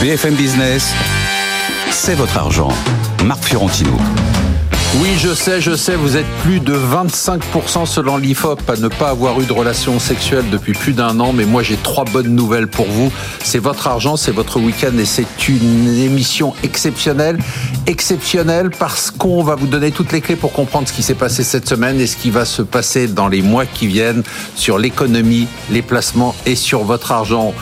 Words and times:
BFM 0.00 0.34
Business, 0.36 0.92
c'est 1.90 2.14
votre 2.14 2.36
argent. 2.38 2.68
Marc 3.24 3.42
Fiorentino. 3.42 3.90
Oui, 5.00 5.08
je 5.18 5.34
sais, 5.34 5.60
je 5.60 5.74
sais, 5.74 5.96
vous 5.96 6.16
êtes 6.16 6.26
plus 6.44 6.60
de 6.60 6.72
25% 6.72 7.84
selon 7.84 8.16
l'IFOP 8.16 8.60
à 8.70 8.76
ne 8.76 8.86
pas 8.86 9.08
avoir 9.08 9.40
eu 9.40 9.44
de 9.44 9.52
relation 9.52 9.98
sexuelle 9.98 10.44
depuis 10.50 10.72
plus 10.72 10.92
d'un 10.92 11.18
an, 11.18 11.32
mais 11.32 11.46
moi 11.46 11.64
j'ai 11.64 11.76
trois 11.76 12.04
bonnes 12.04 12.32
nouvelles 12.32 12.68
pour 12.68 12.86
vous. 12.86 13.10
C'est 13.42 13.58
votre 13.58 13.88
argent, 13.88 14.16
c'est 14.16 14.30
votre 14.30 14.60
week-end 14.60 14.96
et 14.98 15.04
c'est 15.04 15.48
une 15.48 15.88
émission 15.98 16.54
exceptionnelle. 16.62 17.36
Exceptionnelle 17.86 18.70
parce 18.70 19.10
qu'on 19.10 19.42
va 19.42 19.56
vous 19.56 19.66
donner 19.66 19.90
toutes 19.90 20.12
les 20.12 20.20
clés 20.20 20.36
pour 20.36 20.52
comprendre 20.52 20.86
ce 20.86 20.92
qui 20.92 21.02
s'est 21.02 21.14
passé 21.14 21.42
cette 21.42 21.68
semaine 21.68 22.00
et 22.00 22.06
ce 22.06 22.16
qui 22.16 22.30
va 22.30 22.44
se 22.44 22.62
passer 22.62 23.08
dans 23.08 23.26
les 23.26 23.42
mois 23.42 23.66
qui 23.66 23.88
viennent 23.88 24.22
sur 24.54 24.78
l'économie, 24.78 25.48
les 25.70 25.82
placements 25.82 26.36
et 26.46 26.54
sur 26.54 26.84
votre 26.84 27.10
argent. 27.10 27.52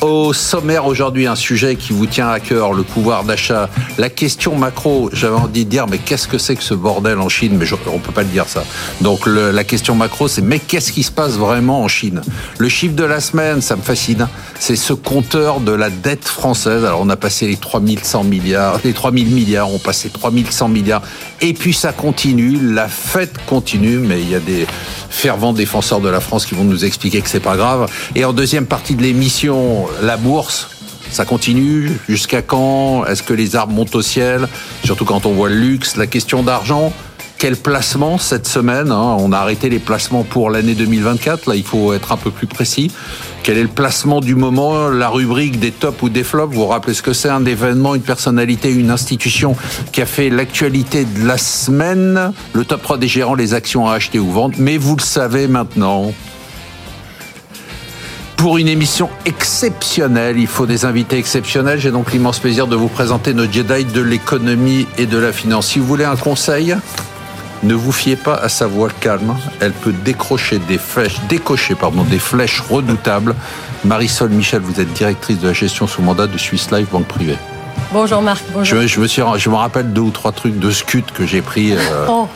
Au 0.00 0.32
sommaire 0.32 0.86
aujourd'hui, 0.86 1.26
un 1.26 1.34
sujet 1.34 1.76
qui 1.76 1.92
vous 1.92 2.06
tient 2.06 2.30
à 2.30 2.40
cœur, 2.40 2.72
le 2.72 2.84
pouvoir 2.84 3.24
d'achat. 3.24 3.68
La 3.98 4.08
question 4.08 4.56
macro, 4.56 5.10
j'avais 5.12 5.36
envie 5.36 5.66
de 5.66 5.70
dire, 5.70 5.86
mais 5.88 5.98
qu'est-ce 5.98 6.26
que 6.26 6.38
c'est 6.38 6.56
que 6.56 6.62
ce 6.62 6.72
bordel 6.72 7.18
en 7.18 7.28
Chine? 7.28 7.56
Mais 7.58 7.66
je, 7.66 7.74
on 7.86 7.98
peut 7.98 8.10
pas 8.10 8.22
le 8.22 8.28
dire 8.28 8.46
ça. 8.48 8.64
Donc 9.02 9.26
le, 9.26 9.50
la 9.50 9.62
question 9.62 9.94
macro, 9.94 10.26
c'est 10.26 10.40
mais 10.40 10.58
qu'est-ce 10.58 10.92
qui 10.92 11.02
se 11.02 11.10
passe 11.10 11.32
vraiment 11.32 11.82
en 11.82 11.88
Chine? 11.88 12.22
Le 12.56 12.70
chiffre 12.70 12.94
de 12.94 13.04
la 13.04 13.20
semaine, 13.20 13.60
ça 13.60 13.76
me 13.76 13.82
fascine. 13.82 14.26
C'est 14.58 14.74
ce 14.74 14.94
compteur 14.94 15.60
de 15.60 15.72
la 15.72 15.90
dette 15.90 16.24
française. 16.24 16.82
Alors 16.86 17.00
on 17.02 17.10
a 17.10 17.16
passé 17.16 17.46
les 17.46 17.56
3100 17.56 18.24
milliards, 18.24 18.80
les 18.82 18.94
3000 18.94 19.26
milliards, 19.28 19.70
on 19.70 19.78
passé 19.78 20.08
3100 20.08 20.68
milliards. 20.68 21.02
Et 21.42 21.52
puis 21.52 21.74
ça 21.74 21.92
continue, 21.92 22.58
la 22.72 22.88
fête 22.88 23.34
continue, 23.46 23.98
mais 23.98 24.22
il 24.22 24.30
y 24.30 24.34
a 24.34 24.40
des 24.40 24.66
fervents 25.10 25.52
défenseurs 25.52 26.00
de 26.00 26.08
la 26.08 26.20
France 26.20 26.46
qui 26.46 26.54
vont 26.54 26.64
nous 26.64 26.84
expliquer 26.84 27.20
que 27.20 27.28
c'est 27.28 27.40
pas 27.40 27.56
grave. 27.56 27.90
Et 28.14 28.24
en 28.24 28.32
deuxième 28.32 28.66
partie 28.66 28.94
de 28.94 29.02
l'émission, 29.02 29.86
la 30.00 30.16
bourse. 30.16 30.68
Ça 31.10 31.24
continue 31.24 31.90
Jusqu'à 32.08 32.40
quand? 32.40 33.04
Est-ce 33.04 33.24
que 33.24 33.34
les 33.34 33.56
arbres 33.56 33.72
montent 33.72 33.96
au 33.96 34.02
ciel? 34.02 34.48
Surtout 34.84 35.04
quand 35.04 35.26
on 35.26 35.32
voit 35.32 35.48
le 35.48 35.56
luxe, 35.56 35.96
la 35.96 36.06
question 36.06 36.42
d'argent. 36.42 36.92
Quel 37.40 37.56
placement 37.56 38.18
cette 38.18 38.46
semaine 38.46 38.92
hein? 38.92 39.16
On 39.18 39.32
a 39.32 39.38
arrêté 39.38 39.70
les 39.70 39.78
placements 39.78 40.24
pour 40.24 40.50
l'année 40.50 40.74
2024. 40.74 41.46
Là, 41.46 41.54
il 41.56 41.64
faut 41.64 41.94
être 41.94 42.12
un 42.12 42.18
peu 42.18 42.30
plus 42.30 42.46
précis. 42.46 42.92
Quel 43.42 43.56
est 43.56 43.62
le 43.62 43.68
placement 43.68 44.20
du 44.20 44.34
moment 44.34 44.90
La 44.90 45.08
rubrique 45.08 45.58
des 45.58 45.70
tops 45.70 46.02
ou 46.02 46.10
des 46.10 46.22
flops? 46.22 46.54
Vous 46.54 46.60
vous 46.60 46.66
rappelez 46.66 46.92
ce 46.92 47.00
que 47.00 47.14
c'est 47.14 47.30
Un 47.30 47.46
événement, 47.46 47.94
une 47.94 48.02
personnalité, 48.02 48.70
une 48.70 48.90
institution 48.90 49.56
qui 49.90 50.02
a 50.02 50.06
fait 50.06 50.28
l'actualité 50.28 51.06
de 51.06 51.26
la 51.26 51.38
semaine? 51.38 52.34
Le 52.52 52.64
top 52.66 52.82
3 52.82 52.98
des 52.98 53.08
gérants, 53.08 53.34
les 53.34 53.54
actions 53.54 53.88
à 53.88 53.94
acheter 53.94 54.18
ou 54.18 54.30
vendre. 54.30 54.56
Mais 54.58 54.76
vous 54.76 54.96
le 54.96 55.02
savez 55.02 55.48
maintenant 55.48 56.12
pour 58.36 58.58
une 58.58 58.68
émission 58.68 59.08
exceptionnelle. 59.24 60.38
Il 60.38 60.46
faut 60.46 60.66
des 60.66 60.84
invités 60.84 61.16
exceptionnels. 61.16 61.78
J'ai 61.80 61.90
donc 61.90 62.12
l'immense 62.12 62.38
plaisir 62.38 62.66
de 62.66 62.76
vous 62.76 62.88
présenter 62.88 63.32
nos 63.32 63.50
Jedi 63.50 63.86
de 63.86 64.02
l'économie 64.02 64.86
et 64.98 65.06
de 65.06 65.16
la 65.16 65.32
finance. 65.32 65.68
Si 65.68 65.78
vous 65.78 65.86
voulez 65.86 66.04
un 66.04 66.16
conseil, 66.16 66.76
ne 67.62 67.74
vous 67.74 67.92
fiez 67.92 68.16
pas 68.16 68.34
à 68.34 68.48
sa 68.48 68.66
voix 68.66 68.88
calme. 69.00 69.34
Elle 69.60 69.72
peut 69.72 69.92
décrocher 69.92 70.58
des 70.58 70.78
flèches, 70.78 71.16
décocher 71.28 71.74
pardon, 71.74 72.02
des 72.04 72.18
flèches 72.18 72.60
redoutables. 72.60 73.34
Marisol 73.84 74.30
Michel, 74.30 74.60
vous 74.60 74.80
êtes 74.80 74.92
directrice 74.92 75.38
de 75.40 75.48
la 75.48 75.52
gestion 75.54 75.86
sous 75.86 76.02
mandat 76.02 76.26
de 76.26 76.38
Swiss 76.38 76.70
Life 76.70 76.88
Banque 76.90 77.06
Privée. 77.06 77.36
Bonjour 77.92 78.22
Marc. 78.22 78.42
Bonjour. 78.52 78.80
Je, 78.82 78.86
je 78.86 79.00
me 79.00 79.06
suis, 79.06 79.22
je 79.38 79.50
me 79.50 79.54
rappelle 79.56 79.92
deux 79.92 80.00
ou 80.02 80.10
trois 80.10 80.32
trucs 80.32 80.58
de 80.58 80.70
scud 80.70 81.04
que 81.12 81.26
j'ai 81.26 81.42
pris. 81.42 81.72
Euh, 81.72 82.06
Oh, 82.08 82.28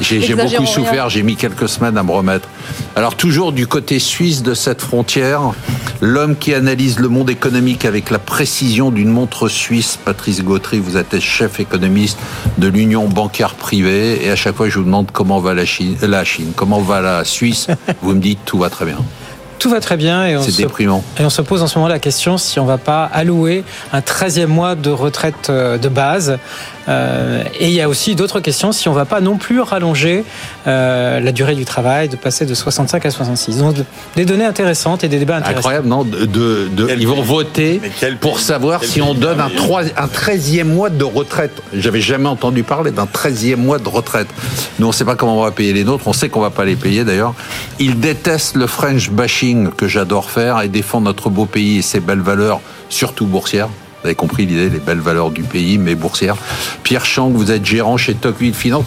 j'ai 0.00 0.34
beaucoup 0.34 0.66
souffert, 0.66 1.08
j'ai 1.08 1.22
mis 1.22 1.36
quelques 1.36 1.68
semaines 1.68 1.98
à 1.98 2.02
me 2.02 2.10
remettre. 2.10 2.48
Alors 2.94 3.16
toujours 3.16 3.52
du 3.52 3.66
côté 3.66 3.98
suisse 3.98 4.42
de 4.42 4.54
cette 4.54 4.82
frontière, 4.82 5.52
l'homme 6.00 6.36
qui 6.36 6.54
analyse 6.54 6.98
le 6.98 7.08
monde 7.08 7.30
économique 7.30 7.84
avec 7.84 8.10
la 8.10 8.18
précision 8.18 8.90
d'une 8.90 9.10
montre 9.10 9.48
suisse, 9.48 9.98
Patrice 10.02 10.42
Gautry, 10.42 10.78
vous 10.78 10.96
êtes 10.96 11.18
chef 11.20 11.60
économiste 11.60 12.18
de 12.58 12.68
l'Union 12.68 13.08
bancaire 13.08 13.54
privée, 13.54 14.24
et 14.24 14.30
à 14.30 14.36
chaque 14.36 14.56
fois 14.56 14.68
je 14.68 14.78
vous 14.78 14.84
demande 14.84 15.10
comment 15.12 15.40
va 15.40 15.54
la 15.54 15.64
Chine, 15.64 15.96
la 16.02 16.24
Chine 16.24 16.52
comment 16.54 16.80
va 16.80 17.00
la 17.00 17.24
Suisse, 17.24 17.68
vous 18.02 18.14
me 18.14 18.20
dites 18.20 18.40
tout 18.44 18.58
va 18.58 18.70
très 18.70 18.84
bien. 18.84 18.98
Tout 19.58 19.70
va 19.70 19.80
très 19.80 19.96
bien 19.96 20.26
et 20.26 20.36
on, 20.36 20.42
C'est 20.42 20.50
se, 20.52 20.56
déprimant. 20.58 21.02
et 21.18 21.24
on 21.24 21.30
se 21.30 21.42
pose 21.42 21.62
en 21.62 21.66
ce 21.66 21.78
moment 21.78 21.88
la 21.88 21.98
question 21.98 22.36
si 22.38 22.60
on 22.60 22.66
va 22.66 22.78
pas 22.78 23.04
allouer 23.04 23.64
un 23.92 24.00
13e 24.00 24.46
mois 24.46 24.74
de 24.74 24.90
retraite 24.90 25.48
euh, 25.50 25.78
de 25.78 25.88
base. 25.88 26.38
Euh, 26.88 27.42
et 27.58 27.66
il 27.66 27.72
y 27.72 27.80
a 27.80 27.88
aussi 27.88 28.14
d'autres 28.14 28.38
questions 28.38 28.70
si 28.70 28.88
on 28.88 28.92
va 28.92 29.04
pas 29.06 29.20
non 29.20 29.38
plus 29.38 29.58
rallonger 29.60 30.24
euh, 30.68 31.18
la 31.18 31.32
durée 31.32 31.56
du 31.56 31.64
travail, 31.64 32.08
de 32.08 32.14
passer 32.14 32.46
de 32.46 32.54
65 32.54 33.04
à 33.06 33.10
66. 33.10 33.58
Donc 33.58 33.74
des 34.14 34.24
données 34.24 34.44
intéressantes 34.44 35.02
et 35.02 35.08
des 35.08 35.18
débats 35.18 35.36
intéressants. 35.36 35.58
Incroyable, 35.58 35.88
non 35.88 36.04
de, 36.04 36.26
de- 36.26 36.88
Ils 36.96 37.08
vont 37.08 37.22
voter 37.22 37.80
pour 38.20 38.38
savoir 38.38 38.84
si 38.84 39.02
on 39.02 39.14
donne 39.14 39.40
un, 39.40 39.48
merveilleux. 39.48 39.56
trois- 39.58 39.82
un 39.96 40.06
13e 40.06 40.64
mois 40.64 40.90
de 40.90 41.02
retraite. 41.02 41.60
J'avais 41.74 42.00
jamais 42.00 42.28
entendu 42.28 42.62
parler 42.62 42.92
d'un 42.92 43.06
13e 43.06 43.56
mois 43.56 43.78
de 43.78 43.88
retraite. 43.88 44.28
Nous, 44.78 44.86
on 44.86 44.90
ne 44.90 44.94
sait 44.94 45.04
pas 45.04 45.16
comment 45.16 45.38
on 45.40 45.42
va 45.42 45.50
payer 45.50 45.72
les 45.72 45.82
nôtres. 45.82 46.06
On 46.06 46.12
sait 46.12 46.28
qu'on 46.28 46.40
va 46.40 46.50
pas 46.50 46.64
les 46.64 46.76
payer 46.76 47.02
d'ailleurs. 47.04 47.34
Ils 47.80 47.98
détestent 47.98 48.56
le 48.56 48.66
French 48.68 49.10
bashing 49.10 49.45
que 49.54 49.86
j'adore 49.86 50.30
faire 50.30 50.60
et 50.62 50.68
défendent 50.68 51.04
notre 51.04 51.30
beau 51.30 51.46
pays 51.46 51.78
et 51.78 51.82
ses 51.82 52.00
belles 52.00 52.20
valeurs, 52.20 52.60
surtout 52.88 53.26
boursières. 53.26 53.68
Vous 53.68 54.08
avez 54.08 54.14
compris 54.14 54.46
l'idée, 54.46 54.68
les 54.68 54.78
belles 54.78 55.00
valeurs 55.00 55.30
du 55.30 55.42
pays, 55.42 55.78
mais 55.78 55.94
boursières. 55.94 56.36
Pierre 56.82 57.04
Chang, 57.04 57.30
vous 57.30 57.50
êtes 57.50 57.64
gérant 57.64 57.96
chez 57.96 58.14
Tocqueville 58.14 58.54
Finance. 58.54 58.84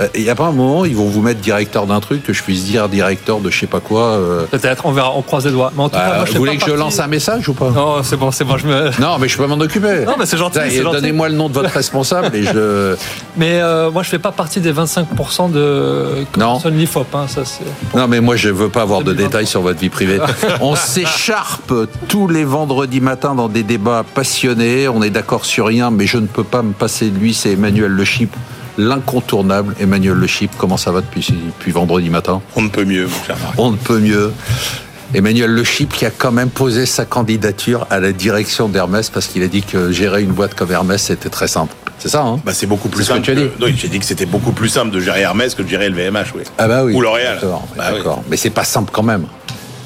Euh, 0.00 0.06
Il 0.14 0.22
n'y 0.22 0.30
a 0.30 0.34
pas 0.34 0.46
un 0.46 0.52
moment, 0.52 0.84
ils 0.84 0.94
vont 0.96 1.06
vous 1.08 1.20
mettre 1.22 1.40
directeur 1.40 1.86
d'un 1.86 2.00
truc, 2.00 2.22
que 2.22 2.32
je 2.32 2.42
puisse 2.42 2.64
dire 2.64 2.88
directeur 2.88 3.40
de 3.40 3.50
je 3.50 3.58
sais 3.60 3.66
pas 3.66 3.80
quoi. 3.80 4.02
euh, 4.02 4.44
Peut-être, 4.50 4.86
on 4.86 4.92
verra, 4.92 5.12
on 5.16 5.22
croise 5.22 5.44
les 5.46 5.52
doigts. 5.52 5.72
Mais 5.76 5.82
en 5.82 5.88
tout 5.88 5.96
cas, 5.96 6.08
bah, 6.10 6.16
moi, 6.18 6.24
je 6.26 6.32
vous 6.32 6.38
voulez 6.38 6.56
que 6.56 6.66
je 6.70 6.74
lance 6.74 6.98
un 7.00 7.06
message 7.08 7.48
ou 7.48 7.54
pas? 7.54 7.70
Non, 7.70 8.02
c'est 8.02 8.16
bon, 8.16 8.30
c'est 8.30 8.44
bon, 8.44 8.56
je 8.56 8.66
me. 8.66 8.90
Non, 9.00 9.18
mais 9.18 9.28
je 9.28 9.36
peux 9.36 9.46
m'en 9.46 9.58
occuper. 9.60 10.04
Non, 10.06 10.14
mais 10.18 10.26
c'est 10.26 10.36
gentil. 10.36 10.58
Donnez-moi 10.82 11.28
le 11.28 11.34
nom 11.34 11.48
de 11.48 11.54
votre 11.54 11.70
responsable 11.70 12.34
et 12.36 12.42
je. 12.44 12.94
Mais 13.36 13.60
euh, 13.60 13.90
moi, 13.92 14.02
je 14.02 14.08
fais 14.08 14.18
pas 14.18 14.32
partie 14.32 14.58
des 14.60 14.72
25% 14.72 15.52
de 15.52 16.24
Non. 16.36 16.60
L'IFOP. 16.66 17.06
Hein, 17.14 17.26
ça. 17.28 17.42
Non, 17.94 18.08
mais 18.08 18.20
moi, 18.20 18.34
je 18.34 18.48
veux 18.48 18.68
pas 18.68 18.82
avoir 18.82 19.00
de 19.00 19.12
2023. 19.12 19.28
détails 19.28 19.46
sur 19.46 19.60
votre 19.62 19.78
vie 19.78 19.88
privée. 19.90 20.18
On 20.60 20.74
s'écharpe 20.74 21.72
tous 22.08 22.26
les 22.26 22.44
vendredis 22.44 23.00
matins 23.00 23.34
dans 23.36 23.48
des 23.48 23.62
débats 23.62 24.04
passionnés. 24.14 24.88
On 24.88 25.02
est 25.02 25.10
d'accord 25.10 25.44
sur 25.44 25.66
rien, 25.66 25.90
mais 25.90 26.06
je 26.06 26.18
ne 26.18 26.26
peux 26.26 26.42
pas 26.44 26.62
me 26.62 26.72
passer 26.72 27.10
de 27.10 27.18
lui. 27.18 27.32
C'est 27.32 27.52
Emmanuel 27.52 27.92
Le 27.92 28.04
Chip, 28.04 28.34
l'incontournable 28.78 29.74
Emmanuel 29.80 30.14
Le 30.14 30.26
Chip. 30.26 30.50
Comment 30.56 30.76
ça 30.78 30.90
va 30.92 31.00
depuis, 31.02 31.26
depuis 31.46 31.72
vendredi 31.72 32.08
matin? 32.08 32.40
On 32.56 32.62
ne 32.62 32.68
peut 32.68 32.84
mieux, 32.84 33.06
mon 33.06 33.24
cher 33.26 33.36
Marc. 33.42 33.54
On 33.58 33.70
ne 33.72 33.76
peut 33.76 33.98
mieux. 33.98 34.32
Emmanuel 35.14 35.50
Le 35.50 35.64
Chip 35.64 35.92
qui 35.92 36.04
a 36.06 36.10
quand 36.10 36.32
même 36.32 36.50
posé 36.50 36.86
sa 36.86 37.04
candidature 37.04 37.86
à 37.90 37.98
la 37.98 38.12
direction 38.12 38.68
d'Hermès 38.68 39.10
parce 39.10 39.26
qu'il 39.26 39.42
a 39.42 39.48
dit 39.48 39.62
que 39.62 39.90
gérer 39.90 40.22
une 40.22 40.32
boîte 40.32 40.54
comme 40.54 40.70
Hermès, 40.70 41.02
c'était 41.02 41.30
très 41.30 41.48
simple. 41.48 41.74
C'est 41.98 42.08
ça, 42.10 42.22
hein? 42.22 42.38
Bah, 42.44 42.52
c'est 42.54 42.66
beaucoup 42.66 42.88
plus 42.88 43.02
ce 43.04 43.08
que 43.08 43.14
simple. 43.14 43.24
tu 43.24 43.30
as 43.32 43.34
dit. 43.34 43.48
que- 43.58 43.64
Oui, 43.64 43.74
j'ai 43.76 43.88
dit 43.88 43.98
que 43.98 44.04
c'était 44.04 44.26
beaucoup 44.26 44.52
plus 44.52 44.68
simple 44.68 44.90
de 44.90 45.00
gérer 45.00 45.20
Hermès 45.22 45.54
que 45.54 45.62
de 45.62 45.68
gérer 45.68 45.88
le 45.88 45.94
VMH, 45.96 46.32
oui. 46.36 46.42
Ah 46.58 46.68
bah 46.68 46.84
oui. 46.84 46.94
Ou 46.94 47.00
L'Oréal. 47.00 47.38
D'accord, 47.40 47.66
Bah 47.76 47.84
oui. 47.94 48.00
Mais 48.30 48.36
c'est 48.36 48.50
pas 48.50 48.64
simple 48.64 48.90
quand 48.92 49.02
même. 49.02 49.24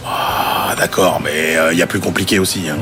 Ah, 0.05 0.75
d'accord, 0.77 1.21
mais 1.23 1.57
euh, 1.57 1.73
il 1.73 1.79
y 1.79 1.83
a 1.83 1.87
plus 1.87 2.01
compliqué 2.01 2.39
aussi. 2.39 2.69
hein. 2.69 2.77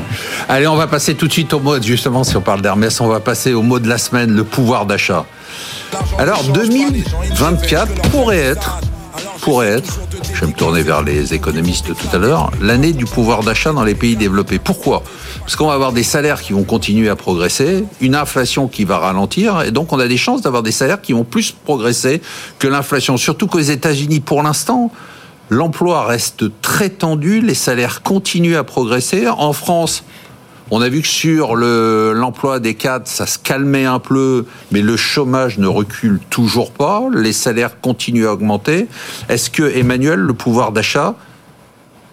Allez, 0.49 0.67
on 0.67 0.75
va 0.75 0.87
passer 0.87 1.13
tout 1.15 1.27
de 1.27 1.31
suite 1.31 1.53
au 1.53 1.59
mot, 1.59 1.79
justement, 1.81 2.23
si 2.23 2.35
on 2.35 2.41
parle 2.41 2.61
d'Hermès, 2.61 2.99
on 2.99 3.07
va 3.07 3.19
passer 3.19 3.53
au 3.53 3.61
mot 3.61 3.79
de 3.79 3.87
la 3.87 3.97
semaine, 3.99 4.31
le 4.35 4.43
pouvoir 4.43 4.85
d'achat. 4.85 5.25
Alors, 6.17 6.43
2024 6.43 8.09
pourrait 8.09 8.37
être, 8.37 8.79
pourrait 9.41 9.69
être, 9.69 9.99
je 10.33 10.41
vais 10.41 10.47
me 10.47 10.53
tourner 10.53 10.83
vers 10.83 11.01
les 11.01 11.33
économistes 11.33 11.87
tout 11.87 12.15
à 12.15 12.17
l'heure, 12.17 12.51
l'année 12.61 12.93
du 12.93 13.05
pouvoir 13.05 13.43
d'achat 13.43 13.73
dans 13.73 13.83
les 13.83 13.95
pays 13.95 14.15
développés. 14.15 14.59
Pourquoi? 14.59 15.03
Parce 15.39 15.55
qu'on 15.55 15.67
va 15.67 15.73
avoir 15.73 15.91
des 15.91 16.03
salaires 16.03 16.41
qui 16.41 16.53
vont 16.53 16.63
continuer 16.63 17.09
à 17.09 17.15
progresser, 17.15 17.85
une 17.99 18.15
inflation 18.15 18.67
qui 18.67 18.85
va 18.85 18.99
ralentir, 18.99 19.61
et 19.63 19.71
donc 19.71 19.91
on 19.93 19.99
a 19.99 20.07
des 20.07 20.17
chances 20.17 20.41
d'avoir 20.41 20.63
des 20.63 20.71
salaires 20.71 21.01
qui 21.01 21.13
vont 21.13 21.23
plus 21.23 21.51
progresser 21.51 22.21
que 22.59 22.67
l'inflation. 22.67 23.17
Surtout 23.17 23.47
qu'aux 23.47 23.59
États-Unis, 23.59 24.19
pour 24.19 24.43
l'instant, 24.43 24.91
L'emploi 25.51 26.05
reste 26.05 26.45
très 26.61 26.87
tendu, 26.87 27.41
les 27.41 27.55
salaires 27.55 28.03
continuent 28.03 28.55
à 28.55 28.63
progresser. 28.63 29.27
En 29.27 29.51
France, 29.51 30.05
on 30.71 30.81
a 30.81 30.89
vu 30.89 31.01
que 31.01 31.07
sur 31.07 31.55
le- 31.55 32.13
l'emploi 32.13 32.59
des 32.59 32.73
cadres, 32.75 33.07
ça 33.07 33.25
se 33.27 33.37
calmait 33.37 33.85
un 33.85 33.99
peu, 33.99 34.45
mais 34.71 34.81
le 34.81 34.95
chômage 34.97 35.57
ne 35.57 35.67
recule 35.67 36.19
toujours 36.29 36.71
pas. 36.71 37.03
Les 37.13 37.33
salaires 37.33 37.79
continuent 37.81 38.25
à 38.27 38.33
augmenter. 38.33 38.87
Est-ce 39.29 39.49
que 39.49 39.63
Emmanuel, 39.77 40.19
le 40.19 40.33
pouvoir 40.33 40.71
d'achat, 40.71 41.15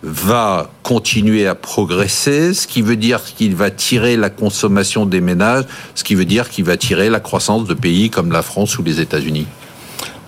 va 0.02 0.70
continuer 0.84 1.46
à 1.48 1.54
progresser, 1.56 2.54
ce 2.54 2.66
qui 2.68 2.82
veut 2.82 2.94
dire 2.96 3.20
qu'il 3.36 3.56
va 3.56 3.70
tirer 3.70 4.16
la 4.16 4.30
consommation 4.30 5.06
des 5.06 5.20
ménages, 5.20 5.64
ce 5.96 6.04
qui 6.04 6.14
veut 6.14 6.24
dire 6.24 6.50
qu'il 6.50 6.64
va 6.64 6.76
tirer 6.76 7.10
la 7.10 7.18
croissance 7.20 7.64
de 7.66 7.74
pays 7.74 8.08
comme 8.08 8.30
la 8.30 8.42
France 8.42 8.78
ou 8.78 8.82
les 8.84 9.00
États-Unis. 9.00 9.46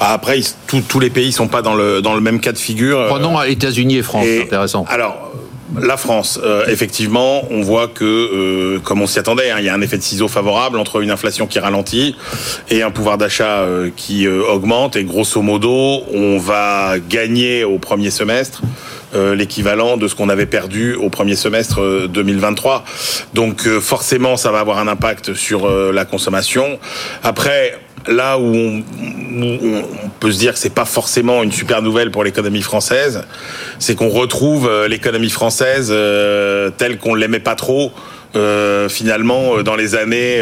Bah, 0.01 0.09
après, 0.09 0.41
tous- 0.67 0.99
les 0.99 1.11
pays 1.11 1.31
sont 1.31 1.47
pas 1.47 1.63
dans 1.63 1.75
le, 1.75 2.01
dans 2.03 2.15
le 2.15 2.21
même 2.21 2.41
cas 2.41 2.53
de 2.53 2.59
figure. 2.59 2.99
Euh, 2.99 3.09
Prenons 3.09 3.41
États-Unis 3.43 3.99
et 3.99 4.03
France, 4.03 4.25
Et- 4.27 4.39
c'est 4.39 4.45
intéressant. 4.47 4.85
Alors, 4.89 5.30
la 5.79 5.97
France, 5.97 6.41
euh, 6.43 6.65
effectivement, 6.67 7.45
on 7.51 7.63
voit 7.63 7.89
que, 7.89 8.05
euh, 8.05 8.81
comme 8.81 9.03
on 9.03 9.07
s'y 9.07 9.19
attendait, 9.19 9.51
hein, 9.51 9.57
il 9.59 9.65
y 9.65 9.69
a 9.69 9.75
un 9.75 9.81
effet 9.81 9.99
de 9.99 10.03
ciseau 10.03 10.29
favorable 10.29 10.79
entre 10.79 11.01
une 11.01 11.11
inflation 11.11 11.47
qui 11.47 11.59
ralentit 11.59 12.17
et 12.71 12.83
un 12.83 12.91
pouvoir 12.91 13.19
d'achat 13.19 13.61
euh, 13.61 13.91
qui 13.95 14.27
augmente. 14.27 14.97
Et 14.97 15.05
grosso 15.05 15.41
modo, 15.43 16.03
on 16.13 16.39
va 16.39 16.95
gagner 17.09 17.65
au 17.65 17.79
premier 17.79 18.11
semestre 18.11 18.63
l'équivalent 19.13 19.97
de 19.97 20.07
ce 20.07 20.15
qu'on 20.15 20.29
avait 20.29 20.47
perdu 20.47 20.95
au 20.95 21.11
premier 21.11 21.35
semestre 21.35 22.07
2023. 22.07 22.85
Donc 23.35 23.67
forcément, 23.81 24.37
ça 24.37 24.53
va 24.53 24.61
avoir 24.61 24.79
un 24.79 24.87
impact 24.87 25.35
sur 25.35 25.69
la 25.69 26.05
consommation. 26.05 26.79
Après, 27.25 27.77
là 28.07 28.39
où 28.39 28.55
on, 28.55 28.83
peut 30.21 30.33
se 30.33 30.39
dire 30.39 30.53
que 30.53 30.59
c'est 30.59 30.75
pas 30.75 30.85
forcément 30.85 31.43
une 31.43 31.53
super 31.53 31.83
nouvelle 31.83 32.11
pour 32.11 32.25
l'économie 32.25 32.63
française, 32.63 33.25
c'est 33.79 33.95
qu'on 33.95 34.09
retrouve 34.09 34.71
l'économie 34.87 35.31
française 35.31 35.89
telle 36.77 36.99
qu'on 36.99 37.15
l'aimait 37.15 37.41
pas 37.41 37.55
trop 37.55 37.93
euh, 38.37 38.89
finalement 38.89 39.57
euh, 39.57 39.63
dans 39.63 39.77
les 39.77 39.95
années 39.95 40.41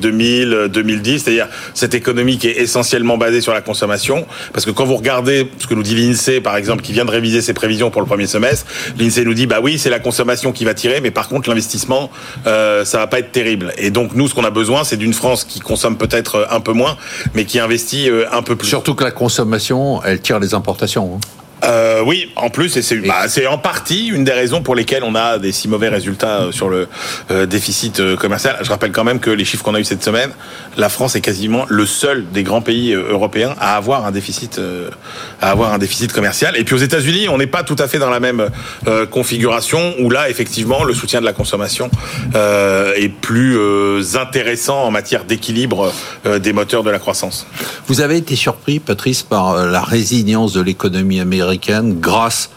2000, 0.00 0.52
euh, 0.52 0.68
2010, 0.68 1.20
c'est-à-dire 1.20 1.48
cette 1.74 1.94
économie 1.94 2.38
qui 2.38 2.48
est 2.48 2.58
essentiellement 2.58 3.16
basée 3.18 3.40
sur 3.40 3.52
la 3.52 3.60
consommation. 3.60 4.26
Parce 4.52 4.64
que 4.64 4.70
quand 4.70 4.84
vous 4.84 4.96
regardez 4.96 5.50
ce 5.58 5.66
que 5.66 5.74
nous 5.74 5.82
dit 5.82 5.94
l'INSEE, 5.94 6.40
par 6.40 6.56
exemple, 6.56 6.82
qui 6.82 6.92
vient 6.92 7.04
de 7.04 7.10
réviser 7.10 7.42
ses 7.42 7.54
prévisions 7.54 7.90
pour 7.90 8.00
le 8.00 8.06
premier 8.06 8.26
semestre, 8.26 8.66
l'INSEE 8.98 9.24
nous 9.24 9.34
dit 9.34 9.46
bah 9.46 9.60
oui, 9.62 9.78
c'est 9.78 9.90
la 9.90 9.98
consommation 9.98 10.52
qui 10.52 10.64
va 10.64 10.74
tirer, 10.74 11.00
mais 11.00 11.10
par 11.10 11.28
contre 11.28 11.48
l'investissement, 11.48 12.10
euh, 12.46 12.84
ça 12.84 12.98
va 12.98 13.06
pas 13.06 13.18
être 13.18 13.32
terrible. 13.32 13.72
Et 13.78 13.90
donc 13.90 14.14
nous, 14.14 14.28
ce 14.28 14.34
qu'on 14.34 14.44
a 14.44 14.50
besoin, 14.50 14.84
c'est 14.84 14.96
d'une 14.96 15.14
France 15.14 15.44
qui 15.44 15.60
consomme 15.60 15.96
peut-être 15.96 16.48
un 16.50 16.60
peu 16.60 16.72
moins, 16.72 16.96
mais 17.34 17.44
qui 17.44 17.58
investit 17.58 18.08
un 18.30 18.42
peu 18.42 18.56
plus. 18.56 18.68
Surtout 18.68 18.94
que 18.94 19.04
la 19.04 19.10
consommation, 19.10 20.02
elle 20.04 20.20
tire 20.20 20.38
les 20.38 20.54
importations. 20.54 21.16
Hein. 21.16 21.39
Euh, 21.64 22.02
oui, 22.04 22.30
en 22.36 22.50
plus, 22.50 22.76
et 22.76 22.82
c'est 22.82 22.96
bah, 22.98 23.26
en 23.48 23.58
partie 23.58 24.08
une 24.08 24.24
des 24.24 24.32
raisons 24.32 24.62
pour 24.62 24.74
lesquelles 24.74 25.04
on 25.04 25.14
a 25.14 25.38
des 25.38 25.52
si 25.52 25.68
mauvais 25.68 25.88
résultats 25.88 26.40
euh, 26.42 26.52
sur 26.52 26.68
le 26.68 26.88
euh, 27.30 27.46
déficit 27.46 28.16
commercial. 28.16 28.58
Je 28.62 28.70
rappelle 28.70 28.92
quand 28.92 29.04
même 29.04 29.20
que 29.20 29.30
les 29.30 29.44
chiffres 29.44 29.64
qu'on 29.64 29.74
a 29.74 29.80
eu 29.80 29.84
cette 29.84 30.02
semaine, 30.02 30.30
la 30.76 30.88
France 30.88 31.16
est 31.16 31.20
quasiment 31.20 31.66
le 31.68 31.86
seul 31.86 32.24
des 32.32 32.42
grands 32.42 32.62
pays 32.62 32.92
européens 32.92 33.54
à 33.60 33.76
avoir 33.76 34.06
un 34.06 34.10
déficit, 34.10 34.60
à 35.40 35.50
avoir 35.50 35.72
un 35.72 35.78
déficit 35.78 36.12
commercial. 36.12 36.56
Et 36.56 36.64
puis 36.64 36.74
aux 36.74 36.78
États-Unis, 36.78 37.28
on 37.28 37.38
n'est 37.38 37.46
pas 37.46 37.62
tout 37.62 37.76
à 37.78 37.88
fait 37.88 37.98
dans 37.98 38.10
la 38.10 38.20
même 38.20 38.48
configuration 39.10 39.94
où 39.98 40.10
là, 40.10 40.30
effectivement, 40.30 40.84
le 40.84 40.94
soutien 40.94 41.20
de 41.20 41.26
la 41.26 41.32
consommation 41.32 41.90
est 42.34 43.12
plus 43.20 44.16
intéressant 44.16 44.84
en 44.84 44.90
matière 44.90 45.24
d'équilibre 45.24 45.92
des 46.24 46.52
moteurs 46.52 46.82
de 46.82 46.90
la 46.90 46.98
croissance. 46.98 47.46
Vous 47.86 48.00
avez 48.00 48.16
été 48.16 48.36
surpris, 48.36 48.78
Patrice, 48.78 49.22
par 49.22 49.66
la 49.66 49.82
résilience 49.82 50.52
de 50.52 50.60
l'économie 50.60 51.20
américaine 51.20 51.49
grâce 52.00 52.50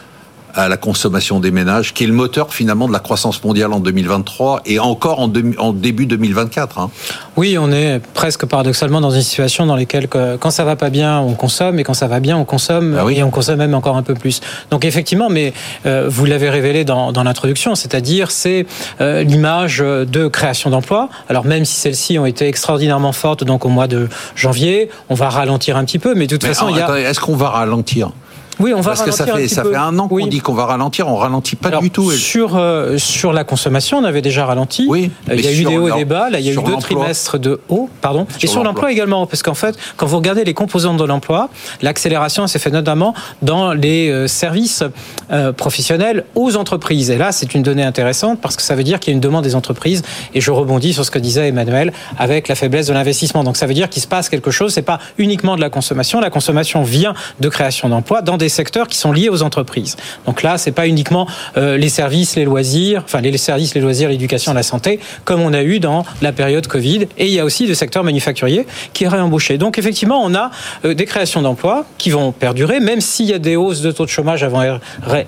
à 0.55 0.69
la 0.69 0.77
consommation 0.77 1.39
des 1.39 1.51
ménages, 1.51 1.93
qui 1.93 2.03
est 2.03 2.07
le 2.07 2.13
moteur 2.13 2.53
finalement 2.53 2.87
de 2.87 2.93
la 2.93 2.99
croissance 2.99 3.43
mondiale 3.43 3.73
en 3.73 3.79
2023 3.79 4.61
et 4.65 4.79
encore 4.79 5.19
en, 5.19 5.27
début 5.27 6.05
2024. 6.05 6.79
Hein. 6.79 6.91
Oui, 7.35 7.57
on 7.59 7.71
est 7.71 7.99
presque 8.13 8.45
paradoxalement 8.45 9.01
dans 9.01 9.09
une 9.09 9.21
situation 9.21 9.65
dans 9.65 9.75
laquelle 9.75 10.07
quand 10.07 10.51
ça 10.51 10.63
va 10.63 10.75
pas 10.75 10.89
bien, 10.89 11.19
on 11.19 11.33
consomme, 11.33 11.79
et 11.79 11.83
quand 11.83 11.95
ça 11.95 12.07
va 12.07 12.19
bien, 12.19 12.37
on 12.37 12.45
consomme, 12.45 12.97
ah 12.99 13.11
et 13.11 13.23
on 13.23 13.31
consomme 13.31 13.57
même 13.57 13.73
encore 13.73 13.97
un 13.97 14.03
peu 14.03 14.13
plus. 14.13 14.41
Donc 14.69 14.85
effectivement, 14.85 15.29
mais 15.29 15.53
euh, 15.85 16.07
vous 16.07 16.25
l'avez 16.25 16.49
révélé 16.49 16.85
dans, 16.85 17.11
l'introduction, 17.23 17.73
c'est-à-dire 17.75 18.29
c'est 18.29 18.65
euh, 19.01 19.23
l'image 19.23 19.79
de 19.79 20.27
création 20.27 20.69
d'emplois. 20.69 21.09
Alors 21.29 21.45
même 21.45 21.65
si 21.65 21.75
celles-ci 21.75 22.19
ont 22.19 22.25
été 22.25 22.47
extraordinairement 22.47 23.13
fortes, 23.13 23.43
donc 23.43 23.65
au 23.65 23.69
mois 23.69 23.87
de 23.87 24.07
janvier, 24.35 24.89
on 25.09 25.15
va 25.15 25.29
ralentir 25.29 25.77
un 25.77 25.85
petit 25.85 25.99
peu, 25.99 26.13
mais 26.13 26.27
de 26.27 26.35
toute 26.35 26.45
façon, 26.45 26.69
il 26.69 26.77
y 26.77 26.81
a... 26.81 26.99
Est-ce 26.99 27.19
qu'on 27.19 27.35
va 27.35 27.49
ralentir? 27.49 28.11
Oui, 28.59 28.73
on 28.73 28.81
va 28.81 28.91
Parce 28.91 29.01
que 29.01 29.11
ça 29.11 29.25
fait, 29.25 29.47
ça 29.47 29.63
fait 29.63 29.75
un 29.75 29.97
an 29.99 30.07
qu'on 30.07 30.27
dit 30.27 30.39
qu'on 30.39 30.53
va 30.53 30.65
ralentir, 30.65 31.07
on 31.07 31.15
ralentit 31.15 31.55
pas 31.55 31.71
du 31.77 31.89
tout. 31.89 32.11
Sur, 32.11 32.55
euh, 32.55 32.97
sur 32.97 33.33
la 33.33 33.43
consommation, 33.43 33.97
on 33.97 34.03
avait 34.03 34.21
déjà 34.21 34.45
ralenti. 34.45 34.85
Oui, 34.87 35.11
il 35.31 35.41
y 35.41 35.47
a 35.47 35.51
eu 35.51 35.63
des 35.63 35.77
hauts 35.77 35.87
et 35.87 35.97
des 35.97 36.05
bas. 36.05 36.29
Là, 36.29 36.39
il 36.39 36.45
y 36.45 36.49
a 36.49 36.53
eu 36.53 36.63
deux 36.63 36.77
trimestres 36.77 37.39
de 37.39 37.59
hauts, 37.69 37.89
pardon. 38.01 38.27
et 38.41 38.47
sur 38.47 38.63
l'emploi 38.63 38.91
également, 38.91 39.25
parce 39.25 39.43
qu'en 39.43 39.53
fait, 39.53 39.77
quand 39.97 40.05
vous 40.05 40.17
regardez 40.17 40.43
les 40.43 40.53
composantes 40.53 40.97
de 40.97 41.03
l'emploi, 41.03 41.49
l'accélération 41.81 42.47
s'est 42.47 42.59
faite 42.59 42.73
notamment 42.73 43.13
dans 43.41 43.73
les 43.73 44.09
euh, 44.09 44.27
services 44.27 44.83
euh, 45.31 45.51
professionnels 45.51 46.25
aux 46.35 46.55
entreprises. 46.55 47.09
Et 47.09 47.17
là, 47.17 47.31
c'est 47.31 47.53
une 47.53 47.63
donnée 47.63 47.83
intéressante 47.83 48.39
parce 48.41 48.55
que 48.55 48.61
ça 48.61 48.75
veut 48.75 48.83
dire 48.83 48.99
qu'il 48.99 49.11
y 49.11 49.13
a 49.13 49.15
une 49.15 49.21
demande 49.21 49.43
des 49.43 49.55
entreprises. 49.55 50.03
Et 50.33 50.41
je 50.41 50.51
rebondis 50.51 50.93
sur 50.93 51.05
ce 51.05 51.11
que 51.11 51.19
disait 51.19 51.47
Emmanuel 51.47 51.91
avec 52.17 52.47
la 52.47 52.55
faiblesse 52.55 52.87
de 52.87 52.93
l'investissement. 52.93 53.43
Donc 53.43 53.57
ça 53.57 53.65
veut 53.65 53.73
dire 53.73 53.89
qu'il 53.89 54.01
se 54.01 54.07
passe 54.07 54.29
quelque 54.29 54.51
chose. 54.51 54.73
C'est 54.73 54.81
pas 54.81 54.99
uniquement 55.17 55.55
de 55.55 55.61
la 55.61 55.69
consommation. 55.69 56.19
La 56.19 56.29
consommation 56.29 56.83
vient 56.83 57.13
de 57.39 57.49
création 57.49 57.89
d'emplois 57.89 58.21
dans 58.21 58.37
des 58.37 58.42
secteurs 58.49 58.87
qui 58.87 58.97
sont 58.97 59.11
liés 59.11 59.29
aux 59.29 59.43
entreprises. 59.43 59.95
Donc 60.25 60.43
là, 60.43 60.57
c'est 60.57 60.71
pas 60.71 60.87
uniquement 60.87 61.27
euh, 61.57 61.77
les 61.77 61.89
services, 61.89 62.35
les 62.35 62.45
loisirs, 62.45 63.03
enfin 63.05 63.21
les 63.21 63.37
services, 63.37 63.75
les 63.75 63.81
loisirs, 63.81 64.09
l'éducation, 64.09 64.53
la 64.53 64.63
santé, 64.63 64.99
comme 65.25 65.41
on 65.41 65.53
a 65.53 65.63
eu 65.63 65.79
dans 65.79 66.05
la 66.21 66.31
période 66.31 66.67
Covid. 66.67 67.07
Et 67.17 67.27
il 67.27 67.33
y 67.33 67.39
a 67.39 67.45
aussi 67.45 67.67
des 67.67 67.75
secteurs 67.75 68.03
manufacturiers 68.03 68.65
qui 68.93 69.07
réembauchés. 69.07 69.57
Donc 69.57 69.77
effectivement, 69.77 70.21
on 70.23 70.33
a 70.35 70.51
euh, 70.85 70.93
des 70.93 71.05
créations 71.05 71.41
d'emplois 71.41 71.85
qui 71.97 72.09
vont 72.09 72.31
perdurer, 72.31 72.79
même 72.79 73.01
s'il 73.01 73.25
y 73.25 73.33
a 73.33 73.39
des 73.39 73.55
hausses 73.55 73.81
de 73.81 73.91
taux 73.91 74.05
de 74.05 74.09
chômage 74.09 74.43
avant 74.43 74.79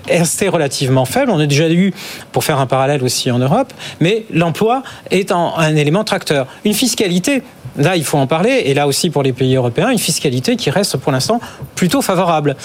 rester 0.08 0.48
relativement 0.48 1.04
faibles. 1.04 1.30
On 1.30 1.38
a 1.38 1.46
déjà 1.46 1.68
eu, 1.70 1.92
pour 2.32 2.44
faire 2.44 2.58
un 2.58 2.66
parallèle 2.66 3.02
aussi 3.02 3.30
en 3.30 3.38
Europe, 3.38 3.72
mais 4.00 4.24
l'emploi 4.32 4.82
est 5.10 5.32
un 5.32 5.76
élément 5.76 6.04
tracteur. 6.04 6.46
Une 6.64 6.74
fiscalité 6.74 7.42
Là, 7.78 7.96
il 7.96 8.04
faut 8.04 8.18
en 8.18 8.26
parler. 8.26 8.62
Et 8.66 8.74
là 8.74 8.86
aussi, 8.86 9.10
pour 9.10 9.22
les 9.22 9.32
pays 9.32 9.54
européens, 9.54 9.90
une 9.90 9.98
fiscalité 9.98 10.56
qui 10.56 10.70
reste 10.70 10.96
pour 10.96 11.12
l'instant 11.12 11.40
plutôt 11.74 12.02
favorable. 12.02 12.56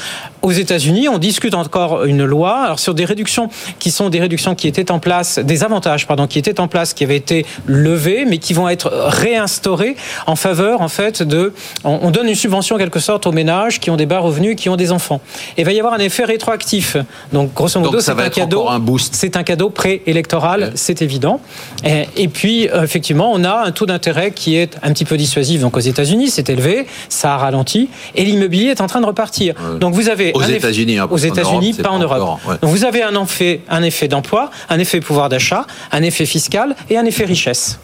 Aux 0.42 0.52
États-Unis, 0.52 1.08
on 1.08 1.18
discute 1.18 1.54
encore 1.54 2.06
une 2.06 2.26
loi 2.26 2.64
alors 2.64 2.80
sur 2.80 2.94
des 2.94 3.06
réductions 3.06 3.50
qui 3.80 3.92
sont 3.92 4.10
des 4.10 4.20
réductions 4.20 4.56
qui 4.56 4.68
étaient 4.68 4.92
en 4.92 5.00
place, 5.00 5.40
des 5.40 5.64
avantages, 5.64 6.08
pardon, 6.08 6.28
qui 6.28 6.40
étaient 6.40 6.60
en 6.60 6.68
place, 6.68 6.94
qui 6.94 7.04
avaient 7.04 7.18
été 7.18 7.46
levés, 7.68 8.26
mais 8.26 8.38
qui 8.40 8.54
vont 8.54 8.68
être 8.68 8.90
réinstaurés 8.92 9.96
en 10.28 10.36
faveur, 10.36 10.82
en 10.82 10.90
fait, 10.90 11.24
de. 11.24 11.54
On, 11.84 12.12
donne 12.12 12.28
une 12.28 12.36
subvention 12.36 12.76
en 12.76 12.80
quelque 12.80 13.00
sorte 13.00 13.28
aux 13.28 13.32
ménages 13.32 13.80
qui 13.80 13.90
ont 13.90 13.98
des 13.98 14.06
bas 14.06 14.20
revenus, 14.20 14.56
qui 14.56 14.70
ont 14.70 14.76
des 14.76 14.92
enfants. 14.92 15.22
Et 15.58 15.62
il 15.62 15.66
va 15.66 15.72
y 15.74 15.80
avoir 15.80 15.94
un 15.94 16.00
effet 16.00 16.26
rétroactif. 16.26 16.98
Donc, 17.32 17.54
grosso 17.54 17.80
modo, 17.80 18.00
c'est 18.00 18.12
un 18.12 18.30
cadeau. 18.30 18.68
Un 18.68 18.80
boost. 18.80 19.16
C'est 19.16 19.38
un 19.38 19.44
cadeau 19.44 19.70
préélectoral, 19.70 20.72
c'est 20.76 21.02
évident. 21.02 21.40
Et, 21.84 22.08
et 22.18 22.28
puis, 22.28 22.68
effectivement, 22.74 23.32
on 23.32 23.44
a 23.44 23.64
un 23.66 23.72
taux 23.72 23.86
d'intérêt 23.86 24.32
qui 24.32 24.56
est 24.56 24.78
un 24.82 24.92
petit 24.92 25.06
peu 25.06 25.18
dissuasif. 25.18 25.62
Donc 25.62 25.78
aux 25.78 25.82
États-Unis, 25.82 26.30
c'est 26.30 26.50
élevé, 26.50 26.88
ça 27.10 27.36
a 27.36 27.38
ralenti, 27.38 27.90
et 28.16 28.26
l'immobilier 28.26 28.68
est 28.68 28.82
en 28.82 28.88
train 28.88 29.02
de 29.02 29.06
repartir. 29.06 29.56
Donc 29.80 29.94
vous 29.94 30.10
avez 30.10 30.31
aux 30.33 30.42
États-Unis, 30.42 31.00
aux 31.00 31.18
États-Unis, 31.18 31.74
pas, 31.74 31.89
en 31.89 32.00
Europe. 32.00 32.39
Donc 32.62 32.72
vous 32.72 32.86
avez 32.86 33.04
un 33.04 33.22
effet, 33.22 33.62
un 33.69 33.83
effet 33.83 34.07
d'emploi, 34.07 34.50
un 34.69 34.80
effet 34.80 35.00
pouvoir 35.00 35.30
d'achat, 35.30 35.66
un 35.92 36.04
effet 36.04 36.25
fiscal 36.25 36.75
et 36.89 36.98
un 36.98 37.06
effet 37.06 37.25
richesse. 37.25 37.80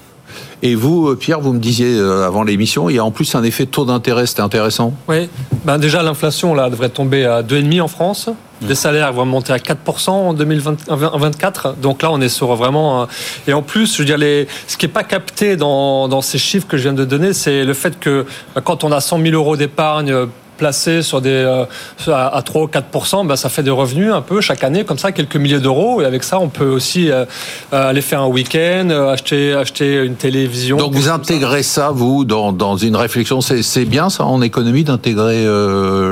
Et 0.64 0.76
vous, 0.76 1.10
euh, 1.10 1.16
Pierre, 1.16 1.40
vous 1.40 1.54
me 1.54 1.60
disiez 1.60 1.94
euh, 1.94 2.26
avant 2.26 2.44
l'émission, 2.44 2.90
il 2.90 2.96
y 2.96 3.00
a 3.00 3.06
en 3.06 3.12
plus 3.12 3.36
un 3.36 3.44
effet 3.44 3.66
taux 3.66 3.86
d'intérêt, 3.86 4.26
c'était 4.26 4.42
intéressant. 4.42 4.94
Oui, 5.08 5.30
ben 5.66 5.78
déjà 5.78 6.02
l'inflation 6.02 6.56
là 6.56 6.70
devrait 6.70 6.90
tomber 6.90 7.26
à 7.26 7.44
2,5 7.44 7.82
en 7.82 7.88
France. 7.88 8.30
Les 8.68 8.74
salaires 8.74 9.14
vont 9.14 9.26
monter 9.26 9.54
à 9.54 9.58
4% 9.58 10.10
en 10.10 10.34
2024. 10.34 11.76
Donc 11.76 12.02
là, 12.02 12.12
on 12.12 12.20
est 12.22 12.30
sur 12.30 12.56
vraiment. 12.56 13.08
Et 13.48 13.54
en 13.54 13.62
plus, 13.62 13.94
je 13.94 14.00
veux 14.00 14.06
dire, 14.06 14.18
les... 14.18 14.48
ce 14.68 14.78
qui 14.78 14.88
n'est 14.88 14.92
pas 14.92 15.04
capté 15.04 15.56
dans, 15.56 16.08
dans 16.08 16.24
ces 16.24 16.40
chiffres 16.40 16.66
que 16.66 16.76
je 16.76 16.84
viens 16.84 16.94
de 16.94 17.06
donner, 17.06 17.34
c'est 17.34 17.64
le 17.64 17.74
fait 17.76 18.00
que 18.00 18.26
quand 18.64 18.84
on 18.84 18.92
a 18.92 19.00
100 19.00 19.22
000 19.22 19.36
euros 19.36 19.58
d'épargne 19.58 20.28
placé 20.58 21.02
sur 21.02 21.22
des 21.22 21.30
euh, 21.30 21.66
à 22.08 22.42
3 22.44 22.64
ou 22.64 22.68
4 22.68 23.26
ben, 23.26 23.36
ça 23.36 23.50
fait 23.50 23.64
des 23.64 23.72
revenus 23.72 24.12
un 24.12 24.22
peu 24.22 24.42
chaque 24.42 24.64
année 24.64 24.84
comme 24.84 24.98
ça 24.98 25.12
quelques 25.12 25.36
milliers 25.38 25.60
d'euros. 25.60 26.02
Et 26.02 26.06
avec 26.06 26.24
ça 26.24 26.40
on 26.40 26.50
peut 26.50 26.68
aussi 26.68 27.10
euh, 27.10 27.26
euh, 27.74 27.90
aller 27.90 28.02
faire 28.02 28.22
un 28.22 28.28
week-end 28.28 28.90
acheter 28.90 29.54
acheter 29.54 30.04
une 30.04 30.16
télévision. 30.16 30.78
Donc 30.78 30.94
vous 30.94 31.10
intégrez 31.10 31.64
ça, 31.64 31.92
vous 31.92 32.26
dans, 32.26 32.52
dans 32.52 32.78
une 32.78 32.96
réflexion. 32.96 33.42
C'est 33.42 33.86
bien 33.86 34.10
ça 34.10 34.26
en 34.26 34.42
économie 34.42 34.84
d'intégrer 34.84 35.46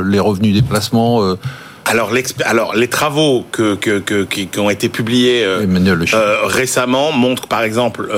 les 0.05 0.19
revenus 0.19 0.53
des 0.53 0.61
placements 0.61 1.35
alors, 1.87 2.11
alors, 2.45 2.75
les 2.75 2.87
travaux 2.87 3.45
que, 3.51 3.75
que, 3.75 3.99
que, 3.99 4.23
qui 4.23 4.49
ont 4.57 4.71
été 4.71 4.89
publiés 4.89 5.45
récemment 6.45 7.11
montrent, 7.11 7.47
par 7.47 7.61
exemple, 7.61 8.09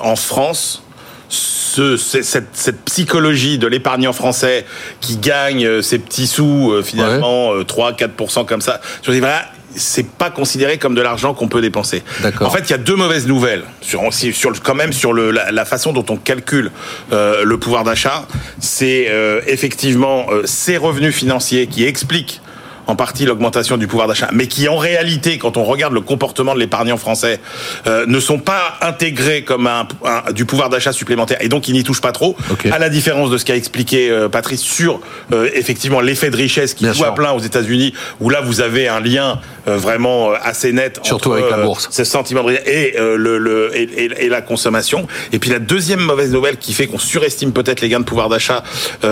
en 0.00 0.16
France, 0.16 0.85
ce, 1.28 1.96
cette, 1.96 2.46
cette, 2.52 2.80
psychologie 2.84 3.58
de 3.58 3.66
l'épargnant 3.66 4.12
français 4.12 4.64
qui 5.00 5.16
gagne 5.16 5.66
euh, 5.66 5.82
ses 5.82 5.98
petits 5.98 6.26
sous 6.26 6.70
euh, 6.72 6.82
finalement 6.82 7.54
3-4% 7.56 8.40
euh, 8.40 8.44
comme 8.44 8.60
ça. 8.60 8.80
Je 9.02 9.10
dis 9.10 9.18
voilà, 9.18 9.46
c'est 9.74 10.08
pas 10.08 10.30
considéré 10.30 10.78
comme 10.78 10.94
de 10.94 11.02
l'argent 11.02 11.34
qu'on 11.34 11.48
peut 11.48 11.60
dépenser. 11.60 12.02
En 12.40 12.50
fait, 12.50 12.60
il 12.60 12.70
y 12.70 12.74
a 12.74 12.78
deux 12.78 12.96
mauvaises 12.96 13.26
nouvelles 13.26 13.64
sur, 13.82 14.02
sur 14.12 14.62
quand 14.62 14.74
même 14.74 14.92
sur 14.92 15.12
le, 15.12 15.30
la, 15.30 15.64
façon 15.66 15.92
dont 15.92 16.06
on 16.08 16.16
calcule 16.16 16.70
le 17.12 17.56
pouvoir 17.56 17.84
d'achat. 17.84 18.26
C'est 18.58 19.12
effectivement 19.46 20.28
ces 20.46 20.78
revenus 20.78 21.14
financiers 21.14 21.66
qui 21.66 21.84
expliquent 21.84 22.40
en 22.86 22.96
partie 22.96 23.24
l'augmentation 23.24 23.76
du 23.76 23.86
pouvoir 23.86 24.08
d'achat, 24.08 24.28
mais 24.32 24.46
qui 24.46 24.68
en 24.68 24.76
réalité, 24.76 25.38
quand 25.38 25.56
on 25.56 25.64
regarde 25.64 25.92
le 25.92 26.00
comportement 26.00 26.54
de 26.54 26.60
l'épargnant 26.60 26.96
français, 26.96 27.40
euh, 27.86 28.06
ne 28.06 28.20
sont 28.20 28.38
pas 28.38 28.74
intégrés 28.80 29.42
comme 29.42 29.66
un, 29.66 29.86
du 30.32 30.44
pouvoir 30.44 30.68
d'achat 30.68 30.92
supplémentaire, 30.92 31.38
et 31.40 31.48
donc 31.48 31.68
ils 31.68 31.72
n'y 31.72 31.84
touchent 31.84 32.00
pas 32.00 32.12
trop, 32.12 32.36
à 32.70 32.78
la 32.78 32.88
différence 32.88 33.30
de 33.30 33.38
ce 33.38 33.44
qu'a 33.44 33.56
expliqué 33.56 34.10
euh, 34.10 34.28
Patrice 34.28 34.60
sur 34.60 35.00
euh, 35.32 35.48
effectivement 35.54 36.00
l'effet 36.00 36.30
de 36.30 36.36
richesse 36.36 36.74
qui 36.74 36.86
joue 36.92 37.04
à 37.04 37.14
plein 37.14 37.32
aux 37.32 37.40
États-Unis, 37.40 37.92
où 38.20 38.30
là 38.30 38.40
vous 38.40 38.60
avez 38.60 38.88
un 38.88 39.00
lien 39.00 39.40
vraiment 39.66 40.30
assez 40.30 40.72
net 40.72 41.00
surtout 41.02 41.32
avec 41.32 41.50
la 41.50 41.58
bourse, 41.58 41.88
ce 41.90 42.04
sentiment 42.04 42.44
de 42.44 42.52
et 42.52 42.94
le, 42.96 43.38
le 43.38 43.76
et, 43.76 44.24
et, 44.24 44.28
la 44.28 44.40
consommation. 44.40 45.08
Et 45.32 45.40
puis 45.40 45.50
la 45.50 45.58
deuxième 45.58 46.00
mauvaise 46.00 46.30
nouvelle 46.30 46.56
qui 46.56 46.72
fait 46.72 46.86
qu'on 46.86 46.98
surestime 46.98 47.52
peut-être 47.52 47.80
les 47.80 47.88
gains 47.88 47.98
de 47.98 48.04
pouvoir 48.04 48.28
d'achat 48.28 48.62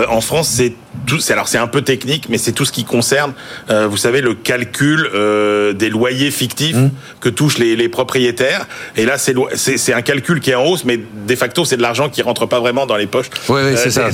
en 0.07 0.21
France, 0.21 0.47
c'est 0.47 0.73
tout. 1.05 1.19
Alors 1.29 1.49
c'est 1.49 1.57
un 1.57 1.67
peu 1.67 1.81
technique, 1.81 2.27
mais 2.29 2.37
c'est 2.37 2.53
tout 2.53 2.63
ce 2.63 2.71
qui 2.71 2.85
concerne 2.85 3.33
euh, 3.69 3.87
vous 3.87 3.97
savez, 3.97 4.21
le 4.21 4.33
calcul 4.35 5.09
euh, 5.13 5.73
des 5.73 5.89
loyers 5.89 6.31
fictifs 6.31 6.75
mmh. 6.75 6.91
que 7.19 7.29
touchent 7.29 7.57
les, 7.57 7.75
les, 7.75 7.89
propriétaires. 7.89 8.67
Et 8.95 9.05
là, 9.05 9.17
c'est 9.17 9.93
un 9.93 10.01
calcul 10.01 10.39
qui 10.39 10.51
est 10.51 10.55
en 10.55 10.65
hausse, 10.65 10.85
mais 10.85 10.99
de 11.27 11.35
facto, 11.35 11.65
c'est 11.65 11.77
de 11.77 11.81
l'argent 11.81 12.09
qui 12.09 12.21
rentre 12.21 12.45
pas 12.45 12.59
vraiment 12.59 12.85
dans 12.85 12.97
les 12.97 13.07
poches 13.07 13.29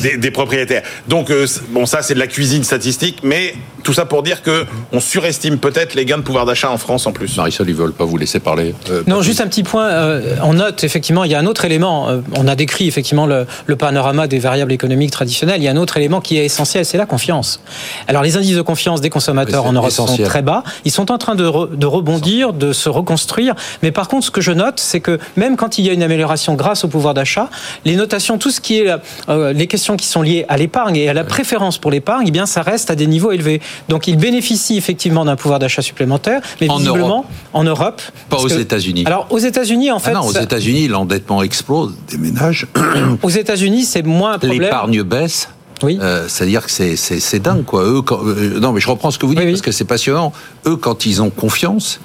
des, 0.02 0.18
des, 0.18 0.32
propriétaires. 0.32 0.84
Donc, 1.08 1.32
bon, 1.70 1.86
ça, 1.86 2.02
c'est 2.02 2.14
de 2.14 2.20
la 2.20 2.28
cuisine 2.28 2.64
statistique, 2.64 3.20
mais 3.24 3.56
tout 3.84 3.94
ça 3.94 4.06
pour 4.06 4.24
dire 4.24 4.44
que 4.44 4.66
on 4.92 5.00
surestime 5.00 5.58
peut-être 5.58 5.96
les 5.96 6.06
gains 6.06 6.18
de 6.18 6.24
pouvoir 6.24 6.46
d'achat 6.46 6.70
en 6.70 6.78
France 6.78 7.08
en 7.08 7.12
plus. 7.12 7.36
Marisol, 7.38 7.70
ils 7.70 7.76
veulent 7.76 7.94
pas 7.94 8.06
vous 8.06 8.18
laisser 8.18 8.40
parler. 8.40 8.76
non, 9.08 9.22
juste 9.22 9.42
un 9.42 9.48
petit 9.48 9.64
point. 9.64 10.22
on 10.44 10.54
note 10.54 10.84
effectivement, 10.84 11.24
il 11.24 11.32
y 11.32 11.36
a 11.36 11.40
un 11.40 11.46
autre 11.46 11.66
élément. 11.66 12.10
on 12.36 12.48
a 12.48 12.56
décrit 12.56 12.88
effectivement 12.88 13.26
le, 13.26 13.46
le 13.66 13.76
panorama 13.76 14.28
des 14.28 14.40
variables 14.40 14.72
économiques 14.72 15.12
traditionnelles. 15.12 15.62
Il 15.62 15.64
y 15.64 15.68
a 15.68 15.72
un 15.72 15.78
autre 15.78 15.98
élément 15.98 16.22
qui 16.22 16.38
est 16.38 16.46
essentiel, 16.46 16.86
c'est 16.86 16.98
la 16.98 17.06
confiance. 17.06 17.62
Alors, 18.08 18.22
les 18.22 18.38
indices 18.38 18.56
de 18.56 18.62
confiance 18.62 19.02
des 19.02 19.10
consommateurs 19.10 19.41
en 19.42 19.74
Europe 19.74 19.92
sont 19.92 20.06
très 20.06 20.42
bas. 20.42 20.64
Ils 20.86 20.92
sont 20.92 21.12
en 21.12 21.18
train 21.18 21.36
de, 21.36 21.76
de 21.76 21.86
rebondir, 21.86 22.54
de 22.54 22.74
se 22.74 22.90
reconstruire. 22.90 23.56
Mais 23.84 23.92
par 23.92 24.08
contre, 24.08 24.26
ce 24.26 24.32
que 24.32 24.42
je 24.42 24.52
note, 24.52 24.80
c'est 24.80 25.00
que 25.00 25.20
même 25.36 25.58
quand 25.58 25.78
il 25.78 25.86
y 25.86 25.90
a 25.90 25.94
une 25.94 26.04
amélioration 26.04 26.56
grâce 26.56 26.84
au 26.84 26.88
pouvoir 26.88 27.14
d'achat, 27.14 27.50
les 27.86 27.96
notations, 27.96 28.38
tout 28.38 28.52
ce 28.52 28.62
qui 28.62 28.80
est 28.80 28.94
euh, 29.30 29.54
les 29.54 29.68
questions 29.68 29.98
qui 29.98 30.08
sont 30.08 30.22
liées 30.22 30.46
à 30.50 30.58
l'épargne 30.58 30.96
et 30.96 31.10
à 31.10 31.14
la 31.14 31.24
préférence 31.24 31.78
pour 31.78 31.92
l'épargne, 31.92 32.26
eh 32.28 32.32
bien, 32.32 32.46
ça 32.46 32.62
reste 32.62 32.90
à 32.90 32.96
des 32.96 33.08
niveaux 33.08 33.32
élevés. 33.32 33.62
Donc, 33.90 34.08
ils 34.08 34.18
bénéficient 34.18 34.78
effectivement 34.78 35.26
d'un 35.26 35.36
pouvoir 35.36 35.60
d'achat 35.60 35.82
supplémentaire, 35.82 36.42
mais 36.60 36.70
en 36.70 36.78
visiblement 36.78 37.08
Europe. 37.08 37.26
en 37.54 37.64
Europe. 37.64 38.02
Pas 38.30 38.38
aux 38.38 38.48
États-Unis. 38.48 39.04
Alors, 39.06 39.28
aux 39.30 39.40
États-Unis, 39.40 39.92
en 39.92 39.98
ah 39.98 40.00
fait. 40.00 40.14
non, 40.14 40.22
aux 40.22 40.32
États-Unis, 40.32 40.88
l'endettement 40.88 41.44
explose 41.44 41.94
des 42.10 42.18
ménages. 42.18 42.68
aux 43.22 43.30
États-Unis, 43.30 43.84
c'est 43.84 44.06
moins 44.06 44.34
un 44.34 44.40
problème. 44.40 44.62
L'épargne 44.62 45.04
baisse. 45.04 45.50
Oui. 45.84 45.98
Euh, 46.02 46.26
C'est-à-dire 46.28 46.66
que 46.66 46.72
c'est 46.72 47.40
dingue, 47.40 47.66
quoi. 47.66 47.84
Eux, 47.84 48.02
quand, 48.02 48.20
euh, 48.24 48.60
non, 48.60 48.72
mais 48.72 48.80
je 48.80 48.90
reprends 48.90 49.12
ce 49.12 49.18
que 49.20 49.26
vous 49.26 49.36
dites 49.36 49.48
parce 49.48 49.62
que 49.62 49.72
c'est 49.72 49.86
passionnant. 49.86 50.34
Eux, 50.66 50.76
quand 50.76 51.06
ils 51.06 51.22
ont 51.22 51.30
confiance, 51.30 52.00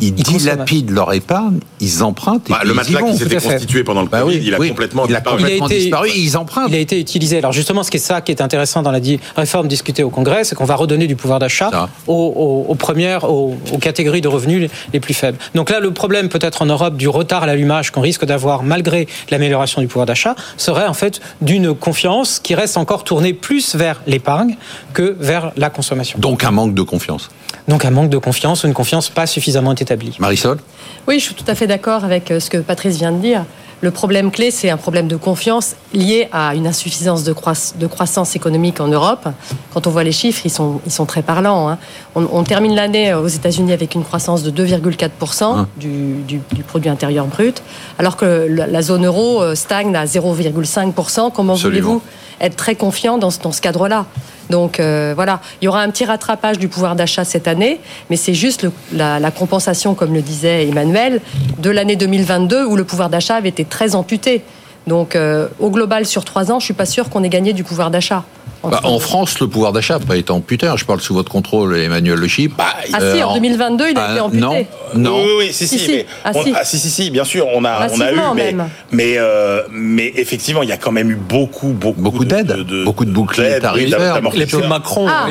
ils, 0.00 0.14
dilapident 0.14 0.90
leur 0.90 1.12
épargne, 1.12 1.58
ils 1.80 2.02
empruntent. 2.02 2.48
Et 2.48 2.52
bah, 2.52 2.60
le 2.64 2.74
matelas 2.74 3.02
qui 3.02 3.16
s'était 3.16 3.36
constitué 3.36 3.84
pendant 3.84 4.02
le 4.02 4.08
bah 4.08 4.20
Covid, 4.20 4.38
il 4.38 4.54
a 4.54 4.58
complètement, 4.58 5.06
il 5.06 5.14
a 5.14 5.20
complètement 5.20 5.68
disparu. 5.68 6.10
Ils 6.14 6.36
empruntent. 6.36 6.68
Il 6.70 6.74
a 6.74 6.78
été 6.78 6.98
utilisé. 6.98 7.38
Alors 7.38 7.52
justement, 7.52 7.82
ce 7.82 7.90
qui 7.90 7.96
est 7.96 8.00
ça 8.00 8.20
qui 8.20 8.32
est 8.32 8.40
intéressant 8.40 8.82
dans 8.82 8.90
la 8.90 9.00
réforme 9.36 9.68
discutée 9.68 10.02
au 10.02 10.10
Congrès, 10.10 10.44
c'est 10.44 10.54
qu'on 10.54 10.64
va 10.64 10.76
redonner 10.76 11.06
du 11.06 11.16
pouvoir 11.16 11.38
d'achat 11.38 11.88
aux, 12.06 12.66
aux, 12.68 12.74
premières, 12.74 13.30
aux, 13.30 13.56
catégories 13.80 14.20
de 14.20 14.28
revenus 14.28 14.70
les 14.92 15.00
plus 15.00 15.14
faibles. 15.14 15.38
Donc 15.54 15.70
là, 15.70 15.80
le 15.80 15.92
problème 15.92 16.28
peut-être 16.28 16.62
en 16.62 16.66
Europe 16.66 16.96
du 16.96 17.08
retard 17.08 17.42
à 17.42 17.46
l'allumage 17.46 17.90
qu'on 17.90 18.00
risque 18.00 18.24
d'avoir 18.24 18.62
malgré 18.62 19.08
l'amélioration 19.30 19.80
du 19.80 19.88
pouvoir 19.88 20.06
d'achat 20.06 20.34
serait 20.56 20.86
en 20.86 20.94
fait 20.94 21.20
d'une 21.40 21.74
confiance 21.74 22.38
qui 22.38 22.54
reste 22.54 22.76
encore 22.76 23.04
tournée 23.04 23.32
plus 23.32 23.74
vers 23.74 24.00
l'épargne 24.06 24.56
que 24.94 25.16
vers 25.18 25.52
la 25.56 25.70
consommation. 25.70 26.18
Donc 26.18 26.44
un 26.44 26.50
manque 26.50 26.74
de 26.74 26.82
confiance. 26.82 27.30
Donc 27.68 27.84
un 27.84 27.90
manque 27.90 28.10
de 28.10 28.18
confiance 28.18 28.64
ou 28.64 28.66
une 28.66 28.74
confiance 28.74 29.08
pas 29.08 29.26
suffisamment 29.26 29.74
établie. 29.74 30.16
Marisol 30.18 30.58
Oui, 31.06 31.18
je 31.18 31.24
suis 31.24 31.34
tout 31.34 31.44
à 31.46 31.54
fait 31.54 31.66
d'accord 31.66 32.04
avec 32.04 32.30
euh, 32.30 32.40
ce 32.40 32.50
que 32.50 32.58
Patrice 32.58 32.96
vient 32.96 33.12
de 33.12 33.20
dire. 33.20 33.44
Le 33.82 33.90
problème 33.90 34.30
clé, 34.30 34.52
c'est 34.52 34.70
un 34.70 34.76
problème 34.76 35.08
de 35.08 35.16
confiance 35.16 35.74
lié 35.92 36.28
à 36.30 36.54
une 36.54 36.68
insuffisance 36.68 37.24
de, 37.24 37.32
croissance 37.32 38.36
économique 38.36 38.80
en 38.80 38.86
Europe. 38.86 39.26
Quand 39.74 39.88
on 39.88 39.90
voit 39.90 40.04
les 40.04 40.12
chiffres, 40.12 40.42
ils 40.44 40.52
sont, 40.52 40.80
ils 40.86 40.92
sont 40.92 41.04
très 41.04 41.22
parlants. 41.22 41.68
Hein. 41.68 41.78
On, 42.14 42.44
termine 42.44 42.76
l'année 42.76 43.12
aux 43.12 43.26
États-Unis 43.26 43.72
avec 43.72 43.96
une 43.96 44.04
croissance 44.04 44.44
de 44.44 44.52
2,4% 44.52 45.42
hein. 45.42 45.68
du, 45.78 46.40
produit 46.68 46.90
intérieur 46.90 47.26
brut, 47.26 47.60
alors 47.98 48.16
que 48.16 48.46
la, 48.48 48.82
zone 48.82 49.04
euro 49.04 49.42
euh, 49.42 49.56
stagne 49.56 49.96
à 49.96 50.04
0,5%. 50.04 51.32
Comment 51.32 51.54
voulez-vous 51.54 52.00
être 52.40 52.54
très 52.54 52.76
confiant 52.76 53.18
dans, 53.18 53.30
dans 53.42 53.52
ce 53.52 53.60
cadre-là? 53.60 54.06
Donc 54.52 54.78
euh, 54.78 55.12
voilà, 55.16 55.40
il 55.60 55.64
y 55.64 55.68
aura 55.68 55.80
un 55.80 55.90
petit 55.90 56.04
rattrapage 56.04 56.58
du 56.58 56.68
pouvoir 56.68 56.94
d'achat 56.94 57.24
cette 57.24 57.48
année, 57.48 57.80
mais 58.10 58.16
c'est 58.16 58.34
juste 58.34 58.66
la, 58.92 59.30
compensation, 59.30 59.94
comme 59.94 60.12
le 60.12 60.20
disait 60.20 60.68
Emmanuel, 60.68 61.20
de 61.58 61.70
l'année 61.70 61.96
2022 61.96 62.66
où 62.66 62.76
le 62.76 62.84
pouvoir 62.84 63.08
d'achat 63.08 63.36
avait 63.36 63.48
été 63.48 63.64
très 63.64 63.94
amputé. 63.94 64.42
Donc 64.86 65.16
euh, 65.16 65.48
au 65.58 65.70
global, 65.70 66.06
sur 66.06 66.24
trois 66.24 66.50
ans, 66.50 66.60
je 66.60 66.64
suis 66.64 66.74
pas 66.74 66.86
sûr 66.86 67.08
qu'on 67.10 67.22
ait 67.22 67.28
gagné 67.28 67.52
du 67.52 67.64
pouvoir 67.64 67.90
d'achat. 67.90 68.24
Bah, 68.70 68.80
en 68.84 68.98
France, 69.00 69.40
le 69.40 69.48
pouvoir 69.48 69.72
d'achat 69.72 69.98
n'a 69.98 70.04
pas 70.04 70.16
été 70.16 70.30
amputé. 70.30 70.70
Je 70.76 70.84
parle 70.84 71.00
sous 71.00 71.14
votre 71.14 71.30
contrôle, 71.30 71.76
Emmanuel 71.76 72.18
Le 72.18 72.28
Chip. 72.28 72.56
Bah, 72.56 72.66
ah 72.92 72.98
si, 73.14 73.22
en 73.22 73.34
2022, 73.34 73.84
il 73.84 73.88
a 73.88 73.90
été 73.90 74.20
ah, 74.20 74.24
amputé. 74.24 74.40
Non, 74.40 74.66
non. 74.94 75.16
Oui, 75.18 75.30
oui, 75.38 75.52
si, 75.52 75.66
si, 75.66 75.78
si. 75.78 75.90
Mais 75.90 76.06
ah, 76.24 76.32
si. 76.32 76.52
ah, 76.54 76.64
si. 76.64 76.78
si, 76.78 76.90
si, 76.90 77.10
bien 77.10 77.24
sûr, 77.24 77.46
on 77.52 77.64
a, 77.64 77.88
on 77.90 78.00
a 78.00 78.12
eu, 78.12 78.16
mais, 78.36 78.54
mais, 78.92 79.14
euh, 79.16 79.62
mais, 79.72 80.12
effectivement, 80.14 80.62
il 80.62 80.68
y 80.68 80.72
a 80.72 80.76
quand 80.76 80.92
même 80.92 81.10
eu 81.10 81.16
beaucoup, 81.16 81.68
beaucoup, 81.68 82.00
beaucoup 82.00 82.24
d'aides, 82.24 82.56
beaucoup 82.84 83.04
de 83.04 83.10
boucliers 83.10 83.58
tarifaires. 83.58 84.20
Les 84.32 84.46
de 84.46 84.66
Macron, 84.68 85.06
ah, 85.08 85.26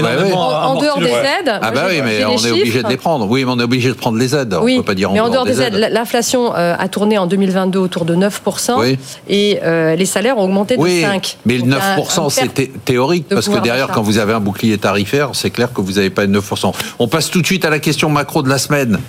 en, 0.67 0.75
dehors 0.75 0.99
des 0.99 1.07
aides. 1.07 1.59
Ah 1.61 1.71
bah 1.71 1.85
oui, 1.89 2.01
mais 2.03 2.25
on 2.25 2.37
est 2.37 2.51
obligé 2.51 2.83
de 2.83 2.89
les 2.89 2.97
prendre. 2.97 3.29
Oui, 3.29 3.45
mais 3.45 3.51
on 3.51 3.59
est 3.59 3.63
obligé 3.63 3.89
de 3.89 3.93
prendre 3.93 4.17
les 4.17 4.35
aides. 4.35 4.57
Oui, 4.61 4.75
on 4.75 4.77
peut 4.77 4.87
pas 4.87 4.93
dire 4.93 5.11
mais 5.11 5.19
en 5.19 5.29
dehors 5.29 5.45
des 5.45 5.61
aides. 5.61 5.75
L'inflation 5.75 6.53
euh, 6.55 6.75
a 6.77 6.87
tourné 6.89 7.17
en 7.17 7.27
2022 7.27 7.79
autour 7.79 8.05
de 8.05 8.15
9%. 8.15 8.97
Et 9.29 9.40
euh, 9.63 9.95
les 9.95 10.05
salaires 10.05 10.37
ont 10.37 10.43
augmenté 10.43 10.77
de 10.77 10.81
5%. 10.81 11.35
Mais 11.45 11.57
le 11.57 11.63
9%, 11.63 12.29
c'est 12.29 12.83
théorique, 12.85 13.27
parce 13.29 13.47
que 13.49 13.59
derrière, 13.59 13.87
quand 13.87 14.01
vous 14.01 14.17
avez 14.17 14.33
un 14.33 14.39
bouclier 14.39 14.77
tarifaire, 14.77 15.29
c'est 15.33 15.49
clair 15.49 15.71
que 15.73 15.81
vous 15.81 15.93
n'avez 15.93 16.09
pas 16.09 16.25
de 16.27 16.39
9%. 16.39 16.73
On 16.99 17.07
passe 17.07 17.29
tout 17.29 17.41
de 17.41 17.45
suite 17.45 17.65
à 17.65 17.69
la 17.69 17.79
question 17.79 18.09
macro 18.09 18.43
de 18.43 18.49
la 18.49 18.57
semaine. 18.57 18.99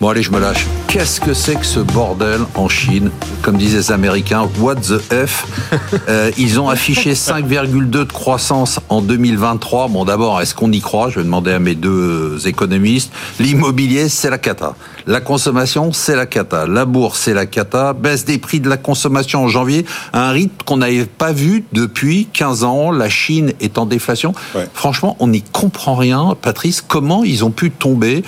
Bon 0.00 0.08
allez, 0.10 0.22
je 0.22 0.32
me 0.32 0.40
lâche. 0.40 0.66
Qu'est-ce 0.88 1.20
que 1.20 1.32
c'est 1.32 1.54
que 1.54 1.64
ce 1.64 1.78
bordel 1.80 2.40
en 2.56 2.68
Chine? 2.68 3.10
Comme 3.42 3.56
disaient 3.56 3.78
les 3.78 3.92
Américains, 3.92 4.46
what 4.58 4.76
the 4.76 5.00
F? 5.26 5.46
Euh, 6.08 6.30
Ils 6.36 6.60
ont 6.60 6.68
affiché 6.68 7.14
5,2 7.14 7.88
de 7.88 8.04
croissance 8.04 8.80
en 8.88 9.00
2023. 9.00 9.88
Bon 9.88 10.04
d'abord, 10.04 10.40
est-ce 10.40 10.54
qu'on 10.54 10.70
y 10.72 10.80
croit? 10.80 11.08
Je 11.08 11.16
vais 11.20 11.24
demander 11.24 11.52
à 11.52 11.58
mes 11.58 11.74
deux 11.74 12.46
économistes. 12.46 13.12
L'immobilier, 13.40 14.08
c'est 14.08 14.28
la 14.28 14.38
cata. 14.38 14.74
La 15.06 15.20
consommation, 15.20 15.92
c'est 15.92 16.16
la 16.16 16.26
cata. 16.26 16.66
La 16.66 16.84
bourse, 16.84 17.20
c'est 17.20 17.32
la 17.34 17.46
cata. 17.46 17.92
Baisse 17.92 18.24
des 18.24 18.38
prix 18.38 18.60
de 18.60 18.68
la 18.68 18.76
consommation 18.76 19.44
en 19.44 19.48
janvier, 19.48 19.86
un 20.12 20.30
rythme 20.30 20.56
qu'on 20.66 20.78
n'avait 20.78 21.06
pas 21.06 21.32
vu 21.32 21.64
depuis 21.72 22.26
15 22.32 22.64
ans. 22.64 22.90
La 22.90 23.08
Chine 23.08 23.52
est 23.60 23.78
en 23.78 23.86
déflation. 23.86 24.34
Franchement, 24.74 25.16
on 25.20 25.28
n'y 25.28 25.42
comprend 25.42 25.94
rien. 25.94 26.34
Patrice, 26.40 26.82
comment 26.86 27.24
ils 27.24 27.44
ont 27.44 27.50
pu 27.50 27.70
tomber 27.70 28.22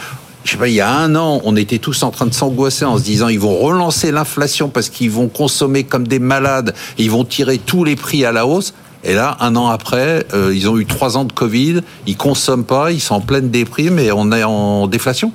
je 0.47 0.53
sais 0.53 0.59
pas, 0.59 0.69
il 0.69 0.75
y 0.75 0.81
a 0.81 0.91
un 0.91 1.17
an, 1.17 1.41
on 1.45 1.57
était 1.57 1.79
tous 1.79 2.03
en 2.05 2.11
train 2.11 2.27
de 2.27 2.33
s'angoisser 2.33 2.85
en 2.85 2.99
se 2.99 3.03
disant 3.03 3.29
ils 3.29 3.41
vont 3.41 3.57
relancer 3.57 4.13
l'inflation 4.13 4.69
parce 4.69 4.89
qu'ils 4.89 5.11
vont 5.11 5.29
consommer 5.29 5.83
comme 5.83 6.07
des 6.07 6.21
malades, 6.21 6.73
ils 6.99 7.11
vont 7.11 7.25
tirer 7.25 7.59
tous 7.59 7.83
les 7.83 7.97
prix 7.97 8.25
à 8.25 8.33
la 8.33 8.47
hausse. 8.47 8.73
Et 9.03 9.15
là, 9.15 9.37
un 9.41 9.57
an 9.57 9.69
après, 9.69 10.25
euh, 10.35 10.53
ils 10.55 10.69
ont 10.69 10.79
eu 10.79 10.87
trois 10.87 11.17
ans 11.17 11.25
de 11.25 11.33
Covid, 11.33 11.81
ils 12.07 12.17
consomment 12.17 12.65
pas, 12.65 12.93
ils 12.93 13.01
sont 13.01 13.17
en 13.17 13.21
pleine 13.21 13.51
déprime 13.51 13.99
et 13.99 14.13
on 14.13 14.31
est 14.33 14.45
en 14.45 14.87
déflation. 14.87 15.33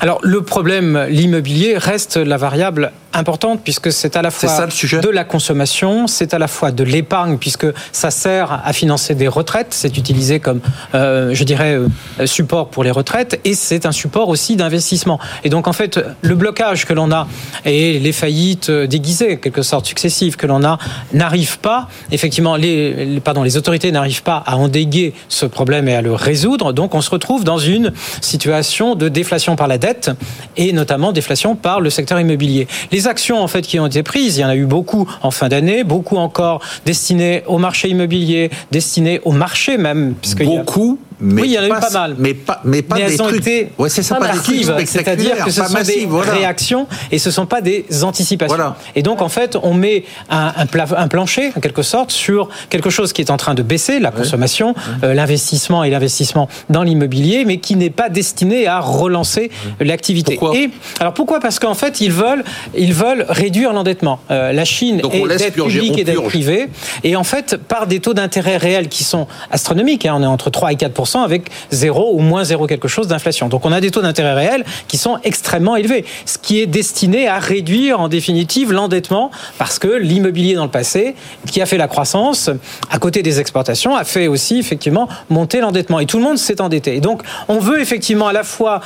Alors 0.00 0.18
le 0.22 0.42
problème, 0.42 1.06
l'immobilier 1.08 1.78
reste 1.78 2.18
la 2.18 2.36
variable 2.36 2.92
importante 3.16 3.60
puisque 3.62 3.92
c'est 3.92 4.16
à 4.16 4.22
la 4.22 4.30
fois 4.30 4.66
de 4.66 5.08
la 5.08 5.24
consommation, 5.24 6.06
c'est 6.06 6.34
à 6.34 6.38
la 6.38 6.48
fois 6.48 6.70
de 6.70 6.84
l'épargne 6.84 7.38
puisque 7.38 7.66
ça 7.92 8.10
sert 8.10 8.62
à 8.64 8.72
financer 8.72 9.14
des 9.14 9.28
retraites, 9.28 9.68
c'est 9.70 9.96
utilisé 9.96 10.40
comme, 10.40 10.60
euh, 10.94 11.30
je 11.32 11.44
dirais, 11.44 11.78
euh, 11.78 12.26
support 12.26 12.68
pour 12.68 12.84
les 12.84 12.90
retraites 12.90 13.40
et 13.44 13.54
c'est 13.54 13.86
un 13.86 13.92
support 13.92 14.28
aussi 14.28 14.56
d'investissement. 14.56 15.18
Et 15.44 15.48
donc 15.48 15.68
en 15.68 15.72
fait, 15.72 16.00
le 16.22 16.34
blocage 16.34 16.84
que 16.84 16.92
l'on 16.92 17.10
a 17.10 17.26
et 17.64 17.98
les 17.98 18.12
faillites 18.12 18.70
déguisées, 18.70 19.38
quelque 19.38 19.62
sorte 19.62 19.86
successives 19.86 20.36
que 20.36 20.46
l'on 20.46 20.64
a, 20.64 20.78
n'arrivent 21.12 21.58
pas, 21.58 21.88
effectivement, 22.10 22.56
les, 22.56 23.20
pardon, 23.24 23.42
les 23.42 23.56
autorités 23.56 23.90
n'arrivent 23.92 24.22
pas 24.22 24.42
à 24.46 24.56
endiguer 24.56 25.14
ce 25.28 25.46
problème 25.46 25.88
et 25.88 25.94
à 25.94 26.02
le 26.02 26.12
résoudre. 26.14 26.72
Donc 26.72 26.94
on 26.94 27.00
se 27.00 27.10
retrouve 27.10 27.44
dans 27.44 27.58
une 27.58 27.92
situation 28.20 28.94
de 28.94 29.08
déflation 29.08 29.56
par 29.56 29.68
la 29.68 29.78
dette 29.78 30.10
et 30.56 30.72
notamment 30.72 31.12
déflation 31.12 31.56
par 31.56 31.80
le 31.80 31.90
secteur 31.90 32.20
immobilier. 32.20 32.66
Les 32.92 33.05
actions 33.06 33.38
en 33.38 33.48
fait 33.48 33.62
qui 33.62 33.78
ont 33.78 33.86
été 33.86 34.02
prises, 34.02 34.36
il 34.36 34.40
y 34.40 34.44
en 34.44 34.48
a 34.48 34.56
eu 34.56 34.66
beaucoup 34.66 35.08
en 35.22 35.30
fin 35.30 35.48
d'année, 35.48 35.84
beaucoup 35.84 36.16
encore 36.16 36.62
destinées 36.84 37.42
au 37.46 37.58
marché 37.58 37.88
immobilier, 37.88 38.50
destinées 38.70 39.20
au 39.24 39.32
marché 39.32 39.78
même. 39.78 40.14
Beaucoup, 40.44 40.98
mais 41.20 41.42
oui, 41.42 41.48
il 41.48 41.54
y 41.54 41.58
en 41.58 41.62
a 41.62 41.66
eu 41.66 41.80
pas 41.80 41.90
mal. 41.90 42.14
Mais 42.18 42.34
pas, 42.34 42.60
mais 42.64 42.82
pas 42.82 42.96
des 42.96 43.16
trucs. 43.16 43.36
Été 43.36 43.72
ouais, 43.78 43.88
c'est 43.88 44.02
ça, 44.02 44.16
pas 44.16 44.32
C'est-à-dire 44.34 45.44
que 45.44 45.50
ce 45.50 45.62
sont 45.62 45.82
des 45.82 46.06
réactions 46.30 46.86
et 47.10 47.18
ce 47.18 47.30
sont 47.30 47.46
pas 47.46 47.60
des 47.60 47.86
anticipations. 48.02 48.74
Et 48.94 49.02
donc, 49.02 49.22
en 49.22 49.28
fait, 49.28 49.56
on 49.62 49.74
met 49.74 50.04
un, 50.28 50.52
un, 50.56 51.08
plancher, 51.08 51.52
en 51.56 51.60
quelque 51.60 51.82
sorte, 51.82 52.10
sur 52.10 52.48
quelque 52.68 52.90
chose 52.90 53.12
qui 53.12 53.22
est 53.22 53.30
en 53.30 53.36
train 53.36 53.54
de 53.54 53.62
baisser, 53.62 53.98
la 53.98 54.10
consommation, 54.10 54.74
euh, 55.02 55.14
l'investissement 55.14 55.84
et 55.84 55.90
l'investissement 55.90 56.48
dans 56.68 56.82
l'immobilier, 56.82 57.44
mais 57.44 57.58
qui 57.58 57.76
n'est 57.76 57.90
pas 57.90 58.08
destiné 58.08 58.66
à 58.66 58.80
relancer 58.80 59.50
l'activité. 59.80 60.38
Et 60.54 60.70
alors 61.00 61.14
pourquoi? 61.14 61.40
Parce 61.40 61.58
qu'en 61.58 61.74
fait, 61.74 62.00
ils 62.00 62.12
veulent, 62.12 62.44
ils 62.76 62.94
veulent 62.94 63.24
réduire 63.28 63.72
l'endettement. 63.72 64.20
Euh, 64.30 64.52
la 64.52 64.64
Chine 64.64 65.00
est 65.12 65.38
dette 65.38 65.54
publique 65.54 65.98
et 65.98 66.04
dette 66.04 66.22
privée, 66.22 66.68
et 67.04 67.16
en 67.16 67.24
fait, 67.24 67.56
par 67.56 67.86
des 67.86 68.00
taux 68.00 68.14
d'intérêt 68.14 68.56
réels 68.56 68.88
qui 68.88 69.04
sont 69.04 69.26
astronomiques, 69.50 70.06
hein, 70.06 70.14
on 70.16 70.22
est 70.22 70.26
entre 70.26 70.50
3 70.50 70.72
et 70.72 70.76
4 70.76 70.92
2% 71.06 71.22
avec 71.22 71.50
0 71.70 72.14
ou 72.14 72.20
moins 72.20 72.44
0 72.44 72.66
quelque 72.66 72.88
chose 72.88 73.08
d'inflation. 73.08 73.48
Donc 73.48 73.64
on 73.64 73.72
a 73.72 73.80
des 73.80 73.90
taux 73.90 74.02
d'intérêt 74.02 74.34
réels 74.34 74.64
qui 74.88 74.98
sont 74.98 75.18
extrêmement 75.24 75.76
élevés, 75.76 76.04
ce 76.24 76.38
qui 76.38 76.60
est 76.60 76.66
destiné 76.66 77.28
à 77.28 77.38
réduire 77.38 78.00
en 78.00 78.08
définitive 78.08 78.72
l'endettement 78.72 79.30
parce 79.58 79.78
que 79.78 79.88
l'immobilier 79.88 80.54
dans 80.54 80.64
le 80.64 80.70
passé, 80.70 81.14
qui 81.46 81.60
a 81.62 81.66
fait 81.66 81.78
la 81.78 81.88
croissance, 81.88 82.50
à 82.90 82.98
côté 82.98 83.22
des 83.22 83.40
exportations, 83.40 83.96
a 83.96 84.04
fait 84.04 84.26
aussi 84.26 84.58
effectivement 84.58 85.08
monter 85.30 85.60
l'endettement. 85.60 86.00
Et 86.00 86.06
tout 86.06 86.18
le 86.18 86.24
monde 86.24 86.38
s'est 86.38 86.60
endetté. 86.60 86.96
Et 86.96 87.00
donc 87.00 87.22
on 87.48 87.58
veut 87.58 87.80
effectivement 87.80 88.28
à 88.28 88.32
la 88.32 88.44
fois 88.44 88.80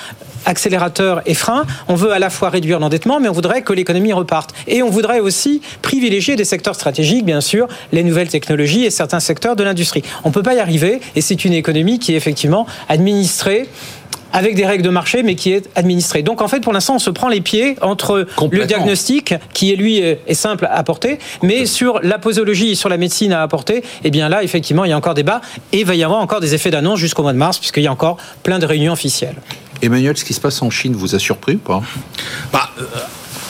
accélérateur 0.47 1.23
et 1.27 1.35
frein, 1.35 1.65
on 1.89 1.95
veut 1.95 2.13
à 2.13 2.19
la 2.19 2.31
fois 2.31 2.51
réduire 2.51 2.81
l'endettement, 2.81 3.21
mais 3.21 3.29
on 3.29 3.33
voudrait 3.33 3.63
que 3.63 3.73
l'économie 3.73 4.13
reparte. 4.13 4.51
Et 4.67 4.83
on 4.83 4.91
voudrait 4.91 5.21
aussi 5.21 5.61
privilégier 5.83 6.37
des 6.37 6.45
secteurs 6.45 6.75
stratégiques, 6.75 7.25
bien 7.25 7.41
sûr, 7.41 7.69
les 7.93 8.03
nouvelles 8.03 8.29
technologies 8.29 8.85
et 8.85 8.91
certains 8.91 9.21
secteurs 9.21 9.57
de 9.57 9.65
l'industrie. 9.65 10.03
On 10.25 10.29
ne 10.29 10.35
peut 10.35 10.43
pas 10.43 10.55
y 10.55 10.61
arriver, 10.61 11.01
et 11.17 11.21
c'est 11.21 11.45
une 11.45 11.53
économie 11.53 11.99
qui 11.99 12.13
est 12.13 12.17
effectivement 12.17 12.67
administrée 12.89 13.69
avec 14.33 14.55
des 14.55 14.67
règles 14.67 14.85
de 14.85 14.91
marché, 14.91 15.23
mais 15.23 15.35
qui 15.35 15.53
est 15.53 15.69
administrée. 15.75 16.23
Donc 16.23 16.41
en 16.41 16.49
fait, 16.49 16.61
pour 16.61 16.73
l'instant, 16.73 16.97
on 16.97 17.01
se 17.01 17.11
prend 17.11 17.29
les 17.29 17.41
pieds 17.41 17.77
entre 17.81 18.27
le 18.51 18.65
diagnostic, 18.65 19.35
qui 19.53 19.73
est 19.73 19.77
lui 19.77 19.99
est 19.99 20.35
simple 20.35 20.67
à 20.67 20.75
apporter, 20.75 21.19
mais 21.43 21.67
sur 21.67 22.01
la 22.03 22.19
posologie 22.19 22.77
sur 22.77 22.89
la 22.89 22.97
médecine 22.97 23.33
à 23.33 23.43
apporter, 23.43 23.79
et 23.79 23.85
eh 24.05 24.11
bien 24.11 24.29
là, 24.29 24.43
effectivement, 24.43 24.85
il 24.85 24.91
y 24.91 24.93
a 24.93 24.97
encore 24.97 25.15
débat 25.15 25.41
et 25.73 25.81
il 25.81 25.87
va 25.87 25.95
y 25.95 26.05
avoir 26.05 26.21
encore 26.21 26.41
des 26.41 26.55
effets 26.55 26.71
d'annonce 26.71 26.99
jusqu'au 26.99 27.23
mois 27.23 27.33
de 27.33 27.39
mars, 27.39 27.59
puisqu'il 27.59 27.83
y 27.83 27.87
a 27.87 27.93
encore 27.93 28.17
plein 28.43 28.59
de 28.59 28.67
réunions 28.67 28.93
officielles. 28.93 29.37
Emmanuel, 29.83 30.17
ce 30.17 30.25
qui 30.25 30.35
se 30.35 30.41
passe 30.41 30.61
en 30.63 30.71
Chine 30.71 30.95
vous 30.95 31.15
a 31.15 31.19
surpris 31.19 31.55
ou 31.55 31.59
pas? 31.59 31.83
Bah, 32.53 32.71
euh, 32.79 32.85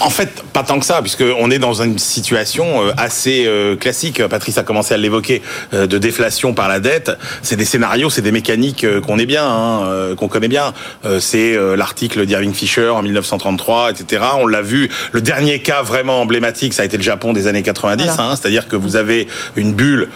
en 0.01 0.11
fait, 0.11 0.43
pas 0.53 0.63
tant 0.63 0.81
que 0.81 0.87
ça, 0.87 1.01
puisqu'on 1.03 1.51
est 1.51 1.59
dans 1.59 1.83
une 1.83 1.99
situation 1.99 2.83
euh, 2.83 2.93
assez 2.97 3.45
euh, 3.47 3.77
classique. 3.77 4.27
Patrice 4.27 4.57
a 4.59 4.63
commencé 4.63 4.95
à 4.95 4.97
l'évoquer, 4.97 5.43
euh, 5.75 5.87
de 5.87 5.99
déflation 5.99 6.55
par 6.55 6.69
la 6.69 6.81
dette. 6.81 7.13
C'est 7.43 7.57
des 7.57 7.65
scénarios, 7.65 8.09
c'est 8.11 8.23
des 8.23 8.33
mécaniques 8.33 8.87
qu'on 9.01 9.19
est 9.19 9.27
bien, 9.27 9.45
hein, 9.45 10.15
qu'on 10.17 10.29
connaît 10.29 10.49
bien. 10.49 10.73
C'est 11.19 11.57
l'article 11.77 12.27
d'Irving 12.27 12.55
Fisher 12.55 12.89
en 12.89 13.03
1933, 13.03 13.91
etc. 13.91 14.23
On 14.39 14.47
l'a 14.47 14.63
vu. 14.63 14.89
Le 15.13 15.21
dernier 15.21 15.61
cas 15.61 15.83
vraiment 15.83 16.21
emblématique, 16.21 16.73
ça 16.73 16.83
a 16.83 16.85
été 16.85 16.97
le 16.97 17.03
Japon 17.03 17.33
des 17.33 17.47
années 17.47 17.63
90. 17.63 18.09
Hein, 18.19 18.35
C'est-à-dire 18.37 18.69
que 18.69 18.77
vous 18.77 18.97
avez 18.97 19.27
une 19.57 19.73
bulle 19.75 20.09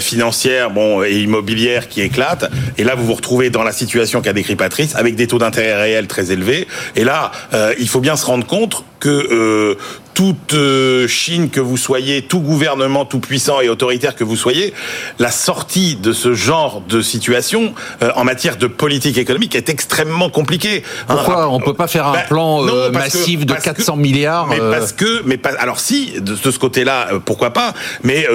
financière, 0.00 0.70
bon 0.70 1.02
et 1.02 1.18
immobilière 1.20 1.88
qui 1.88 2.00
éclate. 2.00 2.50
Et 2.78 2.84
là, 2.84 2.94
vous 2.94 3.04
vous 3.04 3.14
retrouvez 3.14 3.50
dans 3.50 3.62
la 3.62 3.72
situation 3.72 4.20
qu'a 4.22 4.32
décrit 4.32 4.56
Patrice, 4.56 4.94
avec 4.94 5.16
des 5.16 5.26
taux 5.26 5.38
d'intérêt 5.38 5.74
réels 5.74 6.06
très 6.06 6.32
élevés. 6.32 6.66
Et 6.94 7.04
là, 7.04 7.30
il 7.78 7.88
faut 7.88 8.00
bien 8.00 8.16
se 8.16 8.26
rendre 8.26 8.46
compte 8.46 8.84
que 9.00 9.25
euh, 9.30 9.76
toute 10.14 10.54
euh, 10.54 11.06
Chine 11.06 11.50
que 11.50 11.60
vous 11.60 11.76
soyez, 11.76 12.22
tout 12.22 12.40
gouvernement 12.40 13.04
tout 13.04 13.18
puissant 13.18 13.60
et 13.60 13.68
autoritaire 13.68 14.16
que 14.16 14.24
vous 14.24 14.36
soyez, 14.36 14.72
la 15.18 15.30
sortie 15.30 15.96
de 15.96 16.14
ce 16.14 16.32
genre 16.32 16.80
de 16.88 17.02
situation 17.02 17.74
euh, 18.02 18.10
en 18.16 18.24
matière 18.24 18.56
de 18.56 18.66
politique 18.66 19.18
économique 19.18 19.54
est 19.54 19.68
extrêmement 19.68 20.30
compliquée. 20.30 20.84
Hein, 21.08 21.16
Pourquoi 21.16 21.50
on 21.50 21.60
peut 21.60 21.74
pas 21.74 21.86
faire 21.86 22.06
un 22.06 22.12
ben, 22.12 22.24
plan 22.28 22.62
massif 22.92 23.44
de 23.44 23.52
400 23.52 23.96
milliards 23.96 24.46
Mais 24.46 24.58
parce 24.58 24.92
que, 24.92 25.22
mais 25.26 25.36
pas, 25.36 25.50
alors 25.58 25.80
si 25.80 26.18
de, 26.18 26.34
ce 26.34 26.58
côté-là, 26.58 27.08
pourquoi 27.26 27.52
pas 27.52 27.74
Mais 28.02 28.26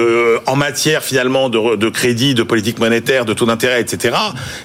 en 0.46 0.54
matière 0.54 1.02
finalement 1.02 1.48
de, 1.48 1.74
de, 1.74 1.88
crédit, 1.88 2.34
de 2.34 2.44
politique 2.44 2.78
monétaire, 2.78 3.24
de 3.24 3.32
taux 3.32 3.46
d'intérêt, 3.46 3.80
etc. 3.80 4.16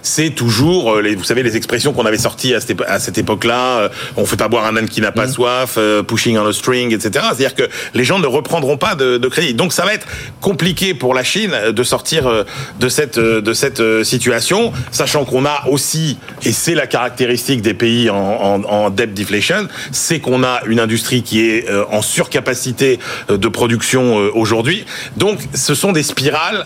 C'est 0.04 0.30
toujours, 0.30 0.98
les, 0.98 1.16
vous 1.16 1.24
savez, 1.24 1.42
les 1.42 1.58
expressions 1.58 1.94
qu'on 1.94 2.06
avait 2.06 2.20
sorties 2.20 2.54
à 2.54 2.62
cette, 2.62 2.80
à 2.88 3.00
cette 3.00 3.18
époque-là. 3.18 3.90
on 4.18 4.26
fait 4.26 4.38
pas 4.38 4.50
boire 4.50 4.66
un 4.66 4.78
âne 4.78 4.88
qui 4.88 5.02
n'a 5.02 5.12
pas 5.12 5.26
mmh. 5.26 5.32
soif. 5.32 5.80
Euh, 6.18 6.28
pushing 6.28 6.38
on 6.38 6.48
a 6.48 6.54
string, 6.54 6.94
etc. 6.94 7.26
C'est-à-dire 7.36 7.56
que 7.56 7.70
les 7.94 8.04
gens 8.04 8.20
ne 8.20 8.28
reprendront 8.28 8.78
pas 8.78 8.96
de, 8.96 9.28
crédit. 9.28 9.54
Donc 9.54 9.74
ça 9.74 9.86
va 9.86 9.94
être 9.94 10.08
compliqué 10.42 10.94
pour 10.94 11.14
la 11.14 11.24
Chine 11.24 11.54
de 11.72 11.84
sortir 11.84 12.28
euh, 12.28 12.44
de 12.80 12.90
cette 12.90 13.18
euh, 13.18 13.42
de 13.42 13.54
cette 13.54 13.82
situation, 14.04 14.72
sachant 14.92 15.26
qu'on 15.26 15.46
a 15.46 15.66
aussi, 15.70 16.18
et 16.44 16.52
c'est 16.52 16.74
la 16.74 16.88
caractéristique 16.88 17.62
des 17.62 17.74
pays 17.74 18.10
en, 18.10 18.64
en, 18.64 18.90
debt 18.90 19.14
deflation, 19.14 19.68
c'est 19.92 20.20
qu'on 20.20 20.44
a 20.44 20.62
une 20.66 20.80
industrie 20.80 21.22
qui 21.22 21.42
est 21.42 21.66
en 21.92 22.02
surcapacité 22.02 23.00
de 23.30 23.48
production 23.48 24.16
aujourd'hui. 24.34 24.86
Donc 25.18 25.40
ce 25.54 25.76
sont 25.76 25.92
des 25.92 26.04
spirales 26.04 26.66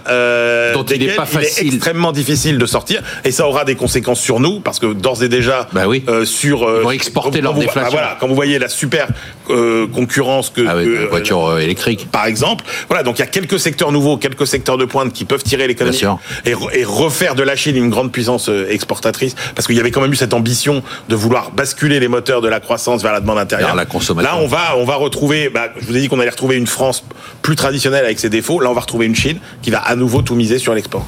dont 0.73 0.83
il 0.83 1.03
est, 1.03 1.15
pas 1.15 1.25
facile. 1.25 1.67
est 1.67 1.75
extrêmement 1.75 2.11
difficile 2.11 2.57
de 2.57 2.65
sortir, 2.65 3.01
et 3.25 3.31
ça 3.31 3.47
aura 3.47 3.65
des 3.65 3.75
conséquences 3.75 4.21
sur 4.21 4.39
nous 4.39 4.59
parce 4.59 4.79
que 4.79 4.93
d'ores 4.93 5.23
et 5.23 5.29
déjà 5.29 5.67
bah 5.73 5.87
oui. 5.87 6.03
sur 6.25 6.59
Ils 6.61 6.83
vont 6.83 6.91
exporter 6.91 7.41
leur 7.41 7.53
déflation. 7.53 7.81
Bah 7.81 7.89
voilà, 7.91 8.17
quand 8.19 8.27
vous 8.27 8.35
voyez 8.35 8.59
la 8.59 8.69
super 8.69 9.07
euh, 9.51 9.87
concurrence 9.87 10.49
que, 10.49 10.61
ah 10.67 10.75
oui, 10.77 10.89
voiture 11.09 11.45
euh, 11.45 11.59
électrique. 11.59 12.07
Par 12.11 12.25
exemple 12.25 12.65
voilà 12.87 13.03
donc 13.03 13.17
il 13.17 13.19
y 13.19 13.23
a 13.23 13.27
quelques 13.27 13.59
secteurs 13.59 13.91
nouveaux 13.91 14.17
quelques 14.17 14.47
secteurs 14.47 14.77
de 14.77 14.85
pointe 14.85 15.13
qui 15.13 15.25
peuvent 15.25 15.43
tirer 15.43 15.67
l'économie 15.67 16.01
et, 16.45 16.53
et, 16.73 16.83
refaire 16.83 17.35
de 17.35 17.43
la 17.43 17.55
Chine 17.55 17.75
une 17.75 17.89
grande 17.89 18.11
puissance 18.11 18.49
euh, 18.49 18.67
exportatrice 18.69 19.35
parce 19.55 19.67
qu'il 19.67 19.75
y 19.75 19.79
avait 19.79 19.91
quand 19.91 20.01
même 20.01 20.13
eu 20.13 20.15
cette 20.15 20.33
ambition 20.33 20.83
de 21.09 21.15
vouloir 21.15 21.51
basculer 21.51 21.99
les 21.99 22.07
moteurs 22.07 22.41
de 22.41 22.47
la 22.47 22.59
croissance 22.59 23.03
vers 23.03 23.13
la 23.13 23.19
demande 23.19 23.37
intérieure. 23.37 23.75
la 23.75 23.85
consommation. 23.85 24.31
là 24.31 24.37
on 24.41 24.47
va 24.47 24.77
on 24.77 24.85
va 24.85 24.95
retrouver 24.95 25.49
bah, 25.49 25.69
je 25.79 25.85
vous 25.85 25.95
ai 25.95 26.01
dit 26.01 26.07
qu'on 26.07 26.19
allait 26.19 26.29
retrouver 26.29 26.55
une 26.55 26.67
France 26.67 27.03
plus 27.41 27.55
traditionnelle 27.55 28.05
avec 28.05 28.19
ses 28.19 28.29
défauts. 28.29 28.59
Là 28.59 28.69
on 28.69 28.73
va 28.73 28.81
retrouver 28.81 29.05
une 29.05 29.15
Chine 29.15 29.39
qui 29.61 29.71
va 29.71 29.79
à 29.79 29.95
nouveau 29.95 30.21
tout 30.21 30.35
miser 30.35 30.59
sur 30.59 30.73
l'export. 30.73 31.05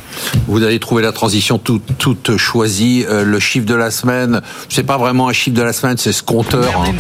Vous 0.48 0.64
allez 0.64 0.80
trouver 0.80 1.04
la 1.04 1.12
transition 1.12 1.58
toute, 1.58 1.98
toute 1.98 2.38
choisie 2.38 3.06
le 3.10 3.40
chiffre 3.40 3.66
de 3.66 3.76
la 3.76 3.92
semaine. 3.92 4.42
C'est 4.70 4.84
pas 4.84 4.98
vraiment 4.98 5.30
un 5.30 5.34
chiffre 5.34 5.56
de 5.56 5.64
la 5.64 5.74
semaine 5.74 5.98
c'est 5.98 6.12
ce 6.12 6.24
compteur 6.24 6.84
hein. 6.86 6.94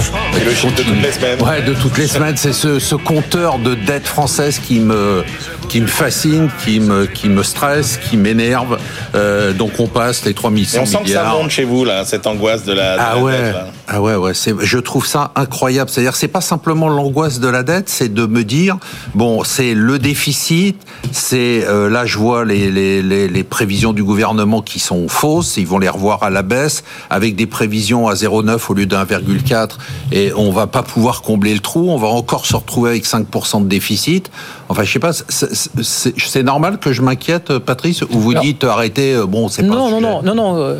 le 0.46 0.52
chiffre 0.54 0.76
de 0.76 0.84
toutes 0.84 1.02
les 1.02 1.12
Ouais, 1.42 1.62
de 1.62 1.74
toutes 1.74 1.98
les 1.98 2.08
semaines, 2.08 2.38
c'est 2.38 2.54
ce, 2.54 2.80
ce, 2.80 2.96
compteur 2.96 3.60
de 3.60 3.76
dette 3.76 4.08
française 4.08 4.60
qui 4.60 4.80
me 4.80 5.24
qui 5.70 5.82
me 5.82 5.88
fascine, 5.88 6.50
qui 6.64 6.80
me 6.80 7.06
qui 7.06 7.30
me 7.30 7.44
stresse, 7.44 7.98
qui 7.98 8.18
m'énerve. 8.18 8.78
Euh, 9.16 9.54
donc 9.54 9.80
on 9.80 9.88
passe 9.88 10.26
les 10.26 10.34
3100 10.34 10.78
milliards. 10.78 10.84
On 10.84 10.86
sent 10.86 11.12
que 11.12 11.18
ça 11.18 11.24
monte 11.26 11.50
chez 11.50 11.64
vous 11.64 11.86
là, 11.86 12.06
cette 12.06 12.28
angoisse 12.28 12.64
de 12.64 12.74
la, 12.74 12.96
de 12.96 13.02
ah 13.02 13.16
la 13.16 13.22
ouais. 13.22 13.32
dette. 13.32 13.56
Ah 13.88 14.02
ouais 14.02 14.16
ouais, 14.16 14.32
je 14.34 14.78
trouve 14.78 15.06
ça 15.06 15.32
incroyable. 15.36 15.90
C'est-à-dire 15.90 16.16
c'est 16.16 16.30
pas 16.30 16.40
simplement 16.40 16.88
l'angoisse 16.88 17.42
de 17.42 17.50
la 17.50 17.64
dette, 17.64 17.90
c'est 17.90 18.14
de 18.14 18.26
me 18.26 18.46
dire 18.46 18.78
bon, 19.14 19.44
c'est 19.44 19.74
le 19.74 20.00
déficit, 20.00 20.78
c'est 21.12 21.66
euh, 21.68 21.90
là 21.90 22.06
je 22.06 22.18
vois 22.18 22.46
les, 22.46 22.72
les, 22.72 23.02
les, 23.02 23.28
les 23.28 23.44
prévisions 23.44 23.92
du 23.92 24.02
gouvernement 24.02 24.62
qui 24.62 24.80
sont 24.80 25.10
fausses, 25.10 25.58
ils 25.58 25.68
vont 25.68 25.80
les 25.80 25.90
revoir 25.90 26.24
à 26.24 26.30
la 26.30 26.44
baisse 26.44 26.86
avec 27.10 27.36
des 27.36 27.46
prévisions 27.46 28.08
à 28.08 28.14
0,9 28.14 28.58
au 28.70 28.74
lieu 28.74 28.86
de 28.86 28.96
1,4 28.96 29.72
et 30.14 30.32
on 30.34 30.52
va 30.52 30.68
pas 30.68 30.84
pouvoir 30.84 31.22
combler 31.22 31.54
le 31.54 31.60
trou, 31.60 31.90
on 31.90 31.98
va 31.98 32.08
encore 32.08 32.46
se 32.46 32.56
retrouver 32.56 32.92
avec 32.92 33.06
5% 33.06 33.64
de 33.64 33.68
déficit. 33.68 34.32
Enfin, 34.74 34.86
je 34.86 34.92
sais 34.92 34.98
pas, 34.98 35.12
c'est 35.14 36.42
normal 36.42 36.80
que 36.80 36.94
je 36.94 37.04
m'inquiète, 37.04 37.60
Patrice, 37.60 38.02
ou 38.02 38.08
vous 38.20 38.34
dites 38.34 38.64
arrêtez, 38.64 39.14
euh, 39.14 39.28
bon, 39.28 39.48
c'est 39.48 39.62
pas 39.62 39.68
non, 39.68 39.92
non, 39.92 40.02
non, 40.02 40.24
non, 40.24 40.34
non, 40.34 40.58
euh, 40.58 40.80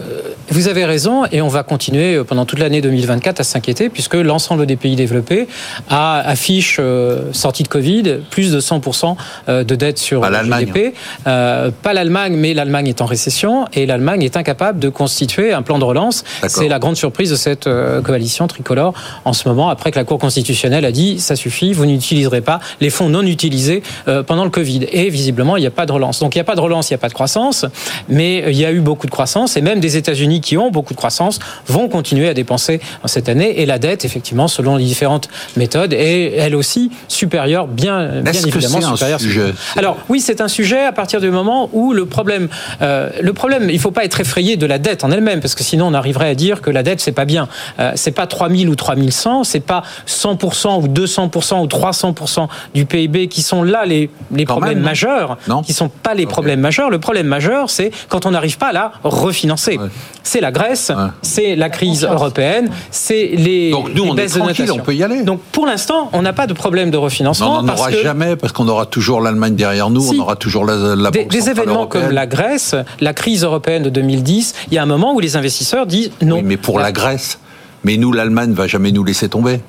vous 0.50 0.68
avez 0.68 0.84
raison, 0.84 1.26
et 1.32 1.44
on 1.44 1.48
va 1.48 1.62
continuer 1.62 2.16
euh, 2.16 2.24
pendant 2.24 2.46
toute 2.46 2.58
l'année 2.58 2.82
2024 2.82 3.42
à 3.42 3.44
s'inquiéter, 3.44 3.90
puisque 3.90 4.16
l'ensemble 4.16 4.66
des 4.66 4.78
pays 4.78 4.96
développés 4.96 5.48
a, 5.92 6.28
affiche, 6.28 6.82
sortie 7.34 7.62
de 7.62 7.68
Covid, 7.68 8.22
plus 8.32 8.52
de 8.52 8.60
100% 8.60 9.16
de 9.48 9.76
dette 9.76 10.00
sur 10.00 10.26
le 10.28 10.44
GDP. 10.44 10.96
pas 11.24 11.94
l'Allemagne, 11.94 12.36
mais 12.36 12.56
l'Allemagne 12.56 12.88
est 12.88 13.02
en 13.02 13.06
récession, 13.06 13.68
et 13.74 13.86
l'Allemagne 13.86 14.24
est 14.24 14.38
incapable 14.38 14.80
de 14.80 14.90
constituer 14.90 15.54
un 15.54 15.62
plan 15.62 15.78
de 15.78 15.84
relance. 15.84 16.24
C'est 16.48 16.68
la 16.68 16.80
grande 16.80 16.98
surprise 16.98 17.30
de 17.30 17.36
cette 17.36 17.70
coalition 18.04 18.48
tricolore 18.48 18.96
en 19.24 19.34
ce 19.34 19.48
moment, 19.48 19.70
après 19.70 19.92
que 19.92 20.00
la 20.00 20.04
Cour 20.04 20.18
constitutionnelle 20.18 20.84
a 20.84 20.92
dit 20.92 21.20
ça 21.20 21.36
suffit, 21.36 21.74
vous 21.74 21.86
n'utiliserez 21.86 22.42
pas 22.42 22.60
les 22.82 22.90
fonds 22.90 23.10
non 23.10 23.22
utilisés 23.22 23.83
pendant 24.28 24.44
le 24.44 24.50
Covid. 24.50 24.88
Et 24.92 25.10
visiblement, 25.10 25.58
il 25.58 25.62
n'y 25.62 25.68
a 25.68 25.72
pas 25.72 25.86
de 25.86 25.92
relance. 25.92 26.20
Donc 26.20 26.36
il 26.36 26.38
n'y 26.38 26.42
a 26.42 26.46
pas 26.46 26.56
de 26.56 26.62
relance, 26.62 26.90
il 26.90 26.94
n'y 26.94 26.96
a 26.96 27.00
pas 27.00 27.10
de 27.10 27.14
croissance, 27.14 27.66
mais 28.10 28.44
il 28.48 28.58
y 28.58 28.66
a 28.66 28.72
eu 28.72 28.80
beaucoup 28.80 29.06
de 29.06 29.12
croissance 29.12 29.58
et 29.58 29.62
même 29.62 29.80
des 29.80 29.98
États-Unis 29.98 30.42
qui 30.42 30.58
ont 30.58 30.72
beaucoup 30.72 30.94
de 30.94 30.98
croissance 30.98 31.40
vont 31.68 31.88
continuer 31.90 32.30
à 32.30 32.34
dépenser 32.34 32.80
en 33.04 33.08
cette 33.08 33.30
année. 33.30 33.62
Et 33.62 33.66
la 33.66 33.80
dette, 33.80 34.06
effectivement, 34.06 34.48
selon 34.48 34.78
les 34.78 34.86
différentes 34.86 35.30
méthodes, 35.58 35.94
est 35.94 36.34
elle 36.38 36.56
aussi 36.56 36.92
supérieure, 37.08 37.68
bien, 37.68 38.22
bien 38.22 38.34
évidemment 38.34 38.82
supérieure. 38.82 39.20
Sujet 39.20 39.54
Alors 39.76 39.98
oui, 40.10 40.20
c'est 40.20 40.42
un 40.42 40.48
sujet 40.48 40.84
à 40.84 40.92
partir 40.92 41.22
du 41.22 41.30
moment 41.32 41.70
où 41.74 41.94
le 41.94 42.06
problème, 42.06 42.50
euh, 42.82 43.10
le 43.22 43.34
problème, 43.34 43.70
il 43.70 43.76
ne 43.76 43.80
faut 43.80 43.92
pas 43.92 44.06
être 44.06 44.20
effrayé 44.20 44.58
de 44.58 44.66
la 44.66 44.80
dette 44.80 45.04
en 45.04 45.12
elle-même, 45.12 45.40
parce 45.40 45.56
que 45.56 45.64
sinon 45.64 45.88
on 45.88 45.94
arriverait 45.94 46.30
à 46.30 46.36
dire 46.36 46.62
que 46.62 46.70
la 46.70 46.84
dette 46.84 47.00
c'est 47.00 47.12
pas 47.12 47.26
bien. 47.26 47.48
Euh, 47.80 47.92
c'est 47.96 48.12
pas 48.12 48.28
3000 48.28 48.70
ou 48.70 48.76
3100, 48.76 49.44
c'est 49.44 49.60
pas 49.60 49.84
100% 50.08 50.82
ou 50.82 50.88
200% 50.88 51.62
ou 51.62 51.68
300% 51.68 52.48
du 52.74 52.86
PIB 52.86 53.28
qui 53.28 53.42
sont 53.42 53.63
là 53.64 53.86
les, 53.86 54.10
les 54.32 54.46
problèmes 54.46 54.80
majeurs, 54.80 55.38
non 55.48 55.62
qui 55.62 55.74
sont 55.74 55.90
pas 55.90 56.14
les 56.14 56.26
problèmes 56.26 56.60
majeurs. 56.60 56.90
Le 56.90 57.00
problème 57.00 57.28
majeur, 57.28 57.70
c'est 57.70 57.92
quand 58.10 58.26
on 58.26 58.32
n'arrive 58.32 58.58
pas 58.58 58.68
à 58.68 58.74
la 58.74 58.92
refinancer. 59.04 59.80
C'est 60.24 60.42
la 60.42 60.52
Grèce, 60.52 60.92
c'est 61.22 61.56
la 61.56 61.70
crise 61.70 62.06
européenne, 62.06 62.70
c'est 62.92 63.32
les, 63.36 63.72
Donc 63.72 63.94
nous, 63.94 64.04
on 64.04 64.14
baisses 64.14 64.36
est 64.36 64.40
tranquille, 64.40 64.72
on 64.72 64.80
peut 64.80 64.96
y 64.96 65.04
aller. 65.04 65.24
Donc 65.24 65.42
pour 65.52 65.66
l'instant, 65.66 66.10
on 66.14 66.22
n'a 66.22 66.34
pas 66.34 66.48
de 66.48 66.54
problème 66.54 66.92
de 66.92 66.98
refinancement. 66.98 67.60
on 67.60 67.64
n'en 67.64 67.74
aura 67.74 67.92
jamais 67.92 68.36
parce 68.36 68.54
qu'on 68.54 68.68
aura 68.68 68.86
toujours 68.86 69.22
l'Allemagne 69.22 69.56
derrière 69.56 69.90
nous, 69.90 70.08
on 70.10 70.20
aura 70.20 70.36
toujours 70.36 70.66
la, 70.66 70.96
la 70.96 71.12
Des, 71.12 71.26
des 71.26 71.50
événements 71.50 71.88
comme 71.88 72.10
la 72.12 72.28
Grèce, 72.28 72.76
la 73.00 73.14
crise 73.14 73.44
européenne 73.44 73.84
de 73.84 73.90
2010, 73.90 74.54
il 74.72 74.76
y 74.76 74.78
a 74.78 74.84
un 74.84 74.88
moment 74.88 75.14
où 75.14 75.20
les 75.20 75.36
investisseurs 75.36 75.86
disent 75.86 76.12
non. 76.22 76.42
mais 76.44 76.58
pour 76.58 76.80
la 76.80 76.92
Grèce, 76.92 77.40
mais 77.84 77.98
nous, 77.98 78.12
l'Allemagne 78.12 78.52
ne 78.52 78.56
va 78.56 78.68
jamais 78.68 78.92
nous 78.92 79.04
laisser 79.04 79.30
tomber. 79.30 79.60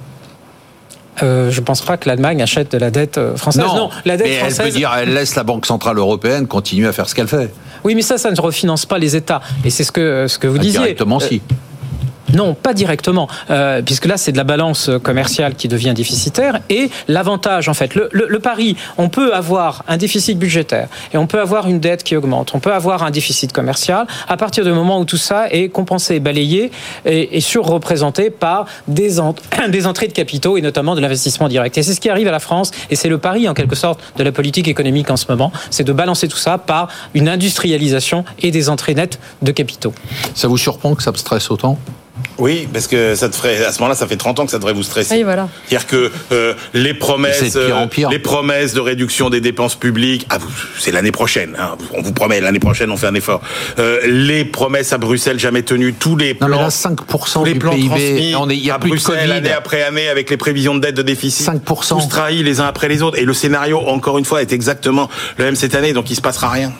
Euh, 1.23 1.51
je 1.51 1.61
ne 1.61 1.65
pense 1.65 1.83
pas 1.83 1.97
que 1.97 2.09
l'Allemagne 2.09 2.43
achète 2.43 2.73
de 2.73 2.79
la 2.79 2.91
dette 2.91 3.19
euh, 3.19 3.37
française. 3.37 3.65
Non, 3.65 3.91
la 4.05 4.17
dette 4.17 4.27
mais 4.27 4.39
française. 4.39 4.61
Elle 4.61 4.73
peut 4.73 4.79
dire, 4.79 4.93
elle 4.99 5.15
laisse 5.15 5.37
la 5.37 5.45
Banque 5.45 5.67
centrale 5.67 5.99
européenne 5.99 6.47
continuer 6.47 6.89
à 6.89 6.93
faire 6.93 7.09
ce 7.09 7.15
qu'elle 7.15 7.29
fait. 7.29 7.53
Oui, 7.85 7.95
mais 7.95 8.03
ça, 8.03 8.19
ça 8.19 8.31
ne 8.31 8.41
refinance 8.41 8.87
pas 8.87 8.99
les 8.99 9.15
États. 9.15 9.41
Et 9.65 9.71
c'est 9.71 9.85
ce 9.85 9.93
que, 9.93 10.27
ce 10.27 10.39
que 10.39 10.47
vous 10.47 10.59
disiez. 10.59 10.81
Directement, 10.81 11.21
si. 11.21 11.43
Non, 12.33 12.55
pas 12.55 12.73
directement, 12.73 13.29
euh, 13.51 13.83
puisque 13.83 14.07
là 14.07 14.17
c'est 14.17 14.33
de 14.33 14.37
la 14.37 14.45
balance 14.45 14.91
commerciale 15.03 15.55
qui 15.55 15.69
devient 15.69 15.93
déficitaire. 15.95 16.61
Et 16.71 16.91
l'avantage, 17.09 17.69
en 17.69 17.75
fait, 17.75 17.95
le, 17.95 18.09
le, 18.13 18.39
pari, 18.39 18.77
on 18.97 19.09
peut 19.09 19.35
avoir 19.35 19.85
un 19.89 19.97
déficit 19.97 20.39
budgétaire 20.39 20.89
et 21.13 21.19
on 21.19 21.27
peut 21.27 21.41
avoir 21.41 21.69
une 21.69 21.81
dette 21.81 22.03
qui 22.03 22.17
augmente, 22.17 22.55
on 22.55 22.61
peut 22.61 22.73
avoir 22.73 23.03
un 23.03 23.11
déficit 23.11 23.53
commercial 23.53 24.07
à 24.29 24.37
partir 24.37 24.65
du 24.65 24.73
moment 24.73 24.99
où 24.99 25.05
tout 25.05 25.17
ça 25.17 25.49
est 25.51 25.69
compensé, 25.69 26.19
balayé 26.19 26.71
et, 27.05 27.37
et 27.37 27.41
surreprésenté 27.41 28.31
par 28.31 28.67
des, 28.89 29.19
des 29.69 29.87
entrées 29.87 30.09
de 30.09 30.13
capitaux 30.13 30.57
et 30.57 30.63
notamment 30.63 30.95
de 30.95 31.01
l'investissement 31.01 31.49
direct. 31.49 31.77
Et 31.79 31.83
c'est 31.83 31.95
ce 31.95 32.01
qui 32.01 32.09
arrive 32.09 32.29
à 32.29 32.33
la 32.33 32.41
France 32.41 32.71
et 32.91 32.97
c'est 32.97 33.09
le 33.09 33.19
pari 33.19 33.49
en 33.49 33.55
quelque 33.55 33.77
sorte 33.77 34.01
de 34.17 34.25
la 34.25 34.33
politique 34.33 34.69
économique 34.69 35.11
en 35.11 35.17
ce 35.17 35.27
moment, 35.29 35.53
c'est 35.71 35.85
de 35.85 35.93
balancer 35.93 36.29
tout 36.29 36.37
ça 36.37 36.59
par 36.59 36.89
une 37.15 37.29
industrialisation 37.29 38.25
et 38.41 38.51
des 38.51 38.69
entrées 38.69 38.95
nettes 38.95 39.19
de 39.43 39.53
capitaux. 39.53 39.95
Ça 40.35 40.49
vous 40.49 40.59
surprend 40.59 40.95
que 40.95 41.03
ça 41.03 41.13
me 41.13 41.17
stresse 41.17 41.51
autant? 41.51 41.79
Oui, 42.39 42.69
parce 42.73 42.87
que 42.87 43.15
ça 43.15 43.29
te 43.29 43.37
ferait 43.37 43.65
à 43.65 43.73
ce 43.73 43.79
moment-là, 43.81 43.95
ça 43.95 44.07
fait 44.07 44.17
30 44.17 44.41
ans 44.41 44.45
que 44.45 44.51
ça 44.51 44.59
devrait 44.59 44.73
vous 44.73 44.83
stresser. 44.83 45.15
Oui, 45.15 45.23
voilà. 45.23 45.49
C'est-à-dire 45.67 45.87
que 45.87 46.11
euh, 46.33 46.55
les 46.73 46.95
promesses, 46.95 47.57
en 47.57 47.89
pire. 47.89 48.11
les 48.11 48.19
promesses 48.19 48.75
de 48.75 48.81
réduction 48.81 49.31
des 49.31 49.41
dépenses 49.41 49.77
publiques, 49.77 50.27
ah, 50.31 50.39
c'est 50.79 50.91
l'année 50.91 51.13
prochaine. 51.13 51.57
Hein, 51.59 51.77
on 51.93 52.03
vous 52.03 52.13
promet 52.13 52.41
l'année 52.41 52.59
prochaine, 52.59 52.91
on 52.91 52.97
fait 52.97 53.07
un 53.07 53.15
effort. 53.15 53.41
Euh, 53.79 54.01
les 54.07 54.45
promesses 54.45 54.93
à 54.93 54.99
Bruxelles 54.99 55.39
jamais 55.39 55.63
tenues, 55.63 55.95
tous 55.95 56.17
les 56.17 56.35
plans, 56.35 56.49
non, 56.49 56.57
mais 56.57 56.63
là, 56.63 56.69
5% 56.69 57.45
les 57.45 57.53
du 57.53 57.59
plans 57.59 57.73
PIB, 57.73 57.89
transmis 57.89 58.35
on 58.37 58.51
est, 58.51 58.57
y 58.57 58.71
a 58.71 58.75
à 58.75 58.79
plus 58.79 58.91
Bruxelles 58.91 59.29
de 59.29 59.33
année 59.33 59.53
après 59.53 59.83
année 59.83 60.09
avec 60.09 60.31
les 60.31 60.37
prévisions 60.37 60.75
de 60.75 60.81
dette 60.81 60.97
de 60.97 61.03
déficit. 61.03 61.47
5%. 61.47 62.01
Tous 62.01 62.09
trahis 62.09 62.43
les 62.43 62.61
uns 62.61 62.67
après 62.67 62.89
les 62.89 63.03
autres. 63.03 63.19
Et 63.19 63.25
le 63.25 63.35
scénario, 63.35 63.79
encore 63.79 64.19
une 64.19 64.25
fois, 64.25 64.43
est 64.43 64.53
exactement 64.53 65.09
le 65.37 65.45
même 65.45 65.57
cette 65.57 65.75
année, 65.75 65.93
donc 65.93 66.11
il 66.11 66.17
se 66.17 66.21
passera 66.21 66.49
rien 66.51 66.73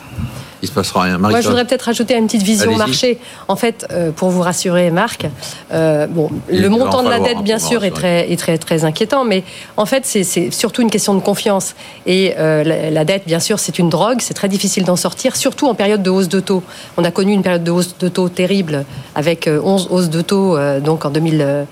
il 0.65 0.67
se 0.67 0.73
passera 0.73 1.03
rien. 1.03 1.17
Moi, 1.19 1.41
je 1.41 1.47
voudrais 1.47 1.65
peut-être 1.65 1.83
rajouter 1.83 2.15
une 2.15 2.25
petite 2.25 2.41
vision 2.41 2.75
marché. 2.75 3.19
En 3.47 3.55
fait, 3.55 3.87
euh, 3.91 4.11
pour 4.11 4.29
vous 4.29 4.41
rassurer, 4.41 4.89
Marc, 4.89 5.27
euh, 5.71 6.07
bon, 6.07 6.29
le 6.49 6.67
montant 6.69 7.03
de 7.03 7.09
la 7.09 7.19
dette, 7.19 7.41
bien 7.43 7.59
sûr, 7.59 7.83
est 7.83 7.91
très, 7.91 8.31
est 8.31 8.39
très, 8.39 8.57
très 8.57 8.83
inquiétant, 8.83 9.23
mais 9.23 9.43
en 9.77 9.85
fait, 9.85 10.05
c'est 10.05 10.51
surtout 10.51 10.81
une 10.81 10.89
question 10.89 11.13
de 11.13 11.19
confiance. 11.19 11.75
Et 12.05 12.33
euh, 12.37 12.89
la, 12.91 13.05
dette, 13.05 13.23
bien 13.27 13.39
sûr, 13.39 13.59
c'est 13.59 13.77
une 13.77 13.89
drogue, 13.89 14.19
c'est 14.21 14.33
très 14.33 14.49
difficile 14.49 14.83
d'en 14.85 14.95
sortir, 14.95 15.35
surtout 15.35 15.67
en 15.67 15.75
période 15.75 16.01
de 16.01 16.09
hausse 16.09 16.29
de 16.29 16.39
taux. 16.39 16.63
On 16.97 17.03
a 17.03 17.11
connu 17.11 17.33
une 17.33 17.43
période 17.43 17.63
de 17.63 17.71
hausse 17.71 17.97
de 17.99 18.07
taux 18.07 18.29
terrible, 18.29 18.85
avec 19.13 19.47
11 19.47 19.87
hausses 19.91 20.09
de 20.09 20.21
taux 20.21 20.57
donc 20.79 21.05
en 21.05 21.11
2000, 21.11 21.65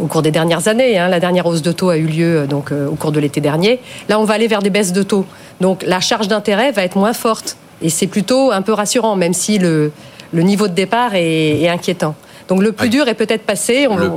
au 0.00 0.06
cours 0.06 0.22
des 0.22 0.30
dernières 0.30 0.68
années. 0.68 0.98
Hein. 0.98 1.08
La 1.08 1.18
dernière 1.18 1.46
hausse 1.46 1.62
de 1.62 1.72
taux 1.72 1.90
a 1.90 1.96
eu 1.96 2.06
lieu 2.06 2.46
donc 2.46 2.70
au 2.70 2.94
cours 2.94 3.12
de 3.12 3.18
l'été 3.18 3.40
dernier. 3.40 3.80
Là, 4.08 4.20
on 4.20 4.24
va 4.24 4.34
aller 4.34 4.46
vers 4.46 4.62
des 4.62 4.70
baisses 4.70 4.92
de 4.92 5.02
taux. 5.02 5.26
Donc, 5.60 5.82
la 5.84 6.00
charge 6.00 6.28
d'intérêt 6.28 6.70
va 6.70 6.84
être 6.84 6.96
moins 6.96 7.12
forte. 7.12 7.56
Et 7.82 7.90
c'est 7.90 8.06
plutôt 8.06 8.50
un 8.52 8.62
peu 8.62 8.72
rassurant, 8.72 9.16
même 9.16 9.34
si 9.34 9.58
le, 9.58 9.92
niveau 10.32 10.68
de 10.68 10.74
départ 10.74 11.14
est 11.14 11.68
inquiétant. 11.68 12.14
Donc 12.48 12.62
le 12.62 12.72
plus 12.72 12.88
dur 12.88 13.08
est 13.08 13.14
peut-être 13.14 13.44
passé. 13.44 13.86
On, 13.90 13.96
le, 13.96 14.10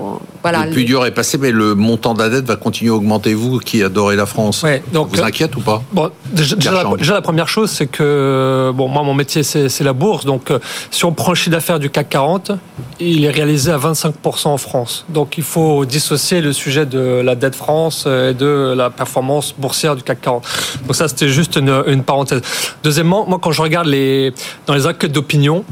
voilà, 0.43 0.65
le 0.65 0.71
plus 0.71 0.85
dur 0.85 1.05
est 1.05 1.11
passé, 1.11 1.37
mais 1.37 1.51
le 1.51 1.73
montant 1.75 2.13
de 2.13 2.19
la 2.19 2.29
dette 2.29 2.45
va 2.45 2.55
continuer 2.55 2.91
à 2.91 2.95
augmenter. 2.95 3.33
Vous 3.33 3.57
qui 3.59 3.83
adorez 3.83 4.15
la 4.15 4.25
France, 4.25 4.61
ouais, 4.63 4.83
donc, 4.93 5.09
vous 5.09 5.21
inquiète 5.21 5.55
ou 5.55 5.61
pas? 5.61 5.81
bon, 5.91 6.11
déjà, 6.31 6.55
déjà, 6.55 7.13
la, 7.13 7.21
première 7.21 7.47
chose, 7.47 7.71
c'est 7.71 7.87
que 7.87 8.71
bon, 8.73 8.87
moi 8.87 9.03
mon 9.03 9.13
métier 9.13 9.43
c'est 9.43 9.81
la 9.81 9.93
bourse. 9.93 10.25
Donc 10.25 10.51
euh, 10.51 10.59
si 10.91 11.05
on 11.05 11.11
prend 11.11 11.31
le 11.31 11.35
chiffre 11.35 11.51
d'affaires 11.51 11.79
du 11.79 11.89
CAC 11.89 12.09
40, 12.09 12.51
il 12.99 13.25
est 13.25 13.29
réalisé 13.29 13.71
à 13.71 13.77
25% 13.77 14.47
en 14.47 14.57
France. 14.57 15.05
Donc 15.09 15.37
il 15.37 15.43
faut 15.43 15.85
dissocier 15.85 16.41
le 16.41 16.53
sujet 16.53 16.85
de 16.85 17.21
la 17.23 17.35
dette 17.35 17.55
France 17.55 18.05
et 18.05 18.33
de 18.33 18.73
la 18.75 18.89
performance 18.89 19.55
boursière 19.57 19.95
du 19.95 20.03
CAC 20.03 20.21
40. 20.21 20.43
Donc 20.85 20.95
ça 20.95 21.07
c'était 21.07 21.29
juste 21.29 21.55
une, 21.55 21.83
une 21.87 22.03
parenthèse. 22.03 22.41
Deuxièmement, 22.83 23.25
moi 23.27 23.39
quand 23.41 23.51
je 23.51 23.61
regarde 23.61 23.87
les 23.87 24.33
dans 24.67 24.75
les 24.75 24.85
enquêtes 24.85 25.11
d'opinion, 25.11 25.65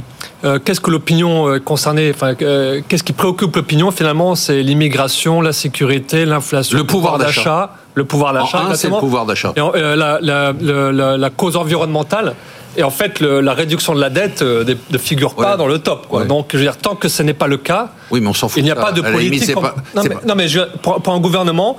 euh, 0.43 0.59
qu'est-ce 0.63 0.79
que 0.79 0.91
l'opinion 0.91 1.47
euh, 1.47 1.59
concernée, 1.59 2.11
enfin, 2.13 2.33
euh, 2.41 2.81
qu'est-ce 2.87 3.03
qui 3.03 3.13
préoccupe 3.13 3.55
l'opinion 3.55 3.89
finalement? 3.89 4.35
C'est 4.35 4.61
l'immigration, 4.61 5.41
la 5.41 5.51
sécurité, 5.51 6.25
l'inflation, 6.25 6.77
le 6.77 6.83
pouvoir 6.83 7.17
d'achat. 7.17 7.71
Le 7.95 8.05
pouvoir 8.05 8.33
d'achat. 8.33 8.75
c'est 8.75 8.89
le 8.89 8.99
pouvoir 8.99 9.25
d'achat. 9.25 9.53
La, 9.55 10.19
la, 10.21 10.53
la, 10.53 11.17
la, 11.17 11.29
cause 11.31 11.57
environnementale. 11.57 12.35
Et 12.75 12.83
en 12.83 12.89
fait, 12.89 13.21
la 13.21 13.53
réduction 13.53 13.95
de 13.95 14.01
la 14.01 14.09
dette 14.09 14.41
ne 14.41 14.97
figure 14.97 15.35
pas 15.35 15.57
dans 15.57 15.67
le 15.67 15.79
top. 15.79 16.07
Quoi. 16.07 16.25
Donc, 16.25 16.49
je 16.51 16.57
veux 16.57 16.63
dire, 16.63 16.77
tant 16.77 16.95
que 16.95 17.07
ce 17.07 17.23
n'est 17.23 17.33
pas 17.33 17.47
le 17.47 17.57
cas, 17.57 17.89
oui, 18.11 18.21
mais 18.21 18.27
on 18.27 18.33
s'en 18.33 18.47
fout. 18.47 18.59
Il 18.59 18.63
n'y 18.63 18.71
a 18.71 18.75
pas 18.75 18.91
de 18.91 19.01
politique. 19.01 19.55
non, 19.95 20.35
mais, 20.35 20.47
pour, 20.81 21.13
un 21.13 21.19
gouvernement, 21.19 21.77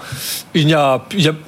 il 0.55 0.68
y 0.68 0.74
a, 0.74 1.01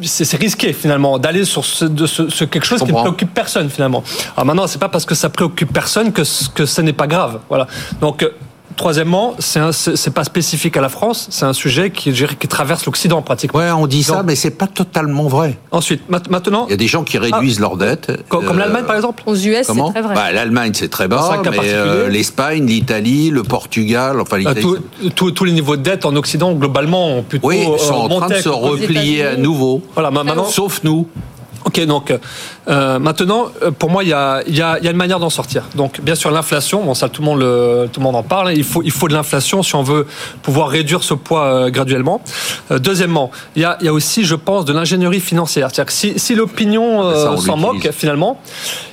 c'est 0.03 0.37
risqué 0.37 0.73
finalement 0.73 1.19
d'aller 1.19 1.45
sur 1.45 1.65
ce, 1.65 1.85
de 1.85 2.07
ce, 2.07 2.45
quelque 2.45 2.65
chose 2.65 2.83
qui 2.83 2.93
ne 2.93 2.99
préoccupe 2.99 3.33
personne 3.35 3.71
finalement. 3.71 4.03
Alors 4.37 4.47
maintenant, 4.47 4.67
c'est 4.67 4.79
pas 4.79 4.89
parce 4.89 5.05
que 5.05 5.15
ça 5.15 5.29
préoccupe 5.29 5.73
personne 5.73 6.13
que, 6.13 6.23
que 6.55 6.67
ce 6.67 6.81
n'est 6.81 6.93
pas 6.93 7.07
grave. 7.07 7.41
Voilà. 7.49 7.67
Donc 8.01 8.25
Troisièmement, 8.77 9.35
c'est 9.39 10.15
pas 10.15 10.25
spécifique 10.25 10.77
à 10.77 10.81
la 10.81 10.89
France, 10.89 11.29
c'est 11.31 11.45
un 11.45 11.53
sujet 11.53 11.91
qui, 11.91 12.13
qui 12.13 12.49
traverse 12.49 12.87
l'Occident 12.87 13.21
pratiquement. 13.21 13.61
Ouais, 13.61 13.71
on 13.71 13.87
dit 13.87 14.03
ça, 14.03 14.23
mais 14.23 14.37
c'est 14.37 14.51
pas 14.51 14.67
totalement 14.67 15.29
vrai. 15.29 15.59
Ensuite, 15.71 16.09
maintenant, 16.09 16.67
il 16.67 16.71
y 16.71 16.75
a 16.75 16.77
des 16.77 16.87
gens 16.87 17.05
qui 17.05 17.19
réduisent 17.19 17.59
ah, 17.59 17.63
leur 17.63 17.77
dette. 17.77 18.13
Comme, 18.29 18.49
euh, 18.49 18.53
l'Allemagne 18.55 18.85
par 18.85 18.97
exemple. 18.97 19.23
Aux 19.27 19.35
US, 19.35 19.67
c'est 19.67 19.93
très 19.93 20.03
vrai. 20.03 20.15
Bah, 20.15 20.33
L'Allemagne, 20.33 20.73
c'est 20.75 20.89
très 20.89 21.09
bas, 21.09 21.43
mais 21.51 21.59
euh, 21.63 22.09
l'Espagne, 22.09 22.67
l'Italie, 22.67 23.31
le 23.31 23.43
Portugal, 23.43 24.21
enfin 24.21 24.39
l'Italie. 24.39 24.65
tous 25.15 25.45
les 25.45 25.53
niveaux 25.53 25.77
de 25.77 25.83
dette 25.83 26.05
en 26.05 26.15
Occident 26.17 26.53
globalement 26.53 27.19
ont 27.19 27.23
plutôt 27.23 27.49
oui, 27.49 27.65
sont 27.79 27.95
en 27.95 28.21
train 28.21 28.29
de 28.29 28.35
se 28.35 28.49
replier 28.49 29.25
à 29.25 29.37
nouveau. 29.37 29.83
Voilà, 29.95 30.11
maintenant, 30.11 30.45
sauf 30.45 30.81
nous. 30.85 31.07
Ok, 31.65 31.85
donc 31.85 32.13
euh, 32.69 32.99
maintenant, 32.99 33.47
euh, 33.63 33.71
pour 33.71 33.91
moi, 33.91 34.05
il 34.05 34.11
y 34.11 34.13
a, 34.13 34.43
y, 34.47 34.61
a, 34.61 34.79
y 34.81 34.87
a, 34.87 34.91
une 34.91 34.97
manière 34.97 35.19
d'en 35.19 35.31
sortir. 35.31 35.65
Donc, 35.75 36.01
bien 36.01 36.15
sûr, 36.15 36.31
l'inflation, 36.31 36.85
bon, 36.85 36.95
ça, 36.95 37.09
tout 37.09 37.23
le 37.23 37.27
monde, 37.27 37.41
le, 37.41 37.89
tout 37.93 38.01
le 38.01 38.05
monde 38.05 38.17
en 38.17 38.23
parle. 38.23 38.53
Il 38.55 38.65
faut, 38.65 38.83
il 38.83 38.91
faut 38.91 39.09
de 39.09 39.15
l'inflation 39.15 39.63
si 39.63 39.75
on 39.75 39.83
veut 39.83 40.07
pouvoir 40.43 40.69
réduire 40.69 41.03
ce 41.03 41.15
poids 41.15 41.45
euh, 41.45 41.71
graduellement. 41.71 42.21
Euh, 42.71 42.79
deuxièmement, 42.79 43.31
il 43.57 43.63
y 43.63 43.65
a, 43.65 43.79
y 43.81 43.89
a 43.89 43.93
aussi, 43.93 44.25
je 44.25 44.35
pense, 44.35 44.65
de 44.65 44.73
l'ingénierie 44.73 45.21
financière. 45.21 45.69
C'est-à-dire 45.71 45.87
que 45.87 45.93
si, 45.93 46.19
si 46.19 46.35
l'opinion 46.35 47.39
s'en 47.39 47.57
moque, 47.57 47.91
finalement, 47.93 48.39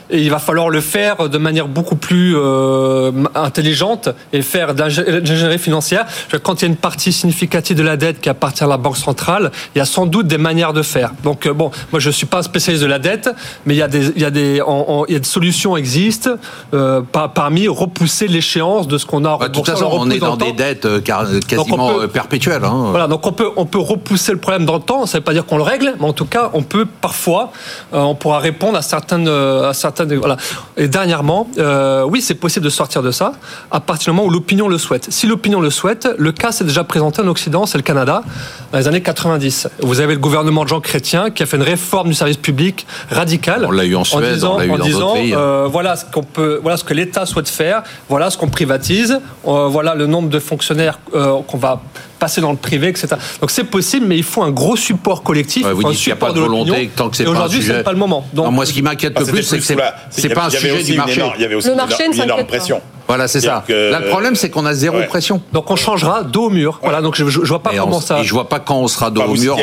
et 0.10 0.22
il 0.22 0.30
va 0.30 0.40
falloir 0.40 0.70
le 0.70 0.82
faire 0.82 1.30
de 1.30 1.38
manière 1.38 1.68
beaucoup 1.68 1.96
plus 1.96 2.36
euh, 2.36 3.12
intelligente 3.36 4.10
et 4.34 4.42
faire 4.42 4.74
d'ingénierie 4.74 5.60
financière. 5.60 6.06
Quand 6.44 6.62
il 6.62 6.66
y 6.66 6.68
a 6.68 6.70
une 6.70 6.78
partie 6.78 7.12
significative 7.12 7.76
de 7.76 7.84
la 7.84 7.98
dette 7.98 8.22
qui 8.22 8.30
appartient 8.30 8.64
à 8.64 8.68
la 8.68 8.78
Banque 8.78 8.98
centrale, 8.98 9.52
il 9.76 9.80
y 9.80 9.82
a 9.82 9.86
sans 9.86 10.06
doute 10.06 10.28
des 10.28 10.38
manières 10.38 10.74
de 10.74 10.82
faire. 10.82 11.12
Donc 11.24 11.46
euh, 11.46 11.54
bon, 11.54 11.72
moi 11.92 12.00
je 12.00 12.10
suis 12.10 12.26
pas 12.26 12.40
un 12.40 12.44
spécialiste 12.44 12.84
de 12.84 12.90
la 12.90 13.00
dette, 13.00 13.30
mais 13.68 13.76
il 13.76 13.78
y 13.78 13.84
a 13.84 13.88
des, 13.88 14.08
il 14.16 14.22
y 14.22 14.26
a 14.26 14.32
des, 14.32 14.62
il 15.08 15.14
y 15.14 15.16
a 15.16 15.20
des 15.20 15.26
solutions 15.26 15.78
existent 15.78 16.32
euh, 16.74 17.02
parmi 17.12 17.68
repousser 17.68 18.28
l'échéance 18.28 18.88
de 18.88 18.98
ce 18.98 19.06
qu'on 19.06 19.26
a. 19.26 19.38
Bah, 19.38 19.50
de 19.50 19.54
toute 19.54 19.66
façon, 19.66 19.90
on 19.92 20.10
est 20.10 20.20
dans, 20.20 20.38
des 20.38 20.54
dettes 20.54 20.86
euh, 20.86 21.02
quasiment 21.02 22.00
euh, 22.00 22.08
perpétuelles. 22.08 22.64
Hein. 22.64 22.88
Voilà, 22.90 23.08
donc 23.08 23.26
on 23.28 23.34
peut, 23.34 23.52
on 23.58 23.66
peut 23.66 23.80
repousser 23.80 24.32
le 24.32 24.40
problème 24.40 24.66
dans 24.66 24.76
le 24.76 24.82
temps. 24.82 25.06
Ça 25.06 25.18
ne 25.18 25.22
veut 25.22 25.26
pas 25.26 25.34
dire 25.34 25.46
qu'on 25.46 25.58
le 25.58 25.64
règle, 25.64 25.94
mais 26.00 26.06
en 26.06 26.14
tout 26.14 26.26
cas, 26.26 26.50
on 26.54 26.64
peut 26.64 26.86
parfois, 26.86 27.52
on 27.92 28.16
pourra 28.16 28.40
répondre 28.40 28.78
à 28.78 28.82
certaines, 28.82 29.28
à 29.28 29.74
certaines 29.74 30.08
voilà. 30.16 30.38
Et 30.78 30.88
dernièrement, 30.88 31.50
euh, 31.58 32.04
oui, 32.04 32.22
c'est 32.22 32.36
possible 32.36 32.66
de 32.66 32.70
sortir 32.70 33.02
de 33.02 33.12
ça 33.12 33.34
à 33.72 33.80
partir 33.80 34.12
du 34.12 34.18
moment 34.18 34.28
où 34.28 34.32
l'opinion 34.32 34.68
le 34.68 34.78
souhaite. 34.78 35.08
Si 35.10 35.28
l'opinion 35.28 35.60
le 35.60 35.70
souhaite, 35.70 36.08
le 36.18 36.32
cas 36.32 36.52
s'est 36.52 36.64
déjà 36.64 36.84
présenté 36.84 37.22
en 37.22 37.28
Occident, 37.28 37.66
c'est 37.66 37.78
le 37.78 37.84
Canada, 37.84 38.24
dans 38.72 38.78
les 38.78 38.88
années 38.88 39.02
90. 39.02 39.70
Vous 39.82 40.00
avez 40.00 40.14
le 40.14 40.20
gouvernement 40.20 40.64
de 40.64 40.70
Jean 40.70 40.82
Chrétien 40.82 41.30
qui 41.30 41.44
a 41.44 41.46
fait 41.46 41.58
une 41.58 41.64
réforme 41.64 42.10
du 42.10 42.14
service 42.14 42.38
public 42.38 42.86
radicale. 43.12 43.57
On 43.66 43.72
l'a 43.72 43.86
eu 43.86 43.96
en 43.96 44.04
Suède, 44.04 44.34
disant, 44.34 44.56
on 44.56 44.58
l'a 44.58 44.66
eu 44.66 44.72
en 44.72 44.78
dans 44.78 44.86
disant, 44.86 45.14
pays. 45.14 45.34
Euh, 45.34 45.68
voilà 45.70 45.96
ce 45.96 46.06
qu'on 46.06 46.24
peut, 46.24 46.60
voilà 46.62 46.78
ce 46.78 46.84
que 46.84 46.94
l'État 46.94 47.26
souhaite 47.26 47.50
faire, 47.50 47.84
voilà 48.10 48.30
ce 48.30 48.38
qu'on 48.38 48.50
privatise, 48.50 49.20
euh, 49.48 49.68
voilà 49.68 49.96
le 49.96 50.08
nombre 50.08 50.30
de 50.30 50.40
fonctionnaires 50.40 51.00
euh, 51.14 51.42
qu'on 51.48 51.58
va 51.58 51.82
passer 52.20 52.42
dans 52.42 52.52
le 52.52 52.58
privé, 52.58 52.88
etc. 52.88 53.08
Donc 53.42 53.52
c'est 53.52 53.64
possible, 53.64 54.06
mais 54.08 54.18
il 54.18 54.24
faut 54.24 54.44
un 54.44 54.52
gros 54.52 54.76
support 54.76 55.24
collectif. 55.24 55.66
Ouais, 55.66 55.74
vous 55.74 55.84
dites 55.84 56.00
qu'il 56.00 56.08
n'y 56.08 56.14
a 56.14 56.16
pas 56.16 56.32
de, 56.32 56.40
volonté 56.40 56.90
tant 56.96 57.10
que 57.10 57.18
c'est 57.18 57.24
pas 57.24 57.32
Aujourd'hui, 57.32 57.62
c'est 57.62 57.84
pas 57.84 57.92
le 57.92 57.98
moment. 57.98 58.26
Donc, 58.34 58.46
non, 58.46 58.52
moi, 58.52 58.66
ce 58.66 58.74
qui 58.74 58.82
m'inquiète 58.82 59.20
le 59.20 59.26
plus, 59.26 59.44
c'est 59.44 59.60
que 59.60 59.64
c'est 60.10 60.30
pas 60.30 60.46
un 60.46 60.50
sujet 60.50 60.84
du 60.84 60.94
marché. 60.94 61.24
Il 61.36 61.42
y 61.42 61.46
avait 61.46 61.56
aussi 61.56 61.70
le 61.70 61.76
marché 61.76 62.06
une 62.06 62.22
énorme 62.22 62.46
pression. 62.46 62.82
Voilà, 63.08 63.28
c'est 63.28 63.42
ça. 63.42 63.64
le 63.68 64.10
problème, 64.10 64.36
c'est 64.36 64.50
qu'on 64.50 64.66
a 64.66 64.74
zéro 64.74 64.98
pression. 65.08 65.42
Donc 65.54 65.70
on 65.72 65.76
changera 65.76 66.24
dos 66.24 66.46
au 66.46 66.50
mur. 66.50 66.80
Voilà, 66.82 67.02
donc 67.02 67.16
je, 67.16 67.28
je, 67.28 67.40
vois 67.40 67.64
pas 67.64 67.72
comment 67.76 68.02
ça. 68.02 68.20
Et 68.20 68.24
je 68.24 68.34
vois 68.34 68.50
pas 68.50 68.60
quand 68.60 68.78
on 68.78 68.88
sera 68.88 69.10
dos 69.10 69.22
au 69.22 69.36
mur. 69.36 69.58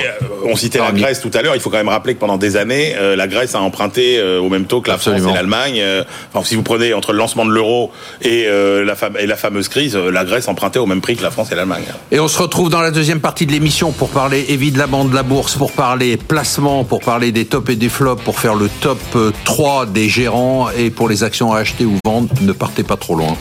on 0.45 0.57
citait 0.57 0.79
la 0.79 0.93
Grèce 0.93 1.21
tout 1.21 1.31
à 1.35 1.43
l'heure. 1.43 1.55
Il 1.55 1.61
faut 1.61 1.71
quand 1.71 1.77
même 1.77 1.89
rappeler 1.89 2.15
que 2.15 2.21
pendant 2.21 2.37
des 2.37 2.57
années, 2.57 2.95
euh, 2.97 3.17
la 3.17 3.27
Grèce 3.27 3.55
a 3.55 3.61
emprunté 3.61 4.19
euh, 4.19 4.41
au 4.41 4.49
même 4.49 4.65
taux 4.65 4.81
que 4.81 4.91
la 4.91 4.99
France 4.99 5.23
et 5.29 5.33
l'Allemagne. 5.33 5.79
Euh, 5.79 6.05
enfin, 6.33 6.45
si 6.45 6.55
vous 6.55 6.63
prenez 6.63 6.95
entre 6.95 7.13
le 7.13 7.19
lancement 7.19 7.45
de 7.45 7.51
l'euro 7.51 7.93
et, 8.23 8.47
la 8.47 8.95
et 9.21 9.27
la 9.27 9.37
fameuse 9.37 9.69
crise, 9.69 9.97
la 9.97 10.25
Grèce 10.25 10.49
empruntait 10.49 10.79
au 10.79 10.87
même 10.87 11.01
prix 11.01 11.17
que 11.17 11.23
la 11.23 11.31
France 11.31 11.53
et 11.53 11.55
l'Allemagne. 11.55 11.85
Et 12.11 12.21
on 12.21 12.29
se 12.29 12.39
retrouve 12.39 12.71
dans 12.71 12.81
la 12.81 12.91
deuxième 12.91 13.21
partie 13.21 13.47
de 13.47 13.53
l'émission 13.53 13.93
pour 13.93 14.11
parler 14.11 14.47
évidemment 14.49 15.05
de 15.05 15.15
la 15.15 15.23
bourse, 15.23 15.57
pour 15.57 15.73
parler 15.73 16.17
placement, 16.17 16.85
pour 16.85 17.01
parler 17.01 17.33
des 17.33 17.45
tops 17.45 17.71
et 17.71 17.77
des 17.77 17.89
flops, 17.89 18.23
pour 18.23 18.39
faire 18.39 18.55
le 18.55 18.69
top 18.81 18.99
3 19.45 19.87
des 19.87 20.09
gérants 20.09 20.69
et 20.77 20.91
pour 20.91 21.09
les 21.09 21.23
actions 21.25 21.53
à 21.53 21.59
acheter 21.59 21.85
ou 21.85 21.97
vendre. 22.05 22.29
Ne 22.41 22.53
partez 22.53 22.83
pas 22.83 22.97
trop 22.97 23.15
loin. 23.15 23.34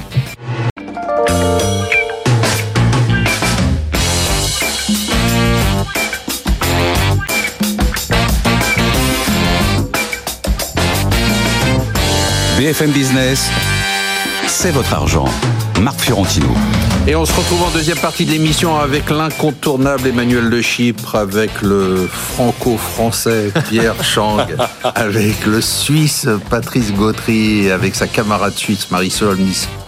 BFM 12.57 12.91
Business, 12.91 13.49
c'est 14.47 14.71
votre 14.71 14.93
argent. 14.93 15.25
Marc 15.81 15.99
Fiorentino. 15.99 16.47
Et 17.05 17.15
on 17.15 17.25
se 17.25 17.33
retrouve 17.33 17.63
en 17.63 17.69
deuxième 17.71 17.97
partie 17.97 18.25
de 18.25 18.31
l'émission 18.31 18.79
avec 18.79 19.09
l'incontournable 19.09 20.07
Emmanuel 20.07 20.49
de 20.49 20.61
Chypre, 20.61 21.15
avec 21.15 21.61
le 21.61 22.07
franco-français 22.07 23.51
Pierre 23.69 24.01
Chang, 24.03 24.37
avec 24.95 25.45
le 25.45 25.59
Suisse 25.59 26.27
Patrice 26.49 26.93
Gautry, 26.93 27.69
avec 27.69 27.95
sa 27.95 28.07
camarade 28.07 28.53
suisse 28.53 28.89
Marisol, 28.91 29.37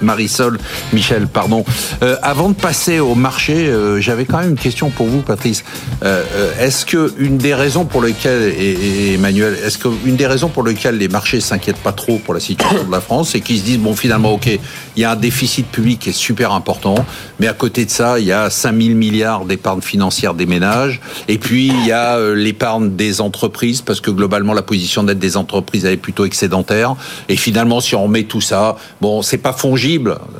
Marisol 0.01 0.57
Michel. 0.93 1.27
Pardon. 1.27 1.63
Euh, 2.03 2.15
avant 2.21 2.49
de 2.49 2.55
passer 2.55 2.99
au 2.99 3.15
marché, 3.15 3.67
euh, 3.67 3.99
j'avais 3.99 4.25
quand 4.25 4.39
même 4.39 4.51
une 4.51 4.57
question 4.57 4.89
pour 4.89 5.07
vous, 5.07 5.21
Patrice. 5.21 5.63
Euh, 6.03 6.23
est-ce 6.59 6.85
que 6.85 7.13
une 7.17 7.37
des 7.37 7.53
raisons 7.53 7.85
pour 7.85 8.01
lesquelles, 8.01 8.53
et, 8.57 9.13
Emmanuel, 9.13 9.57
est-ce 9.63 9.77
que 9.77 9.87
une 10.05 10.15
des 10.15 10.27
raisons 10.27 10.49
pour 10.49 10.63
lesquelles 10.63 10.97
les 10.97 11.07
marchés 11.07 11.39
s'inquiètent 11.39 11.77
pas 11.77 11.91
trop 11.91 12.17
pour 12.19 12.33
la 12.33 12.39
situation 12.39 12.83
de 12.83 12.91
la 12.91 13.01
France, 13.01 13.29
c'est 13.31 13.41
qu'ils 13.41 13.59
se 13.59 13.63
disent 13.63 13.79
bon 13.79 13.95
finalement 13.95 14.33
ok, 14.33 14.47
il 14.47 15.01
y 15.01 15.03
a 15.03 15.11
un 15.11 15.15
déficit 15.15 15.67
public 15.67 15.99
qui 15.99 16.09
est 16.09 16.13
super 16.13 16.51
important 16.53 17.05
mais 17.39 17.47
à 17.47 17.53
côté 17.53 17.85
de 17.85 17.89
ça, 17.89 18.19
il 18.19 18.25
y 18.25 18.31
a 18.31 18.49
5000 18.49 18.95
milliards 18.95 19.45
d'épargne 19.45 19.81
financière 19.81 20.33
des 20.33 20.45
ménages. 20.45 21.01
Et 21.27 21.37
puis, 21.37 21.67
il 21.67 21.85
y 21.85 21.91
a 21.91 22.17
l'épargne 22.33 22.95
des 22.95 23.21
entreprises, 23.21 23.81
parce 23.81 23.99
que 23.99 24.11
globalement, 24.11 24.53
la 24.53 24.61
position 24.61 25.03
nette 25.03 25.19
des 25.19 25.37
entreprises, 25.37 25.85
elle 25.85 25.93
est 25.93 25.97
plutôt 25.97 26.25
excédentaire. 26.25 26.95
Et 27.29 27.35
finalement, 27.35 27.81
si 27.81 27.95
on 27.95 28.07
met 28.07 28.23
tout 28.23 28.41
ça, 28.41 28.77
bon, 29.01 29.21
c'est 29.21 29.37
pas 29.37 29.53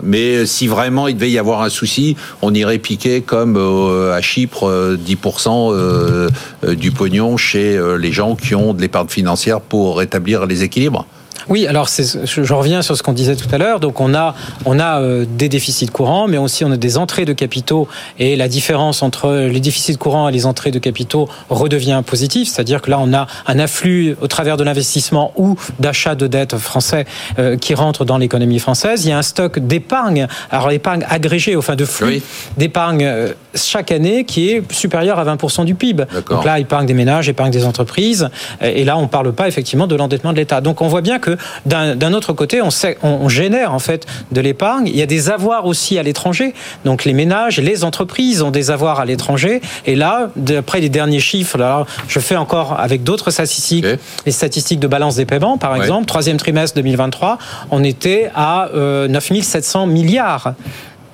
mais 0.03 0.45
si 0.45 0.67
vraiment 0.67 1.07
il 1.07 1.15
devait 1.15 1.31
y 1.31 1.37
avoir 1.37 1.61
un 1.61 1.69
souci, 1.69 2.15
on 2.41 2.53
irait 2.53 2.79
piquer 2.79 3.21
comme 3.21 3.57
euh, 3.57 4.15
à 4.15 4.21
Chypre 4.21 4.95
10% 4.95 5.73
euh, 5.73 6.29
du 6.75 6.91
pognon 6.91 7.37
chez 7.37 7.79
les 7.99 8.11
gens 8.11 8.35
qui 8.35 8.55
ont 8.55 8.73
de 8.73 8.81
l'épargne 8.81 9.07
financière 9.07 9.61
pour 9.61 9.97
rétablir 9.97 10.45
les 10.45 10.63
équilibres. 10.63 11.05
Oui, 11.49 11.67
alors 11.67 11.87
je 11.87 12.53
reviens 12.53 12.81
sur 12.81 12.97
ce 12.97 13.03
qu'on 13.03 13.13
disait 13.13 13.35
tout 13.35 13.47
à 13.51 13.57
l'heure. 13.57 13.79
Donc 13.79 14.01
on 14.01 14.13
a, 14.13 14.35
on 14.65 14.79
a 14.79 15.01
euh, 15.01 15.25
des 15.27 15.49
déficits 15.49 15.87
courants, 15.87 16.27
mais 16.27 16.37
aussi 16.37 16.65
on 16.65 16.71
a 16.71 16.77
des 16.77 16.97
entrées 16.97 17.25
de 17.25 17.33
capitaux 17.33 17.87
et 18.19 18.35
la 18.35 18.47
différence 18.47 19.03
entre 19.03 19.31
les 19.31 19.59
déficits 19.59 19.97
courants 19.97 20.29
et 20.29 20.31
les 20.31 20.45
entrées 20.45 20.71
de 20.71 20.79
capitaux 20.79 21.29
redevient 21.49 22.01
positive. 22.05 22.47
C'est-à-dire 22.47 22.81
que 22.81 22.89
là 22.89 22.99
on 22.99 23.13
a 23.13 23.27
un 23.47 23.59
afflux 23.59 24.15
au 24.21 24.27
travers 24.27 24.57
de 24.57 24.63
l'investissement 24.63 25.33
ou 25.35 25.55
d'achat 25.79 26.15
de 26.15 26.27
dettes 26.27 26.57
français 26.57 27.05
euh, 27.37 27.57
qui 27.57 27.75
rentre 27.75 28.05
dans 28.05 28.17
l'économie 28.17 28.59
française. 28.59 29.05
Il 29.05 29.09
y 29.09 29.11
a 29.11 29.17
un 29.17 29.23
stock 29.23 29.59
d'épargne, 29.59 30.27
alors 30.51 30.69
l'épargne 30.69 31.05
agrégée, 31.09 31.55
enfin 31.55 31.75
de 31.75 31.85
flux 31.85 32.21
d'épargne 32.57 33.03
euh, 33.03 33.33
chaque 33.53 33.91
année 33.91 34.25
qui 34.25 34.49
est 34.49 34.71
supérieur 34.71 35.19
à 35.19 35.25
20% 35.25 35.65
du 35.65 35.75
PIB. 35.75 36.05
Donc 36.29 36.45
là, 36.45 36.59
épargne 36.59 36.85
des 36.85 36.93
ménages, 36.93 37.29
épargne 37.29 37.51
des 37.51 37.65
entreprises. 37.65 38.29
Et 38.61 38.83
là, 38.83 38.97
on 38.97 39.03
ne 39.03 39.07
parle 39.07 39.31
pas 39.33 39.47
effectivement 39.47 39.87
de 39.87 39.95
l'endettement 39.95 40.31
de 40.33 40.37
l'État. 40.37 40.61
Donc 40.61 40.81
on 40.81 40.87
voit 40.87 41.01
bien 41.01 41.19
que 41.19 41.34
d'un 41.65 42.13
autre 42.13 42.33
côté, 42.33 42.61
on, 42.61 42.69
sait, 42.69 42.97
on, 43.03 43.29
génère 43.29 43.73
en 43.73 43.79
fait 43.79 44.05
de 44.31 44.41
l'épargne. 44.41 44.87
Il 44.87 44.95
y 44.95 45.01
a 45.01 45.05
des 45.05 45.29
avoirs 45.29 45.65
aussi 45.65 45.97
à 45.97 46.03
l'étranger. 46.03 46.53
Donc 46.83 47.05
les 47.05 47.13
ménages, 47.13 47.59
les 47.59 47.83
entreprises 47.83 48.41
ont 48.41 48.51
des 48.51 48.71
avoirs 48.71 48.99
à 48.99 49.05
l'étranger. 49.05 49.61
Et 49.85 49.95
là, 49.95 50.29
d'après 50.35 50.79
les 50.79 50.89
derniers 50.89 51.19
chiffres, 51.19 51.85
je 52.07 52.19
fais 52.19 52.35
encore 52.35 52.79
avec 52.79 53.03
d'autres 53.03 53.31
statistiques, 53.31 53.85
les 54.25 54.31
statistiques 54.31 54.79
de 54.79 54.87
balance 54.87 55.15
des 55.15 55.25
paiements, 55.25 55.57
par 55.57 55.75
exemple, 55.75 56.05
troisième 56.05 56.37
trimestre 56.37 56.75
2023, 56.75 57.37
on 57.71 57.83
était 57.83 58.29
à 58.35 58.69
euh, 58.73 59.07
9700 59.07 59.87
milliards 59.87 60.53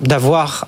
d'avoirs 0.00 0.66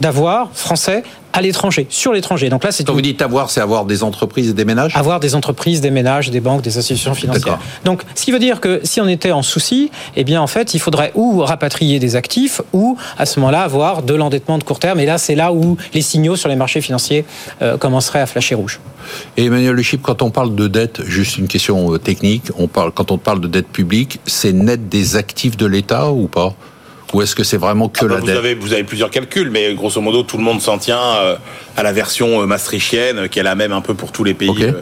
d'avoir 0.00 0.50
français 0.52 1.02
à 1.32 1.42
l'étranger, 1.42 1.86
sur 1.90 2.14
l'étranger. 2.14 2.48
Donc 2.48 2.64
là, 2.64 2.72
c'est. 2.72 2.84
Quand 2.84 2.94
vous 2.94 3.02
dites 3.02 3.20
avoir, 3.20 3.50
c'est 3.50 3.60
avoir 3.60 3.84
des 3.84 4.02
entreprises 4.02 4.48
et 4.48 4.54
des 4.54 4.64
ménages? 4.64 4.96
Avoir 4.96 5.20
des 5.20 5.34
entreprises, 5.34 5.82
des 5.82 5.90
ménages, 5.90 6.30
des 6.30 6.40
banques, 6.40 6.62
des 6.62 6.78
institutions 6.78 7.14
financières. 7.14 7.58
Donc, 7.84 8.02
ce 8.14 8.24
qui 8.24 8.32
veut 8.32 8.38
dire 8.38 8.58
que 8.60 8.80
si 8.84 9.02
on 9.02 9.08
était 9.08 9.32
en 9.32 9.42
souci, 9.42 9.90
eh 10.16 10.24
bien, 10.24 10.40
en 10.40 10.46
fait, 10.46 10.72
il 10.72 10.80
faudrait 10.80 11.12
ou 11.14 11.40
rapatrier 11.40 11.98
des 11.98 12.16
actifs 12.16 12.62
ou, 12.72 12.96
à 13.18 13.26
ce 13.26 13.38
moment-là, 13.40 13.62
avoir 13.62 14.02
de 14.02 14.14
l'endettement 14.14 14.56
de 14.56 14.64
court 14.64 14.78
terme. 14.78 14.98
Et 14.98 15.04
là, 15.04 15.18
c'est 15.18 15.34
là 15.34 15.52
où 15.52 15.76
les 15.92 16.00
signaux 16.00 16.36
sur 16.36 16.48
les 16.48 16.56
marchés 16.56 16.80
financiers 16.80 17.26
euh, 17.60 17.76
commenceraient 17.76 18.22
à 18.22 18.26
flasher 18.26 18.54
rouge. 18.54 18.80
Et 19.36 19.44
Emmanuel 19.44 19.74
Le 19.74 19.82
Chip, 19.82 20.00
quand 20.00 20.22
on 20.22 20.30
parle 20.30 20.54
de 20.54 20.68
dette, 20.68 21.04
juste 21.04 21.36
une 21.36 21.48
question 21.48 21.92
euh, 21.92 21.98
technique, 21.98 22.44
on 22.58 22.66
parle, 22.66 22.92
quand 22.92 23.10
on 23.10 23.18
parle 23.18 23.40
de 23.40 23.48
dette 23.48 23.68
publique, 23.68 24.20
c'est 24.26 24.54
net 24.54 24.88
des 24.88 25.16
actifs 25.16 25.58
de 25.58 25.66
l'État 25.66 26.10
ou 26.10 26.28
pas? 26.28 26.54
Ou 27.12 27.22
est-ce 27.22 27.34
que 27.34 27.44
c'est 27.44 27.56
vraiment 27.56 27.88
que 27.88 28.00
ah 28.02 28.08
bah, 28.08 28.14
la 28.14 28.20
vous 28.20 28.26
dette 28.26 28.36
avez, 28.36 28.54
vous 28.54 28.72
avez 28.72 28.84
plusieurs 28.84 29.10
calculs, 29.10 29.50
mais 29.50 29.74
grosso 29.74 30.00
modo, 30.00 30.22
tout 30.22 30.38
le 30.38 30.42
monde 30.42 30.60
s'en 30.60 30.78
tient 30.78 31.00
euh, 31.00 31.36
à 31.76 31.82
la 31.82 31.92
version 31.92 32.42
euh, 32.42 32.46
maastrichtienne, 32.46 33.28
qui 33.28 33.38
est 33.38 33.44
la 33.44 33.54
même 33.54 33.72
un 33.72 33.80
peu 33.80 33.94
pour 33.94 34.10
tous 34.10 34.24
les 34.24 34.34
pays 34.34 34.72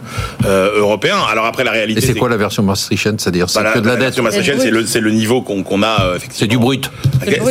euh, 0.44 0.78
européens. 0.78 1.18
Alors 1.30 1.44
après, 1.44 1.64
la 1.64 1.70
réalité... 1.70 2.02
Et 2.02 2.06
c'est 2.06 2.14
quoi 2.14 2.28
la 2.30 2.37
version 2.37 2.62
maastrichtienne 2.62 3.18
C'est-à-dire 3.18 3.50
c'est 3.50 3.62
bah, 3.62 3.72
que 3.72 3.78
de 3.78 3.87
la, 3.87 3.92
dette 3.92 4.00
La 4.00 4.04
version 4.06 4.22
maastrichtienne, 4.22 4.87
c'est 4.87 5.00
le, 5.00 5.10
niveau 5.10 5.42
qu'on 5.42 5.82
a, 5.82 6.14
effectivement. 6.16 6.38
C'est 6.38 6.46
du 6.46 6.58
brut. 6.58 6.90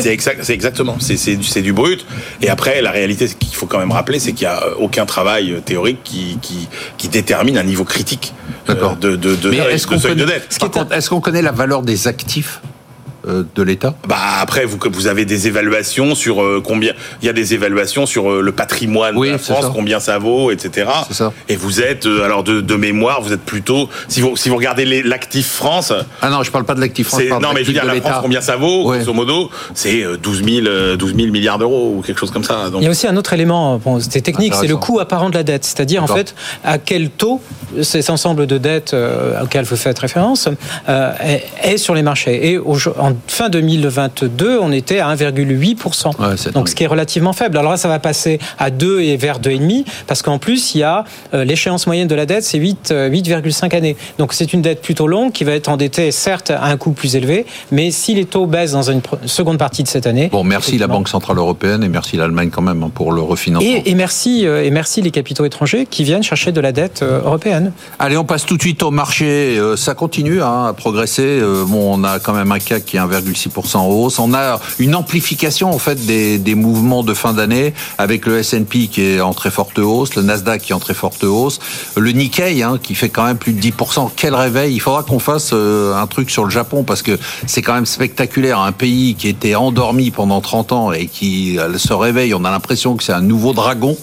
C'est 0.01 0.11
exact, 0.13 0.49
exactement, 0.49 0.97
c'est 0.99 1.61
du, 1.61 1.73
brut. 1.73 2.05
Et 2.41 2.49
après, 2.49 2.81
la 2.81 2.91
réalité, 2.91 3.27
ce 3.27 3.35
qu'il 3.35 3.55
faut 3.55 3.67
quand 3.67 3.79
même 3.79 3.91
rappeler, 3.91 4.19
c'est 4.19 4.33
qu'il 4.33 4.47
n'y 4.47 4.53
a 4.53 4.77
aucun 4.79 5.05
travail 5.05 5.61
théorique 5.65 5.99
qui, 6.03 6.39
qui, 6.41 6.67
qui 6.97 7.09
détermine 7.09 7.57
un 7.57 7.63
niveau 7.63 7.83
critique 7.83 8.33
de, 8.67 8.73
de, 8.73 9.15
de, 9.15 9.35
de, 9.35 9.35
de 9.35 10.25
dette. 10.25 10.59
Est-ce 10.91 11.09
qu'on 11.09 11.21
connaît 11.21 11.41
la 11.41 11.51
valeur 11.51 11.83
des 11.83 12.07
actifs 12.07 12.61
euh, 12.63 12.72
de 13.25 13.63
l'État 13.63 13.95
Bah 14.07 14.17
après 14.41 14.65
vous 14.65 14.77
vous 14.91 15.07
avez 15.07 15.25
des 15.25 15.47
évaluations 15.47 16.15
sur 16.15 16.41
euh, 16.41 16.61
combien 16.63 16.93
il 17.21 17.25
y 17.25 17.29
a 17.29 17.33
des 17.33 17.53
évaluations 17.53 18.05
sur 18.05 18.29
euh, 18.29 18.41
le 18.41 18.51
patrimoine 18.51 19.15
de 19.15 19.25
la 19.25 19.37
France, 19.37 19.65
combien 19.73 19.99
ça 19.99 20.17
vaut, 20.17 20.51
etc. 20.51 20.89
Ça. 21.11 21.31
Et 21.47 21.55
vous 21.55 21.81
êtes 21.81 22.05
alors 22.05 22.43
de, 22.43 22.61
de, 22.61 22.75
mémoire, 22.75 23.21
vous 23.21 23.33
êtes 23.33 23.41
plutôt 23.41 23.89
si 24.07 24.21
vous 24.21 24.35
si 24.35 24.49
vous 24.49 24.57
regardez 24.57 25.03
l'actif 25.03 25.47
France. 25.47 25.93
Ah 26.21 26.29
non, 26.29 26.43
je 26.43 26.51
parle 26.51 26.65
pas 26.65 26.75
de 26.75 26.81
l'actif 26.81 27.07
France. 27.07 27.21
Non, 27.41 27.53
mais 27.53 27.61
je 27.61 27.67
veux 27.67 27.73
dire 27.73 27.85
la 27.85 27.95
France, 27.95 28.21
combien 28.21 28.41
ça 28.41 28.55
vaut 28.55 28.91
Grosso 28.91 29.13
modo, 29.13 29.49
c'est 29.73 30.03
12 30.21 30.43
000 30.43 30.95
12 30.97 31.15
000 31.15 31.31
milliards 31.31 31.57
d'euros 31.57 31.95
ou 31.97 32.01
quelque 32.01 32.19
chose 32.19 32.31
comme 32.31 32.43
ça. 32.43 32.69
Donc... 32.69 32.81
Il 32.81 32.85
y 32.85 32.87
a 32.87 32.91
aussi 32.91 33.07
un 33.07 33.15
autre 33.15 33.33
élément, 33.33 33.77
bon, 33.77 33.99
c'était 33.99 34.21
technique, 34.21 34.53
c'est 34.55 34.67
le 34.67 34.77
coût 34.77 34.99
apparent 34.99 35.29
de 35.29 35.35
la 35.35 35.43
dette, 35.43 35.63
c'est-à-dire 35.63 36.03
en 36.03 36.07
fait 36.07 36.35
à 36.63 36.77
quel 36.77 37.09
taux 37.09 37.41
cet 37.81 38.09
ensemble 38.09 38.47
de 38.47 38.57
dettes 38.57 38.95
auquel 39.41 39.65
vous 39.65 39.75
faites 39.75 39.99
référence 39.99 40.49
est, 40.87 41.43
est, 41.63 41.77
sur 41.77 41.95
les 41.95 42.03
marchés. 42.03 42.51
Et 42.51 42.59
en 42.59 43.12
fin 43.27 43.49
2022, 43.49 44.59
on 44.59 44.71
était 44.71 44.99
à 44.99 45.13
1,8%. 45.13 46.51
donc 46.51 46.69
ce 46.69 46.75
qui 46.75 46.83
est 46.83 46.87
relativement 46.87 47.33
faible. 47.33 47.57
Alors 47.57 47.71
là, 47.71 47.77
ça 47.77 47.87
va 47.87 47.99
passer 47.99 48.39
à 48.59 48.69
2 48.69 49.01
et 49.01 49.17
vers 49.17 49.39
2,5 49.39 49.85
parce 50.07 50.21
qu'en 50.21 50.37
plus, 50.37 50.75
il 50.75 50.79
y 50.79 50.83
a 50.83 51.05
euh, 51.33 51.43
l'échéance 51.43 51.87
moyenne 51.87 52.07
de 52.07 52.15
la 52.15 52.25
dette, 52.25 52.43
c'est 52.43 52.59
8,5 52.59 52.93
euh, 52.93 53.77
années. 53.77 53.95
Donc 54.17 54.33
c'est 54.33 54.53
une 54.53 54.61
dette 54.61 54.81
plutôt 54.81 55.07
longue 55.07 55.31
qui 55.31 55.43
va 55.43 55.53
être 55.53 55.69
endettée 55.69 56.11
certes 56.11 56.51
à 56.51 56.65
un 56.65 56.77
coût 56.77 56.91
plus 56.91 57.15
élevé, 57.15 57.45
mais 57.71 57.91
si 57.91 58.13
les 58.15 58.25
taux 58.25 58.45
baissent 58.45 58.73
dans 58.73 58.89
une 58.89 59.01
seconde 59.25 59.57
partie 59.57 59.83
de 59.83 59.87
cette 59.87 60.07
année. 60.07 60.29
Bon, 60.31 60.43
merci 60.43 60.77
la 60.77 60.87
Banque 60.87 61.09
centrale 61.09 61.37
européenne 61.37 61.83
et 61.83 61.89
merci 61.89 62.17
l'Allemagne 62.17 62.49
quand 62.49 62.61
même 62.61 62.83
hein, 62.83 62.91
pour 62.93 63.11
le 63.11 63.21
refinancement. 63.21 63.81
Et, 63.85 63.95
merci 63.95 64.45
euh, 64.45 64.63
et 64.63 64.71
merci 64.71 65.01
les 65.01 65.11
capitaux 65.11 65.45
étrangers 65.45 65.85
qui 65.89 66.03
viennent 66.03 66.23
chercher 66.23 66.51
de 66.51 66.61
la 66.61 66.71
dette 66.71 67.03
européenne. 67.03 67.71
Allez, 67.99 68.17
on 68.17 68.25
passe 68.25 68.45
tout 68.45 68.57
de 68.57 68.61
suite 68.61 68.83
au 68.83 68.91
marché. 68.91 69.59
Ça 69.75 69.95
continue 69.95 70.41
hein, 70.41 70.67
à 70.67 70.73
progresser. 70.73 71.41
Bon, 71.67 71.99
on 71.99 72.03
a 72.03 72.19
quand 72.19 72.33
même 72.33 72.51
un 72.51 72.59
CAC 72.59 72.85
qui 72.85 72.97
est 72.97 72.99
1,6% 73.07 73.77
en 73.77 73.87
hausse. 73.87 74.19
On 74.19 74.33
a 74.33 74.59
une 74.79 74.95
amplification 74.95 75.71
en 75.71 75.79
fait 75.79 76.05
des, 76.05 76.37
des 76.37 76.55
mouvements 76.55 77.03
de 77.03 77.13
fin 77.13 77.33
d'année 77.33 77.73
avec 77.97 78.25
le 78.25 78.39
S&P 78.39 78.87
qui 78.87 79.01
est 79.01 79.21
en 79.21 79.33
très 79.33 79.51
forte 79.51 79.79
hausse, 79.79 80.15
le 80.15 80.21
Nasdaq 80.21 80.61
qui 80.61 80.71
est 80.71 80.75
en 80.75 80.79
très 80.79 80.93
forte 80.93 81.23
hausse, 81.23 81.59
le 81.95 82.11
Nikkei 82.11 82.63
hein, 82.63 82.79
qui 82.81 82.95
fait 82.95 83.09
quand 83.09 83.25
même 83.25 83.37
plus 83.37 83.53
de 83.53 83.61
10%. 83.61 84.11
Quel 84.15 84.35
réveil 84.35 84.73
Il 84.73 84.79
faudra 84.79 85.03
qu'on 85.03 85.19
fasse 85.19 85.51
euh, 85.53 85.95
un 85.95 86.07
truc 86.07 86.29
sur 86.29 86.43
le 86.43 86.49
Japon 86.51 86.83
parce 86.83 87.01
que 87.01 87.17
c'est 87.47 87.61
quand 87.61 87.73
même 87.73 87.85
spectaculaire. 87.85 88.59
Un 88.59 88.71
pays 88.71 89.15
qui 89.15 89.27
était 89.27 89.55
endormi 89.55 90.11
pendant 90.11 90.41
30 90.41 90.71
ans 90.71 90.91
et 90.91 91.07
qui 91.07 91.57
se 91.77 91.93
réveille, 91.93 92.33
on 92.33 92.45
a 92.45 92.51
l'impression 92.51 92.95
que 92.95 93.03
c'est 93.03 93.13
un 93.13 93.21
nouveau 93.21 93.53
dragon. 93.53 93.97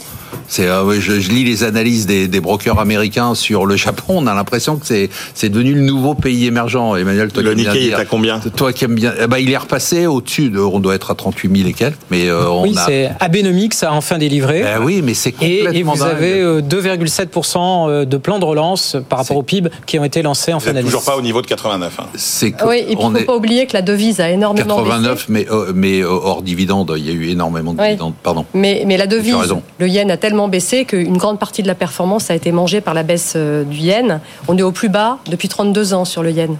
C'est, 0.49 0.67
euh, 0.67 1.01
je, 1.01 1.13
lis 1.31 1.45
les 1.45 1.65
analyses 1.65 2.07
des, 2.07 2.41
brokers 2.41 2.79
américains 2.79 3.35
sur 3.35 3.67
le 3.67 3.77
Japon. 3.77 4.17
On 4.19 4.27
a 4.27 4.35
l'impression 4.35 4.77
que 4.77 4.87
c'est, 4.87 5.11
c'est 5.35 5.49
devenu 5.49 5.75
le 5.75 5.83
nouveau 5.83 6.15
pays 6.15 6.47
émergent. 6.47 6.97
Emmanuel, 6.97 7.31
toi 7.33 7.43
le 7.43 7.55
Nikkei 7.55 7.89
est 7.89 7.95
à 7.95 8.05
combien 8.05 8.41
Toi 8.57 8.73
qui 8.73 8.85
aimes 8.85 8.95
bien, 8.95 9.13
eh 9.21 9.27
ben, 9.27 9.39
il 9.39 9.51
est 9.51 9.57
repassé 9.57 10.07
au-dessus. 10.07 10.51
De, 10.51 10.59
on 10.59 10.81
doit 10.81 10.95
être 10.95 11.11
à 11.11 11.15
38 11.15 11.57
000 11.57 11.69
et 11.69 11.73
quelques. 11.73 11.97
Mais 12.11 12.29
euh, 12.29 12.49
on 12.49 12.63
oui, 12.63 12.75
c'est 12.87 13.11
Abenomics 13.21 13.75
a 13.83 13.93
enfin 13.93 14.19
délivré. 14.19 14.65
Eh 14.65 14.83
oui, 14.83 15.03
mais 15.03 15.15
c'est 15.15 15.33
complètement 15.33 15.73
et, 15.73 15.79
et 15.79 15.83
vous 15.83 16.03
avez 16.03 16.43
2,7% 16.43 17.89
euh, 17.89 18.05
de 18.05 18.17
plans 18.17 18.39
de 18.39 18.45
relance 18.45 18.97
par 19.09 19.19
rapport 19.21 19.37
au 19.37 19.43
PIB 19.43 19.71
qui 19.87 19.99
ont 19.99 20.05
été 20.05 20.23
lancés 20.23 20.53
en 20.53 20.61
fin 20.61 20.73
d'année. 20.73 20.87
Toujours 20.87 21.05
pas 21.05 21.17
au 21.17 21.23
niveau 21.23 21.43
de 21.43 21.47
89. 21.47 21.99
Hein. 21.99 22.05
C'est 22.15 22.55
oui, 22.65 22.79
et 22.79 22.97
puis 22.97 23.05
il 23.05 23.13
ne 23.13 23.19
faut 23.19 23.25
pas 23.25 23.37
oublier 23.37 23.67
que 23.67 23.75
la 23.75 23.83
devise 23.83 24.21
a 24.21 24.31
énormément 24.31 24.77
89, 24.77 25.27
mais 25.29 25.47
mais 25.75 26.03
hors 26.03 26.43
dividende, 26.43 26.95
il 26.97 27.07
y 27.07 27.11
a 27.11 27.13
eu 27.13 27.29
énormément 27.29 27.75
de 27.75 27.83
dividendes. 27.83 28.15
Pardon. 28.23 28.45
Mais 28.55 28.85
mais 28.87 28.97
la 28.97 29.07
devise, 29.07 29.35
le 29.79 29.89
yen 29.89 30.11
a 30.11 30.17
tellement 30.21 30.49
baissé 30.49 30.85
qu'une 30.85 31.17
grande 31.17 31.39
partie 31.39 31.63
de 31.63 31.67
la 31.67 31.75
performance 31.75 32.31
a 32.31 32.35
été 32.35 32.53
mangée 32.53 32.81
par 32.81 32.95
la 32.95 33.03
baisse 33.03 33.33
euh, 33.35 33.65
du 33.65 33.79
yen. 33.79 34.21
On 34.47 34.57
est 34.57 34.63
au 34.63 34.73
plus 34.73 34.89
bas 34.89 35.19
depuis 35.29 35.49
32 35.49 35.95
ans 35.95 36.05
sur 36.05 36.23
le 36.23 36.31
yen. 36.31 36.57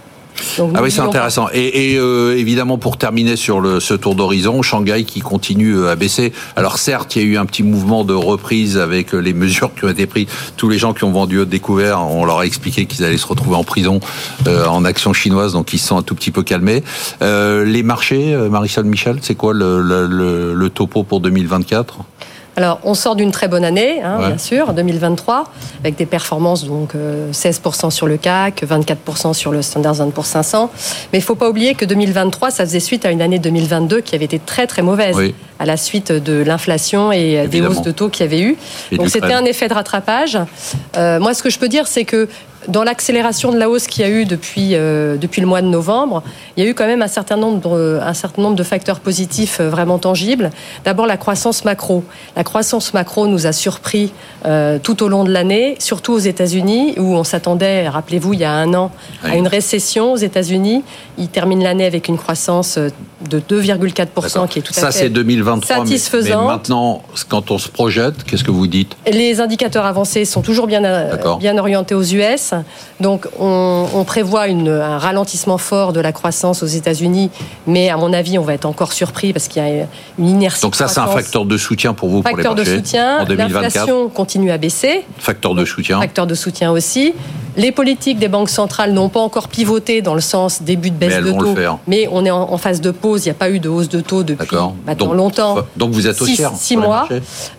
ah 0.59 0.81
oui, 0.81 0.91
c'est 0.91 1.01
intéressant. 1.01 1.47
Et, 1.53 1.95
euh, 1.97 2.35
évidemment, 2.37 2.77
pour 2.77 2.97
terminer 2.97 3.35
sur 3.35 3.61
le, 3.61 3.79
ce 3.79 3.93
tour 3.93 4.15
d'horizon, 4.15 4.61
Shanghai 4.61 5.03
qui 5.05 5.21
continue 5.21 5.75
euh, 5.75 5.91
à 5.91 5.95
baisser. 5.95 6.33
Alors 6.55 6.77
certes, 6.77 7.15
il 7.15 7.21
y 7.21 7.25
a 7.25 7.27
eu 7.27 7.37
un 7.37 7.45
petit 7.45 7.63
mouvement 7.63 8.03
de 8.03 8.13
reprise 8.13 8.77
avec 8.77 9.13
les 9.13 9.33
mesures 9.43 9.73
qui 9.75 9.85
ont 9.85 9.89
été 9.89 10.07
prises. 10.07 10.27
Tous 10.57 10.67
les 10.67 10.77
gens 10.77 10.93
qui 10.93 11.03
ont 11.03 11.11
vendu 11.11 11.39
au 11.39 11.45
découvert, 11.45 12.01
on 12.01 12.25
leur 12.25 12.39
a 12.39 12.45
expliqué 12.45 12.85
qu'ils 12.85 13.05
allaient 13.05 13.17
se 13.17 13.27
retrouver 13.27 13.55
en 13.55 13.63
prison 13.63 13.99
en 14.47 14.83
action 14.85 15.13
chinoise, 15.13 15.53
donc 15.53 15.71
ils 15.73 15.77
se 15.77 15.87
sont 15.87 15.97
un 15.97 16.01
tout 16.01 16.15
petit 16.15 16.31
peu 16.31 16.43
calmés. 16.43 16.83
les 17.21 17.83
marchés, 17.83 18.35
Marisol 18.49 18.85
Michel, 18.85 19.17
c'est 19.21 19.35
quoi 19.35 19.53
le, 19.53 19.81
le, 19.81 20.53
le 20.53 20.69
topo 20.69 21.03
pour 21.03 21.19
2024 21.19 21.99
alors, 22.57 22.79
on 22.83 22.93
sort 22.93 23.15
d'une 23.15 23.31
très 23.31 23.47
bonne 23.47 23.63
année, 23.63 24.01
hein, 24.03 24.17
bien 24.27 24.37
sûr, 24.37 24.73
2023, 24.73 25.45
avec 25.79 25.95
des 25.95 26.05
performances 26.05 26.65
donc 26.65 26.93
16% 26.95 27.87
euh, 27.87 27.89
sur 27.89 28.07
le 28.07 28.17
CAC, 28.17 28.63
24% 28.63 29.33
sur 29.33 29.51
le 29.51 29.61
Standard 29.61 29.95
Poor's 30.13 30.27
500. 30.27 30.69
Mais 31.11 31.19
il 31.19 31.21
ne 31.21 31.25
faut 31.25 31.35
pas 31.35 31.49
oublier 31.49 31.75
que 31.75 31.85
2023, 31.85 32.51
ça 32.51 32.65
faisait 32.65 32.81
suite 32.81 33.05
à 33.05 33.11
une 33.11 33.21
année 33.21 33.39
2022 33.39 34.01
qui 34.01 34.15
avait 34.15 34.25
été 34.25 34.37
très 34.37 34.67
très 34.67 34.81
mauvaise, 34.81 35.15
à 35.59 35.65
la 35.65 35.77
suite 35.77 36.11
de 36.11 36.43
l'inflation 36.43 37.11
et 37.13 37.47
des 37.47 37.61
hausses 37.61 37.83
de 37.83 37.91
taux 37.91 38.09
qu'il 38.09 38.25
y 38.25 38.27
avait 38.27 38.41
eu. 38.41 38.57
donc 38.91 39.09
c'était 39.09 39.33
un 39.33 39.45
effet 39.45 39.69
de 39.69 39.73
rattrapage. 39.73 40.37
Euh, 40.97 41.19
moi, 41.19 41.33
ce 41.33 41.43
que 41.43 41.49
je 41.49 41.57
peux 41.57 41.69
dire, 41.69 41.87
c'est 41.87 42.03
que 42.03 42.27
dans 42.67 42.83
l'accélération 42.83 43.51
de 43.51 43.57
la 43.57 43.69
hausse 43.69 43.87
qu'il 43.87 44.03
y 44.03 44.07
a 44.07 44.09
eu 44.09 44.25
depuis, 44.25 44.75
euh, 44.75 45.17
depuis 45.17 45.41
le 45.41 45.47
mois 45.47 45.61
de 45.61 45.67
novembre, 45.67 46.23
il 46.55 46.63
y 46.63 46.67
a 46.67 46.69
eu 46.69 46.73
quand 46.73 46.85
même 46.85 47.01
un 47.01 47.07
certain 47.07 47.37
nombre, 47.37 47.99
un 48.03 48.13
certain 48.13 48.41
nombre 48.41 48.55
de 48.55 48.63
facteurs 48.63 48.99
positifs 48.99 49.59
euh, 49.59 49.69
vraiment 49.69 49.97
tangibles. 49.97 50.51
D'abord, 50.85 51.07
la 51.07 51.17
croissance 51.17 51.65
macro. 51.65 52.03
La 52.35 52.43
croissance 52.43 52.93
macro 52.93 53.27
nous 53.27 53.47
a 53.47 53.51
surpris 53.51 54.13
euh, 54.45 54.79
tout 54.81 55.03
au 55.03 55.07
long 55.07 55.23
de 55.23 55.31
l'année, 55.31 55.75
surtout 55.79 56.13
aux 56.13 56.19
États-Unis, 56.19 56.95
où 56.97 57.15
on 57.15 57.23
s'attendait, 57.23 57.87
rappelez-vous, 57.89 58.33
il 58.33 58.39
y 58.39 58.45
a 58.45 58.51
un 58.51 58.73
an, 58.73 58.91
à 59.23 59.35
une 59.35 59.47
récession 59.47 60.13
aux 60.13 60.17
États-Unis. 60.17 60.83
Ils 61.17 61.29
terminent 61.29 61.63
l'année 61.63 61.85
avec 61.85 62.07
une 62.07 62.17
croissance 62.17 62.77
de 62.77 63.39
2,4%, 63.39 64.47
qui 64.47 64.59
est 64.59 64.61
tout 64.61 64.73
à 64.77 64.79
Ça, 64.79 64.91
fait 64.91 65.09
2023, 65.09 65.77
satisfaisant. 65.77 66.41
Mais, 66.41 66.47
maintenant, 66.47 67.01
quand 67.27 67.51
on 67.51 67.57
se 67.57 67.69
projette, 67.69 68.23
qu'est-ce 68.23 68.43
que 68.43 68.51
vous 68.51 68.67
dites? 68.67 68.95
Les 69.11 69.41
indicateurs 69.41 69.85
avancés 69.85 70.25
sont 70.25 70.41
toujours 70.41 70.67
bien, 70.67 70.81
bien 71.39 71.57
orientés 71.57 71.95
aux 71.95 72.03
US. 72.03 72.50
Donc 72.99 73.27
on, 73.39 74.03
prévoit 74.05 74.43
un 74.43 74.97
ralentissement 74.97 75.57
fort 75.57 75.93
de 75.93 75.99
la 75.99 76.11
croissance 76.11 76.63
aux 76.63 76.67
États-Unis, 76.67 77.29
mais 77.67 77.89
à 77.89 77.97
mon 77.97 78.13
avis, 78.13 78.37
on 78.37 78.43
va 78.43 78.53
être 78.53 78.65
encore 78.65 78.93
surpris 78.93 79.31
parce 79.31 79.47
qu'il 79.47 79.63
y 79.63 79.65
a 79.65 79.85
une 80.17 80.27
inertie. 80.27 80.61
Donc 80.61 80.75
ça, 80.75 80.87
c'est 80.87 80.99
un 80.99 81.07
facteur 81.07 81.45
de 81.45 81.57
soutien 81.57 81.93
pour 81.93 82.09
vous, 82.09 82.21
facteur 82.21 82.55
pour 82.55 82.55
les 82.55 82.61
marchés, 82.63 82.71
de 82.71 82.77
soutien. 82.77 83.25
L'inflation 83.25 84.09
continue 84.09 84.51
à 84.51 84.57
baisser. 84.57 85.05
Facteur 85.17 85.55
de 85.55 85.65
soutien. 85.65 85.99
Facteur 85.99 86.27
de 86.27 86.35
soutien 86.35 86.71
aussi. 86.71 87.13
Les 87.57 87.71
politiques 87.71 88.17
des 88.17 88.29
banques 88.29 88.49
centrales 88.49 88.93
n'ont 88.93 89.09
pas 89.09 89.19
encore 89.19 89.49
pivoté 89.49 90.01
dans 90.01 90.15
le 90.15 90.21
sens 90.21 90.61
début 90.61 90.89
de 90.89 90.95
baisse 90.95 91.21
de 91.21 91.31
taux, 91.31 91.55
mais 91.85 92.07
on 92.11 92.23
est 92.25 92.31
en, 92.31 92.57
phase 92.57 92.79
de 92.79 92.91
pause. 92.91 93.25
Il 93.25 93.29
n'y 93.29 93.31
a 93.31 93.35
pas 93.35 93.49
eu 93.49 93.59
de 93.59 93.67
hausse 93.67 93.89
de 93.89 93.99
taux 93.99 94.23
depuis 94.23 94.55
maintenant 94.85 95.13
longtemps. 95.13 95.57
Donc 95.75 95.91
vous 95.91 96.07
êtes 96.07 96.21
au 96.21 96.25
six, 96.25 96.41
six 96.55 96.77
mois. 96.77 97.07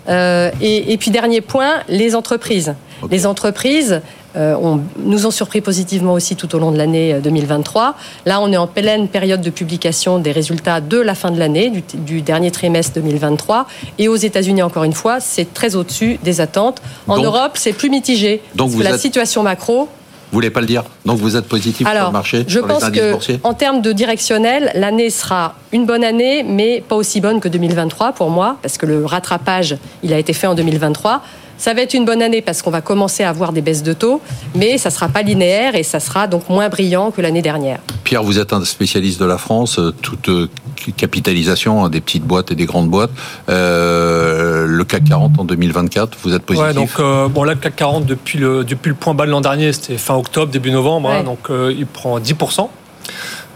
Euh, 0.08 0.50
et, 0.60 0.96
puis 0.96 1.10
dernier 1.10 1.40
point, 1.40 1.82
les 1.88 2.14
entreprises. 2.14 2.74
Les 3.10 3.26
entreprises, 3.26 4.00
euh, 4.36 4.54
on, 4.60 4.80
nous 4.98 5.26
ont 5.26 5.30
surpris 5.30 5.60
positivement 5.60 6.12
aussi 6.14 6.36
tout 6.36 6.54
au 6.54 6.58
long 6.58 6.72
de 6.72 6.78
l'année 6.78 7.18
2023. 7.22 7.82
Euh, 7.82 7.92
Là, 8.26 8.40
on 8.40 8.52
est 8.52 8.56
en 8.56 8.66
pleine 8.66 9.08
période 9.08 9.40
de 9.40 9.50
publication 9.50 10.18
des 10.18 10.32
résultats 10.32 10.80
de 10.80 10.98
la 10.98 11.14
fin 11.14 11.30
de 11.30 11.38
l'année, 11.38 11.72
du, 11.94 12.22
dernier 12.22 12.50
trimestre 12.50 12.94
2023. 12.94 13.66
Et 13.98 14.08
aux 14.08 14.16
États-Unis, 14.16 14.62
encore 14.62 14.84
une 14.84 14.92
fois, 14.92 15.20
c'est 15.20 15.52
très 15.52 15.76
au-dessus 15.76 16.18
des 16.22 16.40
attentes. 16.40 16.80
En 17.08 17.18
Europe, 17.18 17.52
c'est 17.54 17.72
plus 17.72 17.90
mitigé. 17.90 18.42
Donc 18.54 18.72
parce 18.72 18.82
que 18.82 18.88
la 18.88 18.98
situation 18.98 19.42
macro 19.42 19.88
vous 20.30 20.36
voulez 20.38 20.48
pas 20.48 20.60
le 20.60 20.66
dire 20.66 20.84
Donc 21.04 21.18
vous 21.18 21.36
êtes 21.36 21.46
positif 21.46 21.86
sur 21.86 22.06
le 22.06 22.10
marché 22.10 22.44
Je 22.48 22.58
pense 22.58 22.88
que 22.88 23.18
en 23.44 23.52
termes 23.52 23.82
de 23.82 23.92
directionnel, 23.92 24.72
l'année 24.74 25.10
sera 25.10 25.56
une 25.72 25.84
bonne 25.84 26.02
année, 26.02 26.42
mais 26.42 26.82
pas 26.88 26.96
aussi 26.96 27.20
bonne 27.20 27.38
que 27.38 27.48
2023 27.48 28.12
pour 28.12 28.30
moi, 28.30 28.56
parce 28.62 28.78
que 28.78 28.86
le 28.86 29.04
rattrapage, 29.04 29.76
il 30.02 30.10
a 30.10 30.18
été 30.18 30.32
fait 30.32 30.46
en 30.46 30.54
2023. 30.54 31.20
Ça 31.62 31.74
va 31.74 31.82
être 31.82 31.94
une 31.94 32.04
bonne 32.04 32.22
année 32.22 32.42
parce 32.42 32.60
qu'on 32.60 32.72
va 32.72 32.80
commencer 32.80 33.22
à 33.22 33.28
avoir 33.28 33.52
des 33.52 33.62
baisses 33.62 33.84
de 33.84 33.92
taux, 33.92 34.20
mais 34.56 34.78
ça 34.78 34.88
ne 34.88 34.94
sera 34.94 35.08
pas 35.08 35.22
linéaire 35.22 35.76
et 35.76 35.84
ça 35.84 36.00
sera 36.00 36.26
donc 36.26 36.48
moins 36.48 36.68
brillant 36.68 37.12
que 37.12 37.20
l'année 37.20 37.40
dernière. 37.40 37.78
Pierre, 38.02 38.24
vous 38.24 38.40
êtes 38.40 38.52
un 38.52 38.64
spécialiste 38.64 39.20
de 39.20 39.26
la 39.26 39.38
France, 39.38 39.78
euh, 39.78 39.92
toute 40.02 40.28
euh, 40.28 40.48
capitalisation 40.96 41.84
hein, 41.84 41.88
des 41.88 42.00
petites 42.00 42.24
boîtes 42.24 42.50
et 42.50 42.56
des 42.56 42.66
grandes 42.66 42.88
boîtes. 42.90 43.12
Euh, 43.48 44.66
le 44.66 44.82
CAC 44.82 45.04
40 45.04 45.38
en 45.38 45.44
2024, 45.44 46.18
vous 46.24 46.34
êtes 46.34 46.42
positif 46.42 46.66
ouais, 46.66 46.74
donc 46.74 47.30
bon 47.30 47.44
là 47.44 47.54
le 47.54 47.60
CAC 47.60 47.76
40 47.76 48.06
depuis 48.06 48.40
le 48.40 48.64
depuis 48.64 48.88
le 48.88 48.96
point 48.96 49.14
bas 49.14 49.26
de 49.26 49.30
l'an 49.30 49.40
dernier, 49.40 49.72
c'était 49.72 49.98
fin 49.98 50.16
octobre, 50.16 50.50
début 50.50 50.72
novembre, 50.72 51.10
hein, 51.10 51.22
donc 51.22 51.48
il 51.48 51.86
prend 51.86 52.18
10 52.18 52.34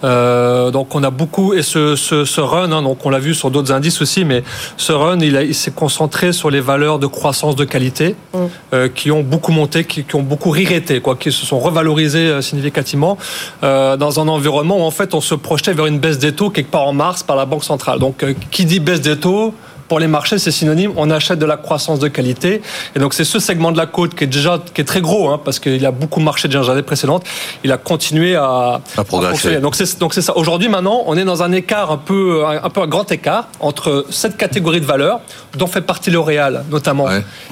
euh, 0.05 0.71
donc 0.71 0.95
on 0.95 1.03
a 1.03 1.11
beaucoup 1.11 1.55
et 1.55 1.63
ce, 1.63 1.97
ce, 1.97 2.25
ce 2.25 2.41
run, 2.41 2.73
hein, 2.73 2.83
donc 2.83 3.05
on 3.05 3.11
l'a 3.11 3.19
vu 3.19 3.35
sur 3.35 3.51
d'autres 3.51 3.73
indices 3.73 4.01
aussi, 4.03 4.25
mais 4.25 4.43
ce 4.77 4.93
run 4.93 5.19
il, 5.21 5.35
il 5.35 5.55
s'est 5.55 5.71
concentré 5.71 6.33
sur 6.33 6.51
les 6.51 6.61
valeurs 6.61 6.99
de 6.99 7.07
croissance 7.07 7.57
de 7.57 7.65
qualité 7.65 8.17
mm. 8.35 8.39
euh, 8.75 8.89
qui 8.89 9.11
ont 9.11 9.23
beaucoup 9.23 9.53
monté, 9.53 9.85
qui, 9.85 10.05
qui 10.05 10.17
ont 10.17 10.23
beaucoup 10.23 10.51
ririté, 10.51 11.01
quoi, 11.01 11.17
qui 11.17 11.33
se 11.33 11.47
sont 11.47 11.59
revalorisées 11.59 12.29
euh, 12.29 12.41
significativement 12.41 13.19
euh, 13.63 13.97
dans 13.97 14.21
un 14.21 14.29
environnement 14.29 14.79
où 14.79 14.83
en 14.83 14.91
fait 14.91 15.15
on 15.15 15.21
se 15.21 15.35
projetait 15.35 15.73
vers 15.73 15.87
une 15.87 15.99
baisse 15.99 16.19
des 16.19 16.33
taux 16.33 16.51
quelque 16.51 16.71
part 16.71 16.87
en 16.87 16.93
mars 16.93 17.23
par 17.23 17.37
la 17.37 17.47
banque 17.47 17.65
centrale. 17.65 17.99
Donc 17.99 18.23
euh, 18.23 18.35
qui 18.51 18.65
dit 18.65 18.81
baisse 18.81 19.01
des 19.01 19.19
taux 19.19 19.55
pour 19.89 19.99
les 20.01 20.07
marchés, 20.07 20.39
c'est 20.39 20.51
synonyme. 20.51 20.93
On 20.97 21.11
achète 21.11 21.39
de 21.39 21.47
la 21.47 21.57
croissance 21.57 21.99
de 21.99 22.09
qualité. 22.09 22.63
Et 22.95 22.99
donc, 22.99 23.15
c'est 23.15 23.25
ce 23.25 23.39
segment 23.39 23.73
de 23.73 23.79
la 23.79 23.87
côte 23.87 24.15
qui 24.15 24.25
est 24.25 24.29
déjà 24.29 24.61
qui 24.75 24.81
est 24.81 24.85
très 24.85 25.01
gros, 25.01 25.29
hein, 25.29 25.41
parce 25.45 25.59
qu'il 25.59 25.85
a 25.87 25.91
beaucoup 25.91 26.21
marché 26.21 26.49
déjà 26.49 26.63
l'année 26.63 26.83
précédente. 26.83 27.25
Il 27.65 27.73
a 27.73 27.79
continué 27.79 28.37
à, 28.37 28.81
à 28.97 29.05
progresser. 29.05 29.61
donc, 29.61 29.75
c'est 29.75 29.99
donc 29.99 30.15
c'est 30.15 30.23
ça. 30.23 30.37
Aujourd'hui, 30.37 30.69
maintenant, 30.69 31.03
on 31.07 31.17
est 31.17 31.25
dans 31.25 31.43
un 31.43 31.53
écart 31.53 31.91
un 31.91 31.99
peu 31.99 32.45
un 32.47 32.71
peu 32.71 32.83
un 32.83 32.87
grand 32.87 33.11
écart 33.11 33.49
entre 33.61 34.07
cette 34.11 34.37
catégorie 34.37 34.81
de 34.81 34.87
valeurs, 34.87 35.21
dont 35.57 35.67
fait 35.67 35.81
partie 35.81 36.11
L'Oréal 36.11 36.65
notamment, 36.71 37.07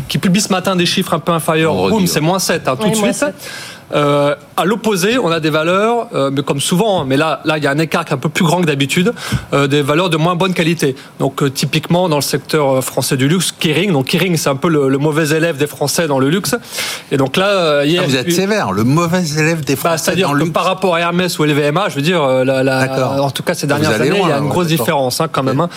qui 0.08 0.18
publie 0.18 0.40
ce 0.40 0.50
matin 0.50 0.76
des 0.76 0.86
chiffres 0.86 1.14
un 1.14 1.18
peu 1.18 1.32
inférieurs. 1.32 1.74
Boum, 1.74 2.06
c'est 2.06 2.20
moins 2.20 2.38
7 2.38 2.68
hein, 2.68 2.76
tout 2.80 2.88
de 2.88 2.94
suite. 2.94 3.24
Euh, 3.92 4.34
à 4.56 4.64
l'opposé, 4.64 5.18
on 5.18 5.30
a 5.30 5.40
des 5.40 5.50
valeurs, 5.50 6.08
euh, 6.14 6.30
mais 6.32 6.42
comme 6.42 6.60
souvent, 6.60 7.00
hein, 7.00 7.04
mais 7.06 7.16
là, 7.16 7.40
là, 7.44 7.58
il 7.58 7.64
y 7.64 7.66
a 7.66 7.70
un 7.70 7.78
écart 7.78 8.04
qui 8.04 8.12
est 8.12 8.14
un 8.14 8.18
peu 8.18 8.28
plus 8.28 8.44
grand 8.44 8.60
que 8.60 8.66
d'habitude, 8.66 9.12
euh, 9.52 9.66
des 9.66 9.82
valeurs 9.82 10.10
de 10.10 10.16
moins 10.16 10.36
bonne 10.36 10.54
qualité. 10.54 10.94
Donc, 11.18 11.42
euh, 11.42 11.50
typiquement, 11.50 12.08
dans 12.08 12.16
le 12.16 12.22
secteur 12.22 12.82
français 12.82 13.16
du 13.16 13.28
luxe, 13.28 13.52
Kering. 13.52 13.92
Donc, 13.92 14.06
Kering, 14.06 14.36
c'est 14.36 14.50
un 14.50 14.56
peu 14.56 14.68
le, 14.68 14.98
mauvais 14.98 15.36
élève 15.36 15.56
des 15.56 15.66
Français 15.66 16.06
dans 16.06 16.18
le 16.18 16.30
luxe. 16.30 16.54
Et 17.10 17.16
donc 17.16 17.36
là, 17.36 17.84
hier, 17.84 18.02
ah, 18.04 18.08
vous 18.08 18.16
êtes 18.16 18.32
sévère, 18.32 18.72
le 18.72 18.84
mauvais 18.84 19.24
élève 19.36 19.64
des 19.64 19.74
bah, 19.74 19.80
Français 19.80 20.04
C'est-à-dire 20.04 20.32
que 20.32 20.44
par 20.50 20.64
rapport 20.64 20.94
à 20.94 21.00
Hermès 21.00 21.38
ou 21.38 21.44
LVMH, 21.44 21.90
je 21.90 21.94
veux 21.96 22.02
dire, 22.02 22.26
la, 22.26 22.62
la, 22.62 23.22
en 23.22 23.30
tout 23.30 23.42
cas 23.42 23.54
ces 23.54 23.66
dernières 23.66 24.00
années, 24.00 24.20
il 24.22 24.28
y 24.28 24.32
a 24.32 24.38
une 24.38 24.48
grosse 24.48 24.68
différence 24.68 25.20
hein, 25.20 25.28
quand 25.30 25.42
même. 25.42 25.60
Hein. 25.60 25.68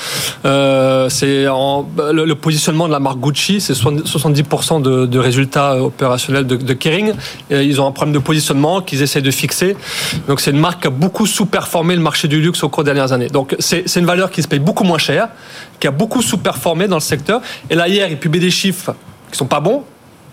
c'est 1.10 1.46
bah, 1.46 2.13
le, 2.13 2.36
positionnement 2.36 2.88
de 2.88 2.93
la 2.93 3.00
marque 3.00 3.20
Gucci, 3.20 3.60
c'est 3.60 3.74
70% 3.74 4.82
de, 4.82 5.06
de, 5.06 5.20
résultats 5.20 5.82
opérationnels 5.82 6.46
de, 6.46 6.56
de 6.56 6.74
Kering. 6.74 7.13
Et 7.50 7.63
ils 7.63 7.82
ont 7.82 7.88
un 7.88 7.91
problème 7.98 8.14
de 8.14 8.20
positionnement 8.20 8.82
qu'ils 8.82 9.02
essaient 9.02 9.22
de 9.22 9.32
fixer. 9.32 9.76
Donc 10.28 10.40
c'est 10.40 10.52
une 10.52 10.60
marque 10.60 10.82
qui 10.82 10.88
a 10.88 10.92
beaucoup 10.92 11.26
sous-performé 11.26 11.96
le 11.96 12.02
marché 12.02 12.28
du 12.28 12.40
luxe 12.40 12.64
au 12.64 12.70
cours 12.70 12.84
des 12.84 12.92
dernières 12.94 13.12
années. 13.12 13.28
Donc 13.28 13.56
c'est 13.60 13.96
une 13.96 14.06
valeur 14.06 14.30
qui 14.30 14.42
se 14.44 14.48
paye 14.48 14.60
beaucoup 14.60 14.84
moins 14.84 15.00
cher, 15.00 15.30
qui 15.80 15.88
a 15.88 15.92
beaucoup 15.92 16.22
sous-performé 16.22 16.88
dans 16.88 16.98
le 16.98 17.02
secteur. 17.02 17.42
Et 17.70 17.76
là 17.76 17.88
hier, 17.88 18.08
ils 18.10 18.20
publient 18.20 18.40
des 18.40 18.52
chiffres 18.52 18.94
qui 19.32 19.38
sont 19.38 19.48
pas 19.48 19.60
bons. 19.60 19.84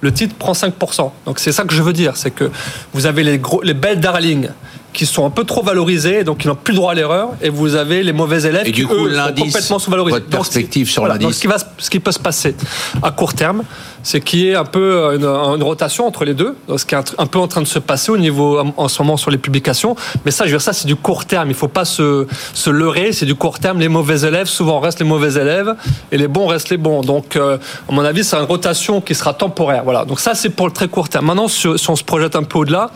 Le 0.03 0.13
titre 0.13 0.35
prend 0.35 0.53
5%. 0.53 1.11
Donc 1.25 1.39
c'est 1.39 1.53
ça 1.53 1.65
que 1.65 1.75
je 1.75 1.83
veux 1.83 1.95
dire, 1.95 2.17
c'est 2.17 2.31
que 2.31 2.51
vous 2.93 3.07
avez 3.07 3.23
les, 3.25 3.39
gros, 3.39 3.63
les 3.63 3.75
belles 3.75 4.01
darlings 4.01 4.49
qui 4.93 5.07
sont 5.07 5.27
un 5.27 5.31
peu 5.31 5.45
trop 5.45 5.63
valorisés, 5.63 6.23
donc 6.23 6.45
ils 6.45 6.49
n'ont 6.49 6.55
plus 6.55 6.73
le 6.73 6.77
droit 6.77 6.93
à 6.93 6.95
l'erreur, 6.95 7.31
et 7.43 7.49
vous 7.49 7.75
avez 7.75 8.03
les 8.03 8.13
mauvais 8.13 8.43
élèves 8.43 8.71
qui, 8.71 8.83
eux, 8.83 8.87
sont 8.87 9.35
complètement 9.35 9.79
sous-valorisés. 9.79 10.19
Votre 10.19 10.31
perspective 10.31 10.89
sur 10.89 11.07
l'indice. 11.07 11.23
Donc, 11.23 11.35
ce 11.35 11.41
qui, 11.41 11.47
va, 11.49 11.57
ce 11.79 11.91
qui 11.91 11.99
peut 11.99 12.13
se 12.13 12.21
passer 12.21 12.55
à 13.03 13.11
court 13.11 13.35
terme, 13.35 13.65
c'est 14.05 14.21
qu'il 14.21 14.41
y 14.41 14.51
ait 14.51 14.55
un 14.55 14.65
peu 14.65 15.15
une, 15.15 15.25
une, 15.25 15.63
rotation 15.63 16.07
entre 16.07 16.25
les 16.25 16.35
deux, 16.35 16.57
ce 16.77 16.85
qui 16.85 16.95
est 16.95 17.15
un 17.19 17.27
peu 17.27 17.39
en 17.39 17.49
train 17.49 17.63
de 17.63 17.67
se 17.67 17.79
passer 17.79 18.13
au 18.13 18.19
niveau 18.19 18.61
en 18.77 18.89
ce 18.89 19.03
moment 19.03 19.17
sur 19.17 19.31
les 19.31 19.39
publications. 19.39 19.97
Mais 20.25 20.31
ça, 20.31 20.45
je 20.45 20.51
veux 20.51 20.59
dire, 20.59 20.63
ça, 20.63 20.73
c'est 20.73 20.87
du 20.87 20.97
court 20.97 21.25
terme. 21.25 21.49
Il 21.49 21.53
ne 21.53 21.57
faut 21.57 21.69
pas 21.69 21.85
se, 21.85 22.27
se 22.53 22.71
leurrer. 22.71 23.13
C'est 23.13 23.27
du 23.27 23.35
court 23.35 23.59
terme. 23.59 23.81
Les 23.81 23.89
mauvais 23.89 24.21
élèves 24.21 24.47
souvent 24.47 24.79
restent 24.79 25.01
les 25.01 25.07
mauvais 25.07 25.41
élèves 25.41 25.75
et 26.13 26.19
les 26.19 26.29
bons 26.29 26.47
restent 26.47 26.71
les 26.71 26.77
bons. 26.77 27.01
Donc, 27.01 27.37
euh, 27.37 27.59
à 27.89 27.93
mon 27.93 28.05
avis, 28.05 28.25
c'est 28.25 28.37
une 28.37 28.45
rotation 28.45 29.01
qui 29.01 29.15
sera 29.15 29.35
temporaire. 29.35 29.85
Voilà. 29.85 30.05
Donc 30.05 30.21
ça, 30.21 30.35
c'est 30.35 30.51
pour 30.51 30.67
le 30.67 30.73
très 30.73 30.89
court 30.89 31.09
terme. 31.09 31.27
Maintenant, 31.27 31.49
si, 31.49 31.67
on 31.67 31.97
se 31.97 32.05
projette 32.05 32.37
un 32.37 32.43
peu 32.43 32.59
au-delà, 32.59 32.91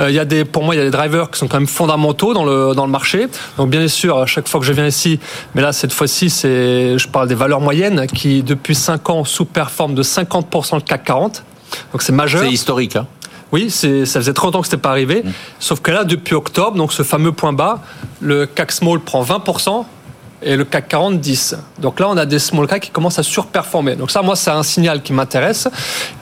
euh, 0.00 0.10
il 0.10 0.16
y 0.16 0.18
a 0.18 0.24
des, 0.24 0.44
pour 0.44 0.64
moi, 0.64 0.74
il 0.74 0.78
y 0.78 0.80
a 0.80 0.84
des 0.84 0.90
drivers 0.90 1.30
qui 1.30 1.38
sont 1.38 1.48
quand 1.48 1.58
même 1.58 1.68
fondamentaux 1.68 2.34
dans 2.34 2.44
le 2.44 2.74
dans 2.74 2.84
le 2.84 2.92
marché. 2.92 3.28
Donc, 3.56 3.70
bien 3.70 3.86
sûr, 3.88 4.18
à 4.18 4.26
chaque 4.26 4.48
fois 4.48 4.60
que 4.60 4.66
je 4.66 4.72
viens 4.72 4.86
ici, 4.86 5.20
mais 5.54 5.62
là, 5.62 5.72
cette 5.72 5.92
fois-ci, 5.92 6.28
je 6.28 7.08
parle 7.08 7.28
des 7.28 7.34
valeurs 7.34 7.60
moyennes 7.60 8.06
qui, 8.06 8.42
depuis 8.42 8.74
5 8.74 9.10
ans, 9.10 9.24
sous-performent 9.24 9.94
de 9.94 10.02
50 10.02 10.47
le 10.76 10.80
CAC 10.82 11.04
40. 11.04 11.44
Donc 11.92 12.02
c'est 12.02 12.12
majeur. 12.12 12.42
C'est 12.42 12.50
historique. 12.50 12.96
Hein 12.96 13.06
oui, 13.52 13.70
ça 13.70 13.88
faisait 13.88 14.32
30 14.32 14.56
ans 14.56 14.60
que 14.60 14.66
c'était 14.66 14.76
pas 14.76 14.90
arrivé. 14.90 15.22
Mm. 15.24 15.30
Sauf 15.58 15.80
que 15.80 15.90
là, 15.90 16.04
depuis 16.04 16.34
octobre, 16.34 16.76
donc 16.76 16.92
ce 16.92 17.02
fameux 17.02 17.32
point 17.32 17.52
bas, 17.52 17.80
le 18.20 18.46
CAC 18.46 18.72
Small 18.72 19.00
prend 19.00 19.22
20%, 19.22 19.84
et 20.42 20.56
le 20.56 20.64
CAC 20.64 20.88
40 20.88 21.20
10. 21.20 21.56
Donc 21.80 22.00
là, 22.00 22.08
on 22.08 22.16
a 22.16 22.26
des 22.26 22.38
small 22.38 22.66
cap 22.66 22.80
qui 22.80 22.90
commencent 22.90 23.18
à 23.18 23.22
surperformer. 23.22 23.96
Donc 23.96 24.10
ça, 24.10 24.22
moi, 24.22 24.36
c'est 24.36 24.50
un 24.50 24.62
signal 24.62 25.02
qui 25.02 25.12
m'intéresse. 25.12 25.68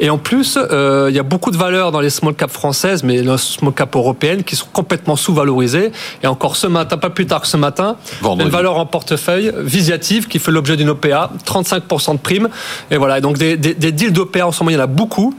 Et 0.01 0.11
en 0.11 0.19
plus, 0.19 0.59
euh, 0.59 1.07
il 1.11 1.17
y 1.17 1.19
a 1.19 1.23
beaucoup 1.23 1.51
de 1.51 1.57
valeurs 1.57 1.93
dans 1.93 2.01
les 2.01 2.11
small 2.11 2.35
cap 2.35 2.51
françaises, 2.51 3.03
mais 3.03 3.23
les 3.23 3.39
small 3.39 3.73
cap 3.73 3.95
européennes 3.95 4.45
qui 4.45 4.57
sont 4.57 4.67
complètement 4.73 5.17
sous-valorisées. 5.17 5.93
Et 6.23 6.27
encore 6.27 6.57
ce 6.57 6.67
matin, 6.67 6.97
pas 6.97 7.11
plus 7.11 7.27
tard 7.27 7.43
que 7.43 7.49
ce 7.49 7.57
matin, 7.57 7.97
une 8.23 8.49
valeur 8.49 8.79
en 8.79 8.87
portefeuille, 8.87 9.53
Visiative, 9.59 10.29
qui 10.29 10.39
fait 10.39 10.51
l'objet 10.51 10.77
d'une 10.77 10.91
OPA, 10.91 11.31
35% 11.47 12.13
de 12.13 12.19
prime. 12.19 12.49
Et 12.91 12.97
voilà. 12.97 13.21
donc 13.21 13.39
des, 13.39 13.57
des, 13.57 13.75
des 13.75 13.93
deals 13.93 14.13
d'OPA 14.13 14.47
en 14.47 14.53
ce 14.53 14.63
moment, 14.63 14.71
il 14.71 14.75
y 14.75 14.81
en 14.81 14.85
a 14.85 14.87
beaucoup. 14.87 15.35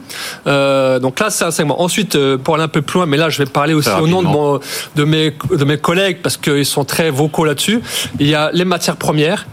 Euh, 0.46 0.98
donc 0.98 1.20
là, 1.20 1.30
c'est 1.30 1.44
un 1.44 1.50
segment. 1.50 1.80
Ensuite, 1.80 2.14
euh, 2.14 2.36
pour 2.38 2.54
aller 2.54 2.64
un 2.64 2.68
peu 2.68 2.82
plus 2.82 2.98
loin, 2.98 3.06
mais 3.06 3.16
là, 3.16 3.28
je 3.28 3.38
vais 3.38 3.46
parler 3.46 3.74
aussi 3.74 3.90
au 4.00 4.06
nom 4.06 4.22
de, 4.22 4.28
mon, 4.28 4.60
de, 4.96 5.04
mes, 5.04 5.34
de 5.50 5.64
mes 5.64 5.78
collègues 5.78 6.18
parce 6.22 6.36
qu'ils 6.36 6.66
sont 6.66 6.84
très 6.84 7.10
vocaux 7.10 7.44
là-dessus. 7.44 7.80
Il 8.18 8.26
y 8.26 8.34
a 8.34 8.50
les 8.52 8.64
matières 8.68 8.96
premières. 8.96 9.46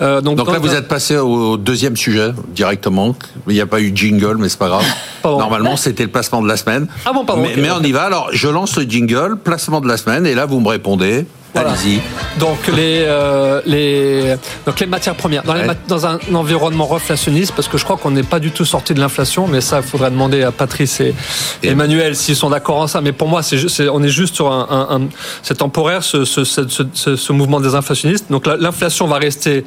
Euh, 0.00 0.20
donc, 0.20 0.38
là, 0.50 0.58
vous 0.58 0.74
êtes 0.74 0.88
passé 0.88 1.16
au 1.16 1.56
deuxième 1.56 1.96
sujet 1.96 2.30
directement. 2.48 3.14
Il 3.46 3.54
n'y 3.54 3.60
a 3.60 3.66
pas 3.66 3.80
eu 3.80 3.92
jingle, 3.94 4.36
mais 4.38 4.48
c'est 4.48 4.58
pas 4.58 4.68
grave. 4.68 4.84
Normalement, 5.24 5.76
c'était 5.76 6.02
le 6.04 6.10
placement 6.10 6.42
de 6.42 6.48
la 6.48 6.56
semaine. 6.56 6.88
Ah 7.04 7.12
bon, 7.12 7.24
pardon. 7.24 7.42
Mais, 7.42 7.54
mais 7.56 7.70
on 7.70 7.82
y 7.82 7.92
va. 7.92 8.04
Alors, 8.04 8.30
je 8.32 8.48
lance 8.48 8.76
le 8.76 8.84
jingle, 8.84 9.36
placement 9.36 9.80
de 9.80 9.88
la 9.88 9.96
semaine, 9.96 10.26
et 10.26 10.34
là, 10.34 10.46
vous 10.46 10.60
me 10.60 10.68
répondez. 10.68 11.26
Allez-y. 11.54 12.00
Donc 12.38 12.68
les, 12.68 13.04
euh, 13.06 13.60
les, 13.66 14.36
donc 14.66 14.78
les 14.78 14.86
matières 14.86 15.16
premières 15.16 15.42
dans, 15.42 15.56
dans, 15.88 16.06
un 16.06 16.18
environnement 16.32 16.86
reflationniste, 16.86 17.52
parce 17.54 17.68
que 17.68 17.76
je 17.76 17.84
crois 17.84 17.96
qu'on 17.96 18.12
n'est 18.12 18.22
pas 18.22 18.38
du 18.38 18.52
tout 18.52 18.64
sorti 18.64 18.94
de 18.94 19.00
l'inflation, 19.00 19.48
mais 19.48 19.60
ça, 19.60 19.78
il 19.78 19.82
faudrait 19.82 20.10
demander 20.10 20.42
à 20.42 20.52
Patrice 20.52 21.00
et, 21.00 21.14
Emmanuel 21.62 22.14
s'ils 22.14 22.36
sont 22.36 22.50
d'accord 22.50 22.76
en 22.76 22.86
ça. 22.86 23.00
Mais 23.00 23.12
pour 23.12 23.28
moi, 23.28 23.42
c'est, 23.42 23.88
on 23.88 24.02
est 24.02 24.08
juste 24.08 24.36
sur 24.36 24.52
un, 24.52 24.66
un, 24.70 25.00
c'est 25.42 25.58
temporaire 25.58 26.04
ce, 26.04 26.24
ce, 26.24 26.44
ce, 26.44 27.16
ce, 27.16 27.32
mouvement 27.32 27.60
des 27.60 27.74
inflationnistes. 27.74 28.26
Donc 28.30 28.46
l'inflation 28.46 29.06
va 29.06 29.18
rester 29.18 29.64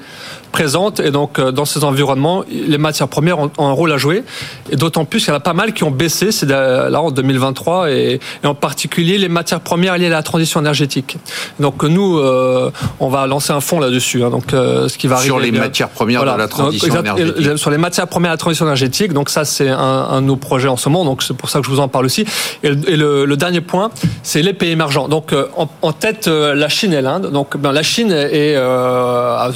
présente 0.54 1.02
et 1.02 1.12
donc 1.12 1.40
euh, 1.40 1.52
dans 1.52 1.66
ces 1.66 1.84
environnements, 1.84 2.46
les 2.50 2.78
matières 2.78 3.10
premières 3.10 3.40
ont, 3.40 3.52
un 3.58 3.72
rôle 3.72 3.92
à 3.92 3.98
jouer. 3.98 4.24
Et 4.72 4.78
d'autant 4.78 5.04
plus 5.04 5.20
qu'il 5.20 5.30
y 5.30 5.32
en 5.34 5.38
a 5.38 5.42
pas 5.42 5.54
mal 5.54 5.74
qui 5.74 5.84
ont 5.84 5.92
baissé, 5.92 6.32
c'est 6.32 6.46
là 6.46 7.02
en 7.02 7.12
2023 7.12 7.92
et, 7.92 8.20
et 8.44 8.48
en 8.48 8.56
particulier 8.56 9.18
les 9.18 9.30
matières 9.30 9.60
premières 9.60 9.98
liées 9.98 10.06
à 10.06 10.10
la 10.10 10.24
transition 10.24 10.62
énergétique. 10.62 11.18
Donc 11.60 11.84
nous, 11.84 12.20
euh, 12.20 12.72
on 13.00 13.10
va 13.10 13.28
lancer 13.28 13.52
un 13.52 13.60
fonds 13.60 13.80
là-dessus. 13.80 14.24
Hein. 14.24 14.30
donc 14.30 14.54
euh, 14.54 14.88
ce 14.88 14.98
qui 14.98 15.08
va 15.08 15.18
sur 15.18 15.40
les 15.40 15.52
matières 15.52 15.90
premières 15.90 16.22
de 16.22 16.38
la 16.38 16.48
transition 16.48 17.00
énergétique. 17.00 17.58
Sur 17.58 17.72
les 17.72 17.78
matières 17.78 18.08
premières 18.08 18.32
de 18.32 18.36
la 18.36 18.38
transition 18.38 18.66
énergétique. 18.66 19.12
Donc 19.12 19.30
ça, 19.30 19.44
c'est 19.44 19.70
un, 19.70 19.78
un, 19.78 20.22
de 20.22 20.28
nos 20.28 20.38
projets 20.38 20.70
en 20.70 20.78
ce 20.78 20.88
moment. 20.88 21.04
Donc 21.04 21.24
c'est 21.24 21.36
pour 21.36 21.50
ça 21.50 21.60
que 21.60 21.66
je 21.66 21.72
vous 21.72 21.80
en 21.80 21.88
parle 21.88 22.06
aussi. 22.06 22.26
Et, 22.62 22.70
le, 22.96 23.26
le, 23.26 23.38
dernier 23.38 23.62
point, 23.62 23.90
c'est 24.22 24.44
les 24.44 24.54
pays 24.54 24.72
émergents. 24.72 25.08
Donc 25.08 25.34
en, 25.58 25.68
en, 25.82 25.92
tête, 25.94 26.28
la 26.28 26.70
Chine 26.70 26.94
et 26.94 27.02
l'Inde. 27.02 27.32
Donc 27.32 27.58
ben, 27.58 27.72
la 27.72 27.84
Chine 27.84 28.12
est 28.12 28.56
euh, 28.56 29.36
a 29.36 29.52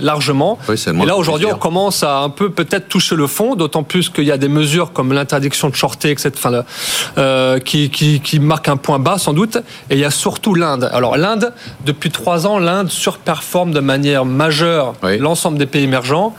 largement. 0.00 0.58
Oui, 0.68 0.76
et 0.86 1.06
là 1.06 1.16
aujourd'hui, 1.16 1.46
on 1.46 1.58
commence 1.58 2.02
à 2.02 2.18
un 2.20 2.28
peu 2.28 2.50
peut-être 2.50 2.88
toucher 2.88 3.16
le 3.16 3.26
fond, 3.26 3.54
d'autant 3.54 3.82
plus 3.82 4.08
qu'il 4.08 4.24
y 4.24 4.32
a 4.32 4.38
des 4.38 4.48
mesures 4.48 4.92
comme 4.92 5.12
l'interdiction 5.12 5.68
de 5.68 5.74
shorter, 5.74 6.10
etc. 6.10 6.30
Enfin, 6.34 6.64
euh, 7.18 7.58
qui, 7.58 7.90
qui, 7.90 8.20
qui 8.20 8.40
marquent 8.40 8.68
un 8.68 8.76
point 8.76 8.98
bas 8.98 9.18
sans 9.18 9.32
doute. 9.32 9.56
Et 9.90 9.94
il 9.94 9.98
y 9.98 10.04
a 10.04 10.10
surtout 10.10 10.54
l'Inde. 10.54 10.90
Alors 10.92 11.16
l'Inde, 11.16 11.52
depuis 11.84 12.10
trois 12.10 12.46
ans, 12.46 12.58
l'Inde 12.58 12.90
surperforme 12.90 13.72
de 13.72 13.80
manière 13.80 14.24
majeure 14.24 14.94
l'ensemble 15.18 15.58
des 15.58 15.66
pays 15.66 15.84
émergents. 15.84 16.34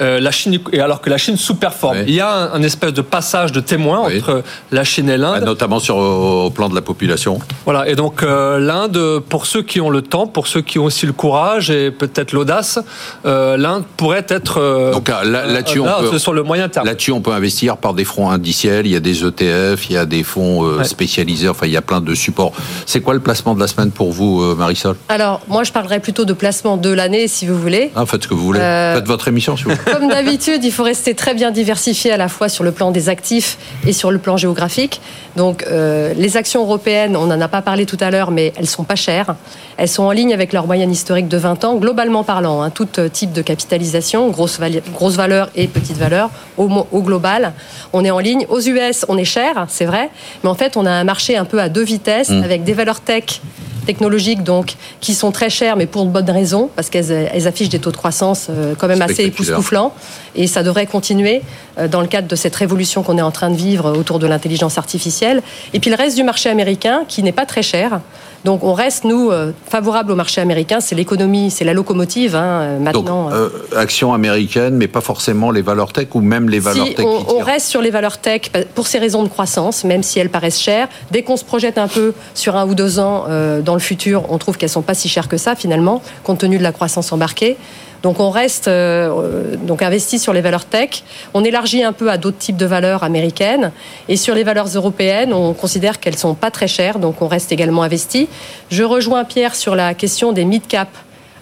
Euh, 0.00 0.20
la 0.20 0.30
Chine, 0.30 0.60
et 0.72 0.80
alors 0.80 1.00
que 1.00 1.10
la 1.10 1.18
Chine 1.18 1.36
sous-performe. 1.36 1.98
Il 2.06 2.14
y 2.14 2.20
a 2.20 2.52
un, 2.52 2.62
espèce 2.62 2.92
de 2.92 3.00
passage 3.00 3.50
de 3.50 3.60
témoin 3.60 3.98
entre 3.98 4.42
la 4.70 4.84
Chine 4.84 5.08
et 5.08 5.16
l'Inde. 5.16 5.44
Notamment 5.44 5.80
sur 5.80 5.96
au, 5.96 6.50
plan 6.50 6.68
de 6.68 6.74
la 6.74 6.82
population. 6.82 7.40
Voilà, 7.64 7.88
et 7.88 7.96
donc 7.96 8.22
euh, 8.22 8.58
l'Inde, 8.58 9.20
pour 9.28 9.46
ceux 9.46 9.62
qui 9.62 9.80
ont 9.80 9.90
le 9.90 10.02
temps, 10.02 10.26
pour 10.26 10.46
ceux 10.46 10.60
qui 10.60 10.78
ont 10.78 10.84
aussi 10.84 11.06
le 11.06 11.12
courage 11.12 11.70
et 11.70 11.90
peut-être 11.90 12.32
l'audace, 12.32 12.78
euh, 13.26 13.56
l'Inde 13.56 13.84
pourrait 13.96 14.26
être. 14.28 14.92
donc 14.92 15.08
là-dessus, 15.08 15.82
là, 15.82 15.98
on 16.00 16.10
peut, 16.10 16.18
sur 16.18 16.32
le 16.32 16.42
moyen 16.42 16.68
terme. 16.68 16.86
Là-dessus, 16.86 17.12
on 17.12 17.20
peut 17.20 17.32
investir 17.32 17.76
par 17.76 17.94
des 17.94 18.04
fonds 18.04 18.30
indiciels, 18.30 18.86
il 18.86 18.92
y 18.92 18.96
a 18.96 19.00
des 19.00 19.24
ETF, 19.24 19.90
il 19.90 19.94
y 19.94 19.96
a 19.96 20.06
des 20.06 20.22
fonds 20.22 20.84
spécialisés, 20.84 21.48
enfin 21.48 21.66
il 21.66 21.72
y 21.72 21.76
a 21.76 21.82
plein 21.82 22.00
de 22.00 22.14
supports. 22.14 22.52
C'est 22.86 23.00
quoi 23.00 23.14
le 23.14 23.20
placement 23.20 23.54
de 23.54 23.60
la 23.60 23.66
semaine 23.66 23.90
pour 23.90 24.12
vous, 24.12 24.54
Marisol? 24.54 24.96
Alors, 25.08 25.40
moi 25.48 25.64
je 25.64 25.72
parlerais 25.72 26.00
plutôt 26.00 26.24
de 26.24 26.32
placement 26.32 26.76
de 26.76 26.90
l'année, 26.90 27.26
si 27.26 27.46
vous 27.46 27.58
voulez. 27.58 27.90
Ah, 27.96 28.06
faites 28.06 28.22
ce 28.22 28.28
que 28.28 28.34
vous 28.34 28.44
voulez. 28.44 28.60
Faites 28.60 29.06
votre 29.06 29.26
émission, 29.26 29.56
si 29.56 29.64
vous 29.64 29.70
voulez. 29.70 29.87
Comme 29.92 30.08
d'habitude, 30.08 30.64
il 30.64 30.72
faut 30.72 30.82
rester 30.82 31.14
très 31.14 31.34
bien 31.34 31.50
diversifié 31.50 32.12
à 32.12 32.16
la 32.16 32.28
fois 32.28 32.48
sur 32.48 32.64
le 32.64 32.72
plan 32.72 32.90
des 32.90 33.08
actifs 33.08 33.58
et 33.86 33.92
sur 33.92 34.10
le 34.10 34.18
plan 34.18 34.36
géographique. 34.36 35.00
Donc, 35.36 35.64
euh, 35.66 36.14
les 36.16 36.36
actions 36.36 36.62
européennes, 36.62 37.16
on 37.16 37.26
n'en 37.26 37.40
a 37.40 37.48
pas 37.48 37.62
parlé 37.62 37.86
tout 37.86 37.96
à 38.00 38.10
l'heure, 38.10 38.30
mais 38.30 38.52
elles 38.56 38.66
sont 38.66 38.84
pas 38.84 38.96
chères. 38.96 39.36
Elles 39.76 39.88
sont 39.88 40.02
en 40.02 40.10
ligne 40.10 40.34
avec 40.34 40.52
leur 40.52 40.66
moyenne 40.66 40.90
historique 40.90 41.28
de 41.28 41.36
20 41.36 41.64
ans, 41.64 41.76
globalement 41.76 42.24
parlant, 42.24 42.62
hein, 42.62 42.70
tout 42.70 42.88
euh, 42.98 43.08
type 43.08 43.32
de 43.32 43.42
capitalisation, 43.42 44.28
grosse, 44.30 44.58
grosse 44.92 45.14
valeur 45.14 45.50
et 45.54 45.68
petite 45.68 45.96
valeur, 45.96 46.30
au, 46.56 46.68
au, 46.90 47.02
global. 47.02 47.52
On 47.92 48.04
est 48.04 48.10
en 48.10 48.18
ligne. 48.18 48.46
Aux 48.48 48.60
US, 48.60 49.06
on 49.08 49.16
est 49.16 49.24
cher, 49.24 49.66
c'est 49.68 49.84
vrai, 49.84 50.10
mais 50.42 50.50
en 50.50 50.54
fait, 50.54 50.76
on 50.76 50.84
a 50.86 50.90
un 50.90 51.04
marché 51.04 51.36
un 51.36 51.44
peu 51.44 51.60
à 51.60 51.68
deux 51.68 51.84
vitesses, 51.84 52.30
mmh. 52.30 52.42
avec 52.42 52.64
des 52.64 52.72
valeurs 52.72 53.00
tech 53.00 53.40
technologiques 53.88 54.42
donc 54.42 54.74
qui 55.00 55.14
sont 55.14 55.32
très 55.32 55.48
chères, 55.48 55.76
mais 55.76 55.86
pour 55.86 56.04
de 56.04 56.10
bonnes 56.10 56.30
raisons, 56.30 56.68
parce 56.76 56.90
qu'elles 56.90 57.46
affichent 57.46 57.70
des 57.70 57.78
taux 57.78 57.90
de 57.90 57.96
croissance 57.96 58.48
euh, 58.50 58.74
quand 58.76 58.86
même 58.86 59.00
assez 59.00 59.24
époustouflants, 59.24 59.94
et 60.36 60.46
ça 60.46 60.62
devrait 60.62 60.84
continuer 60.84 61.40
euh, 61.78 61.88
dans 61.88 62.02
le 62.02 62.06
cadre 62.06 62.28
de 62.28 62.36
cette 62.36 62.54
révolution 62.54 63.02
qu'on 63.02 63.16
est 63.16 63.22
en 63.22 63.30
train 63.30 63.48
de 63.48 63.56
vivre 63.56 63.96
autour 63.98 64.18
de 64.18 64.26
l'intelligence 64.26 64.76
artificielle. 64.76 65.42
Et 65.72 65.80
puis 65.80 65.88
le 65.90 65.96
reste 65.96 66.16
du 66.16 66.22
marché 66.22 66.50
américain, 66.50 67.04
qui 67.08 67.22
n'est 67.22 67.32
pas 67.32 67.46
très 67.46 67.62
cher, 67.62 68.00
donc 68.44 68.62
on 68.62 68.72
reste, 68.72 69.04
nous, 69.04 69.30
euh, 69.30 69.52
favorables 69.68 70.12
au 70.12 70.14
marché 70.14 70.40
américain. 70.40 70.80
C'est 70.80 70.94
l'économie, 70.94 71.50
c'est 71.50 71.64
la 71.64 71.72
locomotive 71.74 72.36
hein, 72.36 72.60
euh, 72.60 72.78
maintenant. 72.78 73.24
Donc, 73.24 73.32
euh, 73.32 73.50
action 73.76 74.14
américaine, 74.14 74.76
mais 74.76 74.86
pas 74.86 75.00
forcément 75.00 75.50
les 75.50 75.62
valeurs 75.62 75.92
tech 75.92 76.08
ou 76.14 76.20
même 76.20 76.48
les 76.48 76.60
valeurs 76.60 76.94
tech. 76.94 77.04
On, 77.04 77.24
on 77.36 77.38
reste 77.40 77.66
sur 77.66 77.82
les 77.82 77.90
valeurs 77.90 78.18
tech 78.18 78.42
pour 78.74 78.86
ces 78.86 78.98
raisons 78.98 79.22
de 79.22 79.28
croissance, 79.28 79.84
même 79.84 80.02
si 80.02 80.18
elles 80.18 80.30
paraissent 80.30 80.60
chères. 80.60 80.88
Dès 81.10 81.22
qu'on 81.22 81.36
se 81.36 81.44
projette 81.44 81.78
un 81.78 81.88
peu 81.88 82.14
sur 82.34 82.56
un 82.56 82.66
ou 82.66 82.74
deux 82.74 82.98
ans 82.98 83.26
dans 83.64 83.74
le 83.74 83.77
futur, 83.78 84.24
on 84.30 84.38
trouve 84.38 84.56
qu'elles 84.56 84.68
sont 84.68 84.82
pas 84.82 84.94
si 84.94 85.08
chères 85.08 85.28
que 85.28 85.36
ça 85.36 85.54
finalement, 85.54 86.02
compte 86.24 86.38
tenu 86.38 86.58
de 86.58 86.62
la 86.62 86.72
croissance 86.72 87.12
embarquée. 87.12 87.56
Donc 88.02 88.20
on 88.20 88.30
reste 88.30 88.68
euh, 88.68 89.56
donc 89.56 89.82
investi 89.82 90.18
sur 90.18 90.32
les 90.32 90.40
valeurs 90.40 90.64
tech. 90.64 91.02
On 91.34 91.44
élargit 91.44 91.82
un 91.82 91.92
peu 91.92 92.10
à 92.10 92.16
d'autres 92.16 92.38
types 92.38 92.56
de 92.56 92.66
valeurs 92.66 93.02
américaines 93.02 93.72
et 94.08 94.16
sur 94.16 94.34
les 94.34 94.44
valeurs 94.44 94.68
européennes, 94.68 95.32
on 95.32 95.52
considère 95.52 95.98
qu'elles 95.98 96.16
sont 96.16 96.34
pas 96.34 96.50
très 96.50 96.68
chères, 96.68 96.98
donc 96.98 97.20
on 97.22 97.28
reste 97.28 97.50
également 97.50 97.82
investi. 97.82 98.28
Je 98.70 98.84
rejoins 98.84 99.24
Pierre 99.24 99.54
sur 99.54 99.74
la 99.74 99.94
question 99.94 100.32
des 100.32 100.44
mid 100.44 100.66
cap. 100.66 100.88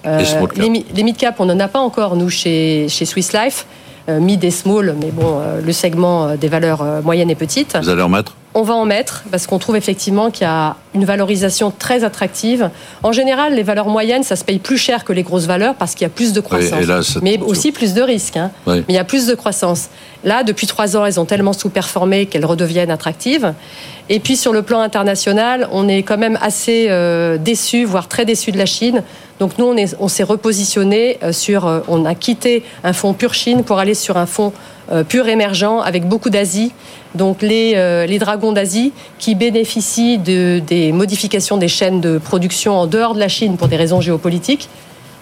Euh, 0.06 0.22
les, 0.56 1.02
mid 1.02 1.16
cap, 1.16 1.40
on 1.40 1.46
n'en 1.46 1.58
a 1.58 1.68
pas 1.68 1.80
encore 1.80 2.16
nous 2.16 2.30
chez 2.30 2.86
chez 2.88 3.04
Swiss 3.04 3.32
Life. 3.32 3.66
Euh, 4.08 4.20
mid 4.20 4.42
et 4.44 4.52
small, 4.52 4.94
mais 5.00 5.10
bon, 5.10 5.40
le 5.64 5.72
segment 5.72 6.36
des 6.36 6.48
valeurs 6.48 6.84
moyennes 7.02 7.30
et 7.30 7.34
petites. 7.34 7.76
Vous 7.76 7.88
allez 7.88 8.02
en 8.02 8.08
mettre? 8.08 8.34
On 8.56 8.62
va 8.62 8.74
en 8.74 8.86
mettre 8.86 9.22
parce 9.30 9.46
qu'on 9.46 9.58
trouve 9.58 9.76
effectivement 9.76 10.30
qu'il 10.30 10.46
y 10.46 10.50
a 10.50 10.76
une 10.94 11.04
valorisation 11.04 11.70
très 11.70 12.04
attractive. 12.04 12.70
En 13.02 13.12
général, 13.12 13.54
les 13.54 13.62
valeurs 13.62 13.88
moyennes, 13.88 14.22
ça 14.22 14.34
se 14.34 14.44
paye 14.44 14.58
plus 14.58 14.78
cher 14.78 15.04
que 15.04 15.12
les 15.12 15.22
grosses 15.22 15.44
valeurs 15.44 15.74
parce 15.74 15.94
qu'il 15.94 16.06
y 16.06 16.06
a 16.06 16.08
plus 16.10 16.32
de 16.32 16.40
croissance, 16.40 17.18
mais 17.20 17.38
aussi 17.38 17.70
plus 17.70 17.92
de 17.92 18.00
risques. 18.00 18.38
Hein. 18.38 18.50
Mais 18.66 18.82
il 18.88 18.94
y 18.94 18.98
a 18.98 19.04
plus 19.04 19.26
de 19.26 19.34
croissance. 19.34 19.90
Là, 20.24 20.42
depuis 20.42 20.66
trois 20.66 20.96
ans, 20.96 21.04
elles 21.04 21.20
ont 21.20 21.26
tellement 21.26 21.52
sous-performé 21.52 22.24
qu'elles 22.24 22.46
redeviennent 22.46 22.90
attractives. 22.90 23.52
Et 24.08 24.20
puis 24.20 24.36
sur 24.36 24.54
le 24.54 24.62
plan 24.62 24.80
international, 24.80 25.68
on 25.70 25.86
est 25.86 26.02
quand 26.02 26.16
même 26.16 26.38
assez 26.40 26.86
euh, 26.88 27.36
déçu, 27.36 27.84
voire 27.84 28.08
très 28.08 28.24
déçu 28.24 28.52
de 28.52 28.58
la 28.58 28.66
Chine. 28.66 29.02
Donc 29.38 29.58
nous, 29.58 29.74
on 30.00 30.08
s'est 30.08 30.22
repositionné 30.22 31.18
euh, 31.22 31.32
sur, 31.32 31.66
euh, 31.66 31.80
on 31.88 32.06
a 32.06 32.14
quitté 32.14 32.64
un 32.84 32.94
fonds 32.94 33.12
pur 33.12 33.34
Chine 33.34 33.64
pour 33.64 33.78
aller 33.78 33.94
sur 33.94 34.16
un 34.16 34.26
fonds 34.26 34.54
pur 35.08 35.26
émergent 35.26 35.80
avec 35.84 36.06
beaucoup 36.06 36.30
d'Asie 36.30 36.70
donc 37.16 37.42
les, 37.42 37.72
euh, 37.74 38.06
les 38.06 38.18
dragons 38.18 38.52
d'Asie 38.52 38.92
qui 39.18 39.34
bénéficient 39.34 40.18
de, 40.18 40.60
des 40.66 40.92
modifications 40.92 41.56
des 41.56 41.68
chaînes 41.68 42.00
de 42.00 42.18
production 42.18 42.78
en 42.78 42.86
dehors 42.86 43.14
de 43.14 43.20
la 43.20 43.28
Chine 43.28 43.56
pour 43.56 43.68
des 43.68 43.76
raisons 43.76 44.00
géopolitiques. 44.00 44.68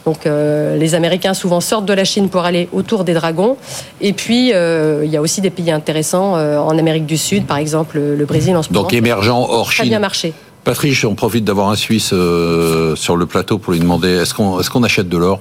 Donc 0.04 0.26
euh, 0.26 0.76
les 0.76 0.94
Américains 0.94 1.32
souvent 1.32 1.60
sortent 1.60 1.86
de 1.86 1.94
la 1.94 2.04
Chine 2.04 2.28
pour 2.28 2.42
aller 2.44 2.68
autour 2.72 3.04
des 3.04 3.14
dragons. 3.14 3.56
Et 4.02 4.12
puis 4.12 4.52
euh, 4.52 5.02
il 5.04 5.10
y 5.10 5.16
a 5.16 5.22
aussi 5.22 5.40
des 5.40 5.50
pays 5.50 5.70
intéressants 5.70 6.34
en 6.34 6.78
Amérique 6.78 7.06
du 7.06 7.16
Sud, 7.16 7.46
par 7.46 7.56
exemple 7.56 7.98
le 7.98 8.24
Brésil 8.26 8.54
en 8.56 8.62
ce 8.62 8.70
moment. 8.70 8.82
Donc 8.82 8.92
émergent 8.92 9.30
hors 9.30 9.72
Chine. 9.72 9.84
Très 9.84 9.88
bien 9.88 10.00
marché. 10.00 10.34
Patrice, 10.64 11.04
on 11.04 11.14
profite 11.14 11.44
d'avoir 11.44 11.70
un 11.70 11.76
Suisse 11.76 12.08
sur 12.08 13.16
le 13.16 13.26
plateau 13.26 13.58
pour 13.58 13.72
lui 13.72 13.80
demander 13.80 14.08
est-ce 14.08 14.34
qu'on 14.34 14.60
est-ce 14.60 14.70
qu'on 14.70 14.82
achète 14.82 15.08
de 15.08 15.16
l'or? 15.16 15.40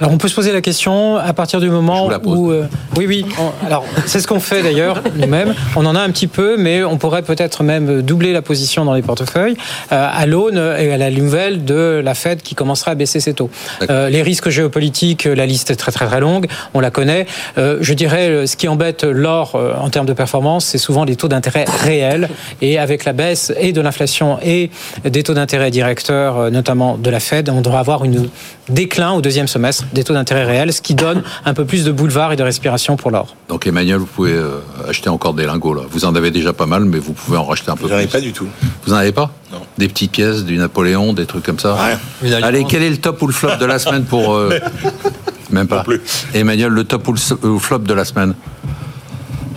Alors 0.00 0.12
on 0.12 0.18
peut 0.18 0.28
se 0.28 0.34
poser 0.34 0.52
la 0.52 0.60
question 0.60 1.16
à 1.16 1.32
partir 1.32 1.60
du 1.60 1.70
moment 1.70 2.08
où... 2.24 2.50
Euh, 2.50 2.66
oui, 2.96 3.06
oui. 3.06 3.26
alors 3.66 3.84
c'est 4.06 4.20
ce 4.20 4.26
qu'on 4.26 4.40
fait 4.40 4.62
d'ailleurs 4.62 5.02
nous-mêmes. 5.16 5.54
On 5.76 5.86
en 5.86 5.94
a 5.94 6.00
un 6.00 6.10
petit 6.10 6.26
peu, 6.26 6.56
mais 6.56 6.82
on 6.82 6.96
pourrait 6.96 7.22
peut-être 7.22 7.62
même 7.62 8.02
doubler 8.02 8.32
la 8.32 8.42
position 8.42 8.84
dans 8.84 8.94
les 8.94 9.02
portefeuilles 9.02 9.56
euh, 9.92 10.08
à 10.12 10.26
l'aune 10.26 10.56
et 10.56 10.92
à 10.92 10.96
la 10.96 11.10
nouvelle 11.10 11.64
de 11.64 12.00
la 12.04 12.14
Fed 12.14 12.42
qui 12.42 12.54
commencera 12.54 12.92
à 12.92 12.94
baisser 12.94 13.20
ses 13.20 13.34
taux. 13.34 13.50
Euh, 13.90 14.08
les 14.08 14.22
risques 14.22 14.48
géopolitiques, 14.48 15.24
la 15.24 15.46
liste 15.46 15.70
est 15.70 15.76
très 15.76 15.92
très 15.92 16.06
très 16.06 16.20
longue, 16.20 16.46
on 16.74 16.80
la 16.80 16.90
connaît. 16.90 17.26
je 17.56 17.94
dirais 17.94 18.46
ce 18.46 18.56
qui 18.56 18.68
embête 18.68 19.04
l'or 19.04 19.58
en 19.80 19.88
termes 19.90 20.06
de 20.06 20.12
performance, 20.12 20.64
c'est 20.64 20.78
souvent 20.78 21.04
les 21.04 21.16
taux 21.16 21.28
d'intérêt 21.28 21.64
réels. 21.84 22.28
Et 22.60 22.78
avec 22.78 23.04
la 23.04 23.12
baisse 23.12 23.52
et 23.58 23.72
de 23.72 23.80
l'inflation 23.80 24.38
et 24.42 24.70
des 25.04 25.22
taux 25.22 25.34
d'intérêt 25.34 25.70
directeurs, 25.70 26.50
notamment 26.50 26.96
de 26.96 27.10
la 27.10 27.20
Fed, 27.20 27.50
on 27.50 27.60
devrait 27.60 27.78
avoir 27.78 28.04
une 28.04 28.28
déclin 28.68 29.12
au 29.12 29.20
deuxième 29.20 29.48
semestre 29.48 29.81
des 29.92 30.04
taux 30.04 30.14
d'intérêt 30.14 30.44
réels, 30.44 30.72
ce 30.72 30.82
qui 30.82 30.94
donne 30.94 31.22
un 31.44 31.54
peu 31.54 31.64
plus 31.64 31.84
de 31.84 31.92
boulevard 31.92 32.32
et 32.32 32.36
de 32.36 32.42
respiration 32.42 32.96
pour 32.96 33.10
l'or. 33.10 33.36
Donc 33.48 33.66
Emmanuel, 33.66 33.98
vous 33.98 34.06
pouvez 34.06 34.32
euh, 34.32 34.58
acheter 34.88 35.08
encore 35.08 35.34
des 35.34 35.46
lingots 35.46 35.74
là. 35.74 35.82
Vous 35.90 36.04
en 36.04 36.14
avez 36.14 36.30
déjà 36.30 36.52
pas 36.52 36.66
mal, 36.66 36.84
mais 36.84 36.98
vous 36.98 37.12
pouvez 37.12 37.36
en 37.36 37.44
racheter 37.44 37.70
un 37.70 37.76
peu 37.76 37.86
plus. 37.86 37.94
J'en 37.94 37.98
ai 37.98 38.06
pas 38.06 38.20
du 38.20 38.32
tout. 38.32 38.46
Vous 38.86 38.92
en 38.92 38.96
avez 38.96 39.12
pas 39.12 39.30
Non. 39.52 39.60
Des 39.78 39.88
petites 39.88 40.12
pièces, 40.12 40.44
du 40.44 40.56
Napoléon, 40.56 41.12
des 41.12 41.26
trucs 41.26 41.44
comme 41.44 41.58
ça. 41.58 41.76
Rien. 42.22 42.42
Allez, 42.42 42.64
quel 42.68 42.82
est 42.82 42.90
le 42.90 42.98
top 42.98 43.20
ou 43.22 43.26
le 43.26 43.32
flop 43.32 43.56
de 43.56 43.66
la 43.66 43.78
semaine 43.78 44.04
pour 44.04 44.34
euh, 44.34 44.58
Même 45.50 45.68
pas. 45.68 45.84
plus. 45.84 46.00
Emmanuel, 46.34 46.70
le 46.70 46.84
top 46.84 47.08
ou 47.08 47.12
le 47.12 47.58
flop 47.58 47.78
de 47.80 47.94
la 47.94 48.04
semaine 48.04 48.34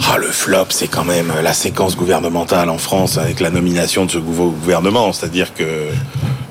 ah, 0.08 0.18
le 0.18 0.28
flop, 0.28 0.68
c'est 0.70 0.88
quand 0.88 1.06
même 1.06 1.32
la 1.42 1.54
séquence 1.54 1.96
gouvernementale 1.96 2.70
en 2.70 2.78
France 2.78 3.18
avec 3.18 3.40
la 3.40 3.50
nomination 3.50 4.06
de 4.06 4.12
ce 4.12 4.18
nouveau 4.18 4.50
gouvernement. 4.50 5.12
C'est-à-dire 5.14 5.54
que 5.54 5.64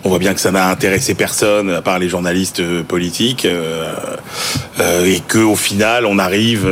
on 0.04 0.10
voit 0.10 0.18
bien 0.18 0.34
que 0.34 0.40
ça 0.40 0.52
n'a 0.52 0.68
intéressé 0.68 1.14
personne 1.14 1.70
à 1.70 1.80
part 1.80 1.98
les 1.98 2.10
journalistes 2.10 2.60
euh, 2.60 2.82
politiques 2.82 3.46
euh, 3.46 3.94
euh, 4.78 5.04
et 5.06 5.20
que 5.26 5.38
au 5.38 5.56
final 5.56 6.04
on 6.04 6.18
arrive 6.18 6.68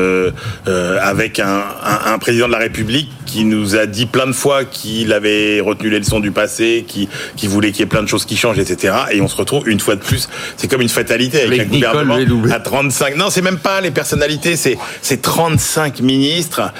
avec 1.01 1.39
un, 1.39 1.63
un, 2.07 2.19
président 2.19 2.47
de 2.47 2.53
la 2.53 2.59
République 2.59 3.11
qui 3.27 3.45
nous 3.45 3.77
a 3.77 3.87
dit 3.87 4.07
plein 4.07 4.27
de 4.27 4.33
fois 4.33 4.65
qu'il 4.65 5.13
avait 5.13 5.61
retenu 5.61 5.89
les 5.89 5.99
leçons 5.99 6.21
du 6.21 6.33
passé, 6.33 6.85
qui, 6.87 7.09
qui 7.37 7.47
voulait 7.47 7.71
qu'il 7.71 7.81
y 7.81 7.83
ait 7.85 7.87
plein 7.87 8.03
de 8.03 8.09
choses 8.09 8.27
qui 8.27 8.37
changent, 8.37 8.59
etc. 8.59 8.95
Et 9.13 9.21
on 9.21 9.29
se 9.29 9.37
retrouve 9.37 9.69
une 9.69 9.81
fois 9.81 9.97
de 9.97 10.01
plus, 10.01 10.29
c'est 10.57 10.69
comme 10.69 10.83
une 10.83 10.89
fatalité 10.89 11.43
avec, 11.43 11.61
un 11.61 11.65
gouvernement 11.65 12.19
à 12.53 12.61
35. 12.61 13.17
Non, 13.17 13.31
c'est 13.31 13.41
même 13.41 13.59
pas 13.59 13.81
les 13.81 13.91
personnalités, 13.91 14.57
c'est 14.57 14.77
c'est 15.01 15.23
35 15.23 16.01
ministres 16.01 16.73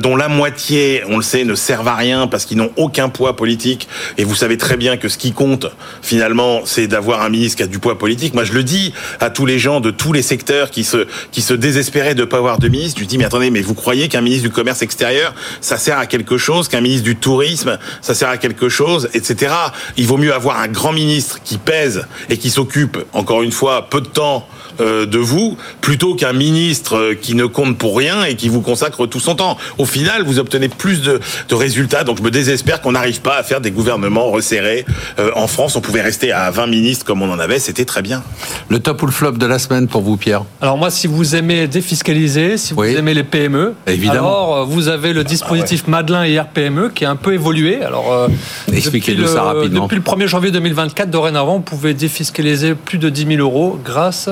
dont 0.00 0.16
la 0.16 0.28
moitié, 0.28 1.02
on 1.08 1.16
le 1.16 1.22
sait, 1.22 1.44
ne 1.44 1.54
servent 1.54 1.88
à 1.88 1.96
rien 1.96 2.26
parce 2.28 2.44
qu'ils 2.44 2.58
n'ont 2.58 2.72
aucun 2.76 3.08
poids 3.08 3.34
politique. 3.34 3.88
Et 4.18 4.24
vous 4.24 4.36
savez 4.36 4.58
très 4.58 4.76
bien 4.76 4.96
que 4.96 5.08
ce 5.08 5.18
qui 5.18 5.32
compte, 5.32 5.66
finalement, 6.02 6.62
c'est 6.64 6.86
d'avoir 6.86 7.22
un 7.22 7.28
ministre 7.28 7.56
qui 7.56 7.62
a 7.62 7.66
du 7.66 7.78
poids 7.78 7.98
politique. 7.98 8.34
Moi, 8.34 8.44
je 8.44 8.52
le 8.52 8.62
dis 8.62 8.92
à 9.20 9.30
tous 9.30 9.46
les 9.46 9.58
gens 9.58 9.80
de 9.80 9.90
tous 9.90 10.12
les 10.12 10.22
secteurs 10.22 10.70
qui 10.70 10.84
se, 10.84 11.06
qui 11.32 11.42
se 11.42 11.54
désespéraient 11.54 12.14
de 12.14 12.20
ne 12.20 12.26
pas 12.26 12.38
avoir 12.38 12.58
de 12.58 12.68
ministre. 12.68 13.00
Je 13.00 13.04
dis, 13.06 13.18
mais 13.18 13.24
attendez, 13.24 13.50
mais 13.50 13.60
vous 13.60 13.74
croyez 13.74 14.08
qu'un 14.08 14.20
ministre 14.20 14.44
du 14.44 14.52
commerce 14.52 14.82
extérieur, 14.82 15.34
ça 15.60 15.78
sert 15.78 15.98
à 15.98 16.06
quelque 16.06 16.38
chose, 16.38 16.68
qu'un 16.68 16.80
ministre 16.80 17.04
du 17.04 17.16
tourisme, 17.16 17.78
ça 18.02 18.14
sert 18.14 18.28
à 18.28 18.38
quelque 18.38 18.68
chose, 18.68 19.08
etc. 19.14 19.52
Il 19.96 20.06
vaut 20.06 20.18
mieux 20.18 20.34
avoir 20.34 20.60
un 20.60 20.68
grand 20.68 20.92
ministre 20.92 21.40
qui 21.44 21.58
pèse 21.58 22.06
et 22.28 22.38
qui 22.38 22.50
s'occupe, 22.50 22.98
encore 23.12 23.42
une 23.42 23.52
fois, 23.52 23.88
peu 23.88 24.00
de 24.00 24.06
temps 24.06 24.46
de 24.80 25.18
vous, 25.18 25.56
plutôt 25.80 26.14
qu'un 26.14 26.32
ministre 26.32 26.96
euh, 26.96 27.14
qui 27.14 27.34
ne 27.34 27.46
compte 27.46 27.78
pour 27.78 27.96
rien 27.96 28.24
et 28.24 28.34
qui 28.36 28.48
vous 28.48 28.60
consacre 28.60 29.06
tout 29.06 29.20
son 29.20 29.34
temps. 29.34 29.56
Au 29.78 29.84
final, 29.84 30.22
vous 30.24 30.38
obtenez 30.38 30.68
plus 30.68 31.02
de, 31.02 31.20
de 31.48 31.54
résultats. 31.54 32.04
Donc 32.04 32.18
je 32.18 32.22
me 32.22 32.30
désespère 32.30 32.80
qu'on 32.80 32.92
n'arrive 32.92 33.20
pas 33.20 33.36
à 33.36 33.42
faire 33.42 33.60
des 33.60 33.70
gouvernements 33.70 34.30
resserrés. 34.30 34.84
Euh, 35.18 35.30
en 35.34 35.46
France, 35.46 35.76
on 35.76 35.80
pouvait 35.80 36.02
rester 36.02 36.32
à 36.32 36.50
20 36.50 36.66
ministres 36.66 37.04
comme 37.04 37.22
on 37.22 37.30
en 37.30 37.38
avait, 37.38 37.58
c'était 37.58 37.84
très 37.84 38.02
bien. 38.02 38.22
Le 38.68 38.78
top 38.78 39.02
ou 39.02 39.06
le 39.06 39.12
flop 39.12 39.32
de 39.32 39.46
la 39.46 39.58
semaine 39.58 39.88
pour 39.88 40.02
vous, 40.02 40.16
Pierre? 40.16 40.44
Alors 40.60 40.78
moi, 40.78 40.90
si 40.90 41.06
vous 41.06 41.36
aimez 41.36 41.66
défiscaliser, 41.66 42.56
si 42.56 42.74
vous 42.74 42.84
aimez 42.84 43.14
les 43.14 43.24
PME, 43.24 43.74
Évidemment. 43.86 44.18
alors 44.54 44.66
vous 44.66 44.88
avez 44.88 45.12
le 45.12 45.24
dispositif 45.24 45.84
ah 45.86 45.90
Madelin 45.90 46.24
et 46.24 46.38
RPME 46.38 46.90
qui 46.94 47.04
a 47.04 47.10
un 47.10 47.16
peu 47.16 47.34
évolué. 47.34 47.82
Alors 47.82 48.28
expliquez-nous 48.72 49.26
ça 49.26 49.42
rapidement. 49.42 49.84
Depuis 49.84 49.96
le 49.96 50.02
1er 50.02 50.26
janvier 50.26 50.50
2024, 50.50 51.10
dorénavant, 51.10 51.56
vous 51.56 51.60
pouvez 51.60 51.94
défiscaliser 51.94 52.74
plus 52.74 52.98
de 52.98 53.08
10 53.08 53.26
000 53.36 53.40
euros 53.40 53.78
grâce 53.84 54.28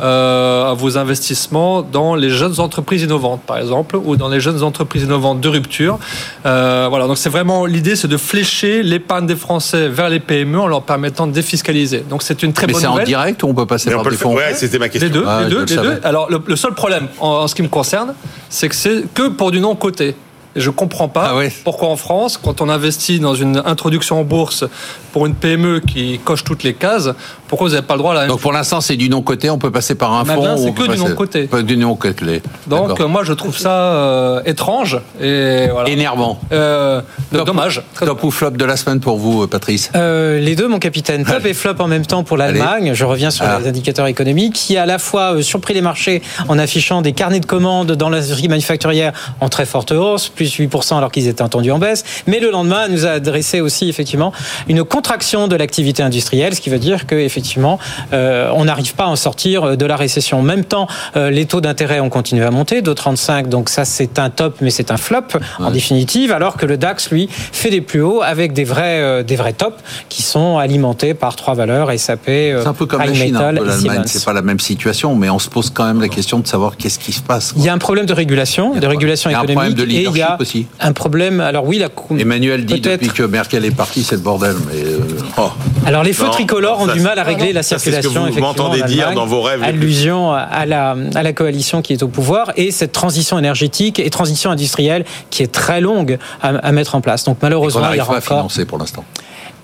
euh, 0.00 0.70
à 0.70 0.74
vos 0.74 0.98
investissements 0.98 1.82
dans 1.82 2.14
les 2.14 2.30
jeunes 2.30 2.58
entreprises 2.58 3.02
innovantes, 3.02 3.42
par 3.46 3.58
exemple, 3.58 3.96
ou 3.96 4.16
dans 4.16 4.28
les 4.28 4.40
jeunes 4.40 4.62
entreprises 4.62 5.04
innovantes 5.04 5.40
de 5.40 5.48
rupture. 5.48 5.98
Euh, 6.46 6.86
voilà, 6.88 7.06
donc 7.06 7.18
c'est 7.18 7.28
vraiment 7.28 7.64
l'idée, 7.64 7.94
c'est 7.94 8.08
de 8.08 8.16
flécher 8.16 8.82
l'épargne 8.82 9.26
des 9.26 9.36
Français 9.36 9.88
vers 9.88 10.08
les 10.08 10.20
PME 10.20 10.58
en 10.58 10.66
leur 10.66 10.82
permettant 10.82 11.26
de 11.26 11.32
défiscaliser. 11.32 12.04
Donc 12.08 12.22
c'est 12.22 12.42
une 12.42 12.52
très 12.52 12.66
bonne 12.66 12.74
nouvelle. 12.74 12.90
Mais 12.90 12.96
c'est 12.96 13.02
en 13.02 13.04
direct 13.04 13.42
ou 13.42 13.48
on 13.48 13.54
peut 13.54 13.66
passer 13.66 13.90
par 13.90 14.02
des 14.02 14.16
fonds 14.16 14.34
Ouais, 14.34 14.54
c'était 14.54 14.78
ma 14.78 14.88
question. 14.88 15.08
Les 15.08 15.14
deux, 15.14 15.24
les 15.24 15.50
deux, 15.50 15.64
les 15.64 15.76
deux. 15.76 16.00
Alors 16.02 16.28
le, 16.28 16.56
seul 16.56 16.74
problème 16.74 17.06
en, 17.20 17.28
en, 17.28 17.46
ce 17.46 17.54
qui 17.54 17.62
me 17.62 17.68
concerne, 17.68 18.14
c'est 18.48 18.68
que 18.68 18.74
c'est 18.74 19.04
que 19.14 19.28
pour 19.28 19.52
du 19.52 19.60
non 19.60 19.76
coté. 19.76 20.16
Et 20.56 20.60
je 20.60 20.70
comprends 20.70 21.08
pas 21.08 21.34
ah 21.34 21.48
pourquoi 21.64 21.88
en 21.88 21.96
France, 21.96 22.38
quand 22.42 22.60
on 22.60 22.68
investit 22.68 23.18
dans 23.18 23.34
une 23.34 23.62
introduction 23.64 24.20
en 24.20 24.24
bourse 24.24 24.64
pour 25.12 25.26
une 25.26 25.34
PME 25.34 25.80
qui 25.80 26.18
coche 26.18 26.44
toutes 26.44 26.62
les 26.62 26.74
cases, 26.74 27.10
pourquoi 27.48 27.68
vous 27.68 27.74
n'avez 27.74 27.86
pas 27.86 27.94
le 27.94 27.98
droit 27.98 28.12
à 28.12 28.14
la 28.22 28.26
Donc 28.26 28.40
pour 28.40 28.52
l'instant, 28.52 28.80
c'est 28.80 28.96
du 28.96 29.08
non-côté, 29.08 29.50
on 29.50 29.58
peut 29.58 29.70
passer 29.70 29.94
par 29.94 30.12
un 30.12 30.24
fonds 30.24 30.56
C'est 30.56 30.72
que 30.72 30.90
du 30.90 30.98
non-côté. 30.98 31.44
Pas 31.44 31.62
du 31.62 31.76
non-côté. 31.76 32.42
Donc 32.66 33.00
moi, 33.00 33.24
je 33.24 33.32
trouve 33.32 33.56
ça 33.56 33.70
euh, 33.70 34.42
étrange 34.44 34.98
et 35.20 35.68
énervant. 35.86 36.40
Euh, 36.52 37.00
dommage. 37.32 37.82
Top 37.98 38.22
ou 38.22 38.30
flop 38.30 38.50
de 38.50 38.64
la 38.64 38.76
semaine 38.76 39.00
pour 39.00 39.18
vous, 39.18 39.42
euh, 39.42 39.46
Patrice 39.46 39.90
euh, 39.94 40.40
Les 40.40 40.56
deux, 40.56 40.68
mon 40.68 40.78
capitaine. 40.78 41.24
Top 41.24 41.44
et 41.46 41.54
flop 41.54 41.74
en 41.78 41.88
même 41.88 42.06
temps 42.06 42.24
pour 42.24 42.36
l'Allemagne. 42.36 42.92
Je 42.94 43.04
reviens 43.04 43.30
sur 43.30 43.44
ah. 43.44 43.58
les 43.60 43.68
indicateurs 43.68 44.06
économiques 44.06 44.54
qui, 44.54 44.76
a 44.76 44.82
à 44.82 44.86
la 44.86 44.98
fois 44.98 45.42
surpris 45.42 45.74
les 45.74 45.80
marchés 45.80 46.22
en 46.48 46.58
affichant 46.58 47.02
des 47.02 47.12
carnets 47.12 47.40
de 47.40 47.46
commandes 47.46 47.92
dans 47.92 48.10
l'industrie 48.10 48.48
manufacturière 48.48 49.12
en 49.40 49.48
très 49.48 49.66
forte 49.66 49.92
hausse, 49.92 50.28
plus 50.28 50.43
8% 50.52 50.96
alors 50.96 51.10
qu'ils 51.10 51.28
étaient 51.28 51.42
entendus 51.42 51.70
en 51.70 51.78
baisse. 51.78 52.04
Mais 52.26 52.40
le 52.40 52.50
lendemain, 52.50 52.88
nous 52.88 53.06
a 53.06 53.10
adressé 53.10 53.60
aussi 53.60 53.88
effectivement 53.88 54.32
une 54.68 54.84
contraction 54.84 55.48
de 55.48 55.56
l'activité 55.56 56.02
industrielle, 56.02 56.54
ce 56.54 56.60
qui 56.60 56.70
veut 56.70 56.78
dire 56.78 57.06
que 57.06 57.14
effectivement, 57.14 57.78
euh, 58.12 58.50
on 58.54 58.64
n'arrive 58.64 58.94
pas 58.94 59.04
à 59.04 59.08
en 59.08 59.16
sortir 59.16 59.76
de 59.76 59.86
la 59.86 59.96
récession. 59.96 60.40
En 60.40 60.42
même 60.42 60.64
temps, 60.64 60.86
euh, 61.16 61.30
les 61.30 61.46
taux 61.46 61.60
d'intérêt 61.60 62.00
ont 62.00 62.10
continué 62.10 62.44
à 62.44 62.50
monter, 62.50 62.82
de 62.82 62.92
35, 62.92 63.48
donc 63.48 63.68
ça 63.68 63.84
c'est 63.84 64.18
un 64.18 64.30
top, 64.30 64.56
mais 64.60 64.70
c'est 64.70 64.90
un 64.90 64.96
flop 64.96 65.38
en 65.58 65.70
définitive, 65.70 66.32
alors 66.32 66.56
que 66.56 66.66
le 66.66 66.76
DAX 66.76 67.10
lui 67.10 67.28
fait 67.30 67.70
des 67.70 67.80
plus 67.80 68.02
hauts 68.02 68.22
avec 68.22 68.52
des 68.52 68.64
vrais 68.64 69.00
euh, 69.00 69.22
des 69.22 69.36
vrais 69.36 69.52
tops 69.52 69.82
qui 70.08 70.22
sont 70.22 70.58
alimentés 70.58 71.14
par 71.14 71.36
trois 71.36 71.54
valeurs 71.54 71.90
SAP, 71.98 72.26
c'est 72.26 72.66
un 72.66 72.74
peu 72.74 72.86
comme 72.86 73.00
la 73.00 73.14
Chine, 73.14 73.34
l'Allemagne, 73.34 74.02
c'est 74.06 74.24
pas 74.24 74.32
la 74.32 74.42
même 74.42 74.60
situation, 74.60 75.14
mais 75.14 75.30
on 75.30 75.38
se 75.38 75.48
pose 75.48 75.70
quand 75.70 75.86
même 75.86 76.00
la 76.00 76.08
question 76.08 76.38
de 76.38 76.46
savoir 76.46 76.76
qu'est-ce 76.76 76.98
qui 76.98 77.12
se 77.12 77.22
passe. 77.22 77.54
Il 77.56 77.64
y 77.64 77.68
a 77.68 77.72
un 77.72 77.78
problème 77.78 78.06
de 78.06 78.12
régulation, 78.12 78.74
de 78.74 78.86
régulation 78.86 79.30
économique, 79.30 79.78
et 79.80 80.04
il 80.04 80.16
y 80.16 80.22
a 80.22 80.33
aussi. 80.40 80.66
Un 80.80 80.92
problème. 80.92 81.40
Alors 81.40 81.66
oui, 81.66 81.78
la. 81.78 81.88
Emmanuel 82.18 82.64
dit 82.64 82.80
depuis 82.80 83.08
que 83.08 83.22
Merkel 83.22 83.64
est 83.64 83.74
partie, 83.74 84.02
c'est 84.02 84.16
le 84.16 84.20
bordel. 84.22 84.56
Mais 84.68 84.84
euh, 84.84 84.98
oh. 85.38 85.50
Alors 85.86 86.02
les 86.02 86.12
feux 86.12 86.28
tricolores 86.30 86.80
ont 86.80 86.86
du 86.86 87.00
mal 87.00 87.18
à 87.18 87.24
régler 87.24 87.52
la 87.52 87.62
circulation. 87.62 88.10
C'est 88.12 88.18
ce 88.18 88.26
que 88.26 88.32
vous 88.32 88.40
m'entendez 88.40 88.82
dire 88.82 89.12
dans 89.12 89.26
vos 89.26 89.42
rêves. 89.42 89.62
Allusion 89.62 90.32
à 90.32 90.66
la 90.66 90.96
à 91.14 91.22
la 91.22 91.32
coalition 91.32 91.82
qui 91.82 91.92
est 91.92 92.02
au 92.02 92.08
pouvoir 92.08 92.52
et 92.56 92.70
cette 92.70 92.92
transition 92.92 93.38
énergétique 93.38 93.98
et 93.98 94.10
transition 94.10 94.50
industrielle 94.50 95.04
qui 95.30 95.42
est 95.42 95.52
très 95.52 95.80
longue 95.80 96.18
à, 96.42 96.72
mettre 96.72 96.94
en 96.94 97.00
place. 97.00 97.24
Donc 97.24 97.38
malheureusement, 97.42 97.88
il 97.92 97.98
y 97.98 98.00
aura 98.00 98.14
pas 98.14 98.18
encore. 98.18 98.38
financer 98.38 98.64
pour 98.64 98.78
l'instant. 98.78 99.04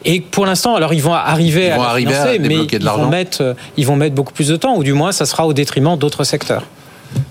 Et 0.04 0.20
pour 0.20 0.46
l'instant, 0.46 0.76
alors 0.76 0.94
ils 0.94 1.02
vont 1.02 1.12
arriver 1.12 1.66
ils 1.68 1.74
vont 1.74 1.82
à 1.82 1.88
arriver 1.88 2.12
financer, 2.12 2.36
à 2.36 2.38
mais 2.38 2.66
ils 2.70 2.84
vont 2.84 3.08
mettre 3.08 3.56
ils 3.76 3.86
vont 3.86 3.96
mettre 3.96 4.14
beaucoup 4.14 4.32
plus 4.32 4.48
de 4.48 4.56
temps, 4.56 4.76
ou 4.76 4.84
du 4.84 4.92
moins, 4.92 5.12
ça 5.12 5.26
sera 5.26 5.46
au 5.46 5.52
détriment 5.52 5.96
d'autres 5.96 6.24
secteurs. 6.24 6.62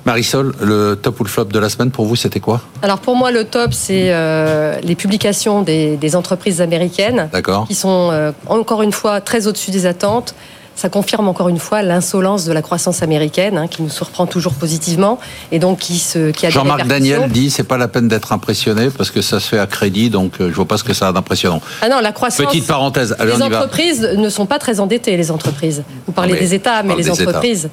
Marisol, 0.05 0.53
le 0.61 0.95
top 0.95 1.19
ou 1.19 1.23
le 1.23 1.29
flop 1.29 1.45
de 1.45 1.59
la 1.59 1.69
semaine 1.69 1.91
pour 1.91 2.05
vous, 2.05 2.15
c'était 2.15 2.39
quoi? 2.39 2.61
Alors 2.81 2.99
pour 2.99 3.15
moi, 3.15 3.31
le 3.31 3.43
top, 3.43 3.73
c'est 3.73 4.07
euh, 4.09 4.79
les 4.81 4.95
publications 4.95 5.61
des, 5.61 6.15
entreprises 6.15 6.61
américaines, 6.61 7.29
qui 7.67 7.75
sont 7.75 8.09
euh, 8.11 8.31
encore 8.47 8.81
une 8.81 8.91
fois 8.91 9.21
très 9.21 9.47
au-dessus 9.47 9.71
des 9.71 9.85
attentes. 9.85 10.33
Ça 10.75 10.87
confirme 10.87 11.27
encore 11.27 11.49
une 11.49 11.59
fois 11.59 11.81
l'insolence 11.81 12.45
de 12.45 12.53
la 12.53 12.61
croissance 12.61 13.03
américaine, 13.03 13.57
hein, 13.57 13.67
qui 13.67 13.83
nous 13.83 13.89
surprend 13.89 14.25
toujours 14.27 14.53
positivement, 14.53 15.19
et 15.51 15.59
donc 15.59 15.79
qui 15.79 15.99
se 15.99 16.31
qui 16.31 16.45
a 16.45 16.49
Jean-Marc 16.49 16.87
Daniel 16.87 17.29
dit 17.29 17.49
c'est 17.49 17.65
pas 17.65 17.77
la 17.77 17.89
peine 17.89 18.07
d'être 18.07 18.31
impressionné 18.31 18.89
parce 18.89 19.11
que 19.11 19.21
ça 19.21 19.41
se 19.41 19.49
fait 19.49 19.59
à 19.59 19.67
crédit, 19.67 20.09
donc 20.09 20.39
euh, 20.39 20.49
je 20.49 20.55
vois 20.55 20.67
pas 20.67 20.77
ce 20.77 20.85
que 20.85 20.93
ça 20.93 21.09
a 21.09 21.11
d'impressionnant. 21.11 21.61
Ah 21.81 21.89
non, 21.89 21.99
la 21.99 22.13
croissance. 22.13 22.45
Petite 22.45 22.65
parenthèse. 22.65 23.13
les 23.19 23.41
entreprises 23.43 24.01
ne 24.01 24.29
sont 24.29 24.45
pas 24.45 24.57
très 24.57 24.79
endettées, 24.79 25.17
les 25.17 25.31
entreprises. 25.31 25.83
Vous 26.07 26.13
parlez 26.13 26.39
des 26.39 26.53
États, 26.53 26.81
mais 26.81 26.95
les 26.95 27.11
entreprises. 27.11 27.69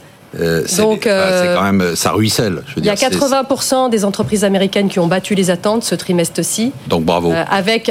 Donc, 0.76 1.06
euh, 1.06 1.42
c'est 1.42 1.54
quand 1.58 1.64
même, 1.64 1.96
ça 1.96 2.12
ruisselle. 2.12 2.62
il 2.76 2.84
y 2.84 2.90
a 2.90 2.94
80% 2.94 3.90
des 3.90 4.04
entreprises 4.04 4.44
américaines 4.44 4.88
qui 4.88 4.98
ont 4.98 5.06
battu 5.06 5.34
les 5.34 5.50
attentes 5.50 5.84
ce 5.84 5.94
trimestre-ci. 5.94 6.72
Donc 6.88 7.04
bravo. 7.04 7.32
Euh, 7.32 7.44
avec 7.50 7.90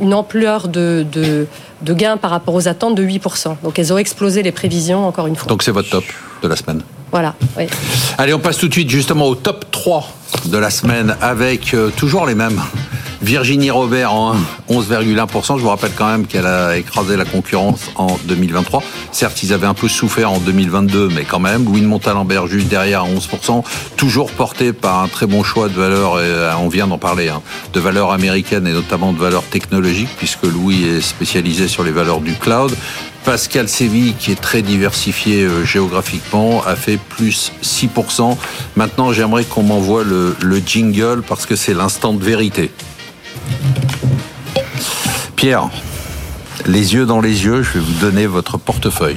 une 0.00 0.14
ampleur 0.14 0.68
de, 0.68 1.04
de, 1.10 1.46
de, 1.82 1.94
gains 1.94 2.16
par 2.16 2.30
rapport 2.30 2.54
aux 2.54 2.68
attentes 2.68 2.94
de 2.94 3.04
8%. 3.04 3.56
Donc 3.62 3.78
elles 3.78 3.92
ont 3.92 3.98
explosé 3.98 4.42
les 4.42 4.52
prévisions 4.52 5.06
encore 5.06 5.26
une 5.26 5.36
fois. 5.36 5.48
Donc 5.48 5.62
c'est 5.62 5.72
votre 5.72 5.90
top 5.90 6.04
de 6.42 6.48
la 6.48 6.56
semaine. 6.56 6.82
Voilà. 7.14 7.36
Allez, 8.18 8.34
on 8.34 8.40
passe 8.40 8.58
tout 8.58 8.66
de 8.66 8.72
suite 8.72 8.90
justement 8.90 9.28
au 9.28 9.36
top 9.36 9.70
3 9.70 10.04
de 10.46 10.58
la 10.58 10.68
semaine 10.68 11.16
avec 11.20 11.76
toujours 11.96 12.26
les 12.26 12.34
mêmes. 12.34 12.60
Virginie 13.24 13.70
Robert 13.70 14.12
en 14.12 14.34
11,1%. 14.68 15.56
Je 15.56 15.62
vous 15.62 15.68
rappelle 15.68 15.92
quand 15.96 16.06
même 16.06 16.26
qu'elle 16.26 16.44
a 16.44 16.76
écrasé 16.76 17.16
la 17.16 17.24
concurrence 17.24 17.90
en 17.96 18.18
2023. 18.24 18.82
Certes, 19.12 19.42
ils 19.42 19.54
avaient 19.54 19.66
un 19.66 19.74
peu 19.74 19.88
souffert 19.88 20.30
en 20.30 20.38
2022, 20.38 21.08
mais 21.08 21.24
quand 21.24 21.38
même. 21.38 21.64
Louis 21.64 21.80
de 21.80 21.86
Montalembert 21.86 22.46
juste 22.48 22.68
derrière 22.68 23.04
à 23.04 23.08
11%, 23.08 23.64
toujours 23.96 24.30
porté 24.30 24.74
par 24.74 25.02
un 25.02 25.08
très 25.08 25.26
bon 25.26 25.42
choix 25.42 25.68
de 25.68 25.74
valeurs, 25.74 26.16
euh, 26.18 26.52
on 26.60 26.68
vient 26.68 26.86
d'en 26.86 26.98
parler, 26.98 27.30
hein, 27.30 27.40
de 27.72 27.80
valeurs 27.80 28.12
américaines 28.12 28.66
et 28.66 28.72
notamment 28.72 29.12
de 29.12 29.18
valeurs 29.18 29.44
technologiques, 29.44 30.10
puisque 30.18 30.44
Louis 30.44 30.84
est 30.84 31.00
spécialisé 31.00 31.66
sur 31.66 31.82
les 31.82 31.92
valeurs 31.92 32.20
du 32.20 32.34
cloud. 32.34 32.74
Pascal 33.24 33.68
Séville, 33.68 34.14
qui 34.18 34.32
est 34.32 34.40
très 34.40 34.60
diversifié 34.60 35.44
euh, 35.44 35.64
géographiquement, 35.64 36.62
a 36.64 36.76
fait 36.76 36.98
plus 36.98 37.52
6%. 37.62 38.36
Maintenant, 38.76 39.12
j'aimerais 39.14 39.44
qu'on 39.44 39.62
m'envoie 39.62 40.04
le, 40.04 40.36
jingle 40.64 41.22
parce 41.26 41.46
que 41.46 41.56
c'est 41.56 41.72
l'instant 41.72 42.12
de 42.12 42.22
vérité. 42.22 42.70
Pierre, 45.36 45.70
les 46.66 46.94
yeux 46.94 47.06
dans 47.06 47.22
les 47.22 47.44
yeux, 47.44 47.62
je 47.62 47.78
vais 47.78 47.80
vous 47.80 47.98
donner 48.00 48.26
votre 48.26 48.58
portefeuille. 48.58 49.16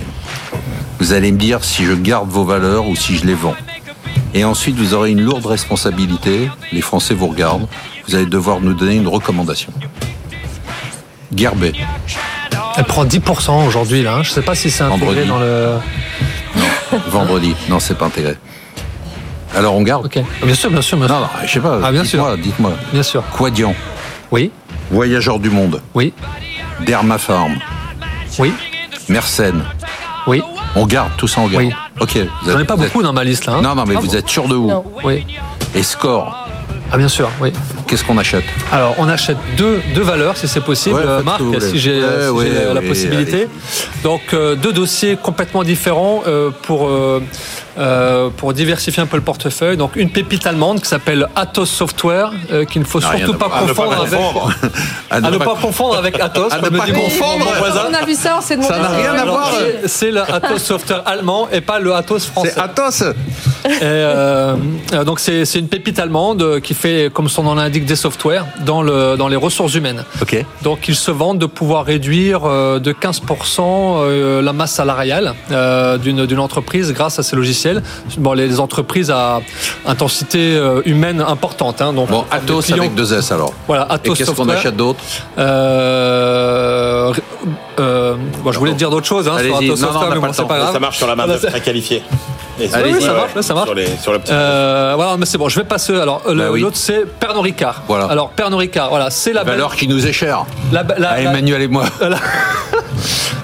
Vous 0.99 1.11
allez 1.11 1.33
me 1.33 1.37
dire 1.37 1.63
si 1.65 1.83
je 1.83 1.93
garde 1.93 2.29
vos 2.29 2.45
valeurs 2.45 2.87
ou 2.87 2.95
si 2.95 3.17
je 3.17 3.25
les 3.25 3.35
vends. 3.35 3.55
Et 4.33 4.45
ensuite, 4.45 4.77
vous 4.77 4.93
aurez 4.93 5.11
une 5.11 5.21
lourde 5.21 5.45
responsabilité. 5.45 6.49
Les 6.71 6.81
Français 6.81 7.13
vous 7.13 7.27
regardent. 7.27 7.67
Vous 8.07 8.15
allez 8.15 8.25
devoir 8.25 8.61
nous 8.61 8.73
donner 8.73 8.95
une 8.95 9.07
recommandation. 9.07 9.73
Gerbet. 11.35 11.73
Elle 12.77 12.85
prend 12.85 13.05
10% 13.05 13.67
aujourd'hui, 13.67 14.03
là. 14.03 14.15
Hein. 14.15 14.23
Je 14.23 14.29
ne 14.29 14.33
sais 14.35 14.41
pas 14.41 14.55
si 14.55 14.69
c'est 14.69 14.83
intégré 14.83 15.25
dans 15.25 15.39
le. 15.39 15.77
Non, 16.55 16.99
vendredi. 17.09 17.55
Non, 17.69 17.79
c'est 17.79 17.97
pas 17.97 18.05
intégré. 18.05 18.35
Alors 19.55 19.75
on 19.75 19.81
garde 19.81 20.05
Ok. 20.05 20.19
Bien 20.43 20.53
sûr, 20.53 20.69
bien 20.69 20.81
sûr, 20.81 20.97
bien 20.97 21.07
sûr. 21.07 21.15
Non, 21.15 21.21
non, 21.21 21.29
je 21.43 21.51
sais 21.51 21.59
pas. 21.59 21.79
Ah, 21.83 21.91
bien 21.91 22.03
sûr. 22.03 22.37
Dites-moi. 22.37 22.73
Bien 22.93 23.03
sûr. 23.03 23.23
Quadian. 23.35 23.73
Oui. 24.31 24.51
Voyageur 24.91 25.39
du 25.39 25.49
monde. 25.49 25.81
Oui. 25.95 26.13
Dermafarm. 26.85 27.55
Oui. 28.37 28.53
Mersenne. 29.09 29.63
Oui. 30.27 30.43
On 30.75 30.85
garde 30.85 31.11
tout 31.17 31.27
ça, 31.27 31.41
on 31.41 31.47
garde. 31.47 31.63
Oui. 31.65 31.73
Ok. 31.99 32.19
J'en 32.45 32.59
ai 32.59 32.65
pas 32.65 32.75
beaucoup 32.75 33.01
dans 33.01 33.13
ma 33.13 33.23
liste 33.23 33.45
là. 33.45 33.53
Hein. 33.55 33.61
non, 33.61 33.73
non, 33.73 33.85
mais 33.87 33.95
ah 33.97 34.01
vous 34.01 34.15
êtes 34.15 34.29
sûr 34.29 34.47
de 34.47 34.55
vous. 34.55 34.71
Oui. 35.03 35.25
Et 35.73 35.81
score. 35.81 36.47
Ah 36.91 36.97
bien 36.97 37.07
sûr, 37.09 37.29
oui. 37.41 37.51
Qu'est-ce 37.87 38.03
qu'on 38.03 38.17
achète? 38.17 38.43
Alors 38.71 38.95
on 38.97 39.07
achète 39.09 39.37
deux, 39.57 39.81
deux 39.93 40.01
valeurs 40.01 40.37
si 40.37 40.47
c'est 40.47 40.61
possible, 40.61 41.01
Marc, 41.23 41.41
si 41.61 41.79
j'ai 41.79 41.99
la 41.99 42.81
possibilité. 42.81 43.47
Donc 44.03 44.21
euh, 44.33 44.55
deux 44.55 44.73
dossiers 44.73 45.17
complètement 45.17 45.63
différents 45.63 46.23
euh, 46.27 46.49
pour 46.63 46.87
euh, 46.87 47.21
euh, 47.77 48.29
pour 48.35 48.53
diversifier 48.53 49.03
un 49.03 49.05
peu 49.05 49.17
le 49.17 49.23
portefeuille. 49.23 49.77
Donc 49.77 49.95
une 49.95 50.09
pépite 50.09 50.47
allemande 50.47 50.81
qui 50.81 50.87
s'appelle 50.87 51.27
Atos 51.35 51.69
Software, 51.69 52.31
euh, 52.51 52.65
qu'il 52.65 52.81
ne 52.81 52.87
faut 52.87 53.01
surtout 53.01 53.33
pas 53.37 53.49
confondre 53.49 54.01
avec. 54.01 54.19
À 55.09 55.21
ne 55.21 55.37
pas 55.37 55.55
confondre 55.55 55.97
avec 55.97 56.19
Atos. 56.19 56.51
À 56.51 56.57
ne 56.57 56.69
pas 56.69 56.87
confondre. 56.87 57.47
On 57.89 57.93
a 57.93 58.05
vu 58.05 58.15
ça, 58.15 58.39
c'est 58.41 58.57
de 58.57 58.63
Ça 58.63 58.79
n'a 58.79 58.89
rien 58.89 59.13
à 59.13 59.25
voir. 59.25 59.51
C'est 59.85 60.11
le 60.11 60.21
Atos 60.21 60.59
Software 60.59 61.03
allemand 61.05 61.47
et 61.51 61.61
pas 61.61 61.79
le 61.79 61.93
Atos 61.93 62.25
français. 62.25 62.53
C'est 62.55 62.61
Atos. 62.61 63.03
Euh, 63.81 64.55
donc 65.05 65.19
c'est 65.19 65.43
une 65.55 65.67
pépite 65.67 65.99
allemande 65.99 66.59
qui 66.61 66.73
fait, 66.73 67.11
comme 67.13 67.29
son 67.29 67.43
nom 67.43 67.55
l'indique, 67.55 67.85
des 67.85 67.95
softwares 67.95 68.47
dans, 68.65 68.81
le, 68.81 69.15
dans 69.17 69.27
les 69.27 69.35
ressources 69.35 69.75
humaines. 69.75 70.03
Ok. 70.21 70.43
Donc 70.63 70.87
ils 70.87 70.95
se 70.95 71.11
vendent 71.11 71.39
de 71.39 71.45
pouvoir 71.45 71.85
réduire 71.85 72.41
de 72.41 72.91
15% 72.91 74.41
la 74.41 74.53
masse 74.53 74.73
salariale 74.73 75.35
d'une 76.01 76.39
entreprise 76.39 76.93
grâce 76.93 77.19
à 77.19 77.23
ces 77.23 77.35
logiciels 77.35 77.83
Bon, 78.17 78.33
les 78.33 78.59
entreprises 78.59 79.11
à 79.11 79.41
intensité 79.85 80.55
euh, 80.55 80.81
humaine 80.85 81.21
importante. 81.21 81.81
Hein, 81.81 81.93
donc, 81.93 82.09
bon, 82.09 82.25
Atos 82.31 82.71
avec 82.71 82.95
deux 82.95 83.13
S 83.13 83.31
alors. 83.31 83.53
Voilà, 83.67 83.83
Atos. 83.83 84.13
Et 84.13 84.17
qu'est-ce 84.17 84.31
qu'on 84.31 84.49
achète 84.49 84.75
d'autre 84.75 84.99
euh, 85.37 87.13
euh, 87.79 88.15
bon, 88.43 88.51
Je 88.51 88.59
voulais 88.59 88.73
dire 88.73 88.89
d'autres 88.89 89.07
choses 89.07 89.27
hein, 89.27 89.37
sur 89.39 89.57
Atos 89.57 89.79
Software, 89.79 90.09
mais 90.13 90.19
bon, 90.19 90.33
c'est 90.33 90.47
pas 90.47 90.57
grave. 90.57 90.73
Ça 90.73 90.79
marche 90.79 90.97
sur 90.97 91.07
la 91.07 91.15
main 91.15 91.27
de 91.27 91.37
très 91.37 91.61
qualifiée. 91.61 92.03
Allez, 92.73 92.93
oui, 92.93 93.01
ça 93.01 93.13
marche, 93.13 93.41
ça 93.41 93.53
marche. 93.53 93.67
Sur, 93.67 93.75
les, 93.75 93.87
sur 93.97 94.13
le 94.13 94.19
petit 94.19 94.31
euh, 94.33 94.93
voilà, 94.95 95.17
mais 95.17 95.25
c'est 95.25 95.37
bon, 95.37 95.49
je 95.49 95.59
vais 95.59 95.65
passer. 95.65 95.95
Alors, 95.95 96.21
bah 96.25 96.33
l'autre, 96.33 96.53
oui. 96.53 96.65
c'est 96.73 97.05
Pernod 97.05 97.43
Ricard. 97.43 97.83
Voilà. 97.87 98.05
Alors, 98.05 98.29
Pernod 98.29 98.59
Ricard, 98.59 98.89
voilà, 98.89 99.09
c'est 99.09 99.33
la 99.33 99.43
valeur 99.43 99.75
qui 99.75 99.87
nous 99.87 100.05
est 100.07 100.13
chère. 100.13 100.45
La, 100.71 100.83
la, 100.97 101.11
à 101.11 101.19
Emmanuel 101.19 101.61
et 101.61 101.67
moi. 101.67 101.85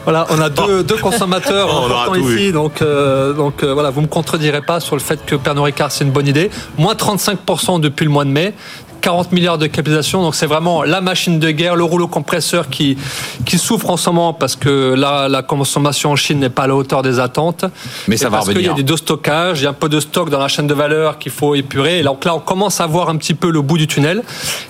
Voilà, 0.04 0.28
on 0.32 0.42
a 0.42 0.50
deux, 0.50 0.84
deux 0.84 0.98
consommateurs 0.98 1.70
importants 1.86 2.16
ici, 2.16 2.52
donc, 2.52 2.82
euh, 2.82 3.32
donc 3.32 3.64
euh, 3.64 3.74
voilà, 3.74 3.90
vous 3.90 4.02
me 4.02 4.08
contredirez 4.08 4.62
pas 4.62 4.82
sur 4.82 4.98
le 4.98 5.02
fait 5.02 5.26
que 5.26 5.36
Pernod 5.36 5.64
Ricard 5.64 5.92
c'est 5.92 6.04
une 6.04 6.12
bonne 6.12 6.28
idée. 6.28 6.50
Moins 6.78 6.94
35% 6.94 7.80
depuis 7.80 8.04
le 8.04 8.12
mois 8.12 8.26
de 8.26 8.30
mai. 8.30 8.54
40 9.04 9.34
milliards 9.34 9.58
de 9.58 9.68
capitalisation. 9.68 10.22
Donc 10.22 10.34
c'est 10.34 10.46
vraiment 10.46 10.82
la 10.82 11.02
machine 11.02 11.38
de 11.38 11.52
guerre, 11.52 11.76
le 11.76 11.84
rouleau 11.84 12.08
compresseur 12.08 12.70
qui, 12.70 12.98
qui 13.46 13.58
souffre 13.58 13.90
en 13.90 13.98
ce 13.98 14.10
moment 14.10 14.34
parce 14.34 14.56
que 14.56 14.96
la, 14.96 15.28
la 15.28 15.44
consommation 15.44 16.12
en 16.12 16.16
Chine 16.16 16.40
n'est 16.40 16.50
pas 16.50 16.64
à 16.64 16.68
la 16.68 16.76
hauteur 16.76 17.02
des 17.02 17.20
attentes. 17.20 17.66
Mais 18.08 18.16
ça 18.16 18.30
va 18.30 18.38
parce 18.38 18.48
revenir. 18.48 18.62
qu'il 18.62 18.72
y 18.72 18.74
a 18.74 18.78
des 18.78 18.84
deux-stockages, 18.84 19.60
il 19.60 19.66
y 19.66 19.68
a 19.68 19.72
un 19.72 19.74
peu 19.74 19.90
de 19.90 20.00
stock 20.00 20.30
dans 20.30 20.40
la 20.40 20.48
chaîne 20.48 20.68
de 20.68 20.74
valeur 20.74 21.20
qu'il 21.20 21.34
faut 21.34 21.54
épurer. 21.54 22.00
Et 22.00 22.04
donc 22.04 22.24
là, 22.24 22.34
on 22.34 22.40
commence 22.40 22.80
à 22.80 22.88
voir 22.88 23.10
un 23.10 23.18
petit 23.18 23.34
peu 23.34 23.52
le 23.52 23.62
bout 23.62 23.78
du 23.78 23.88
tunnel. 23.88 24.24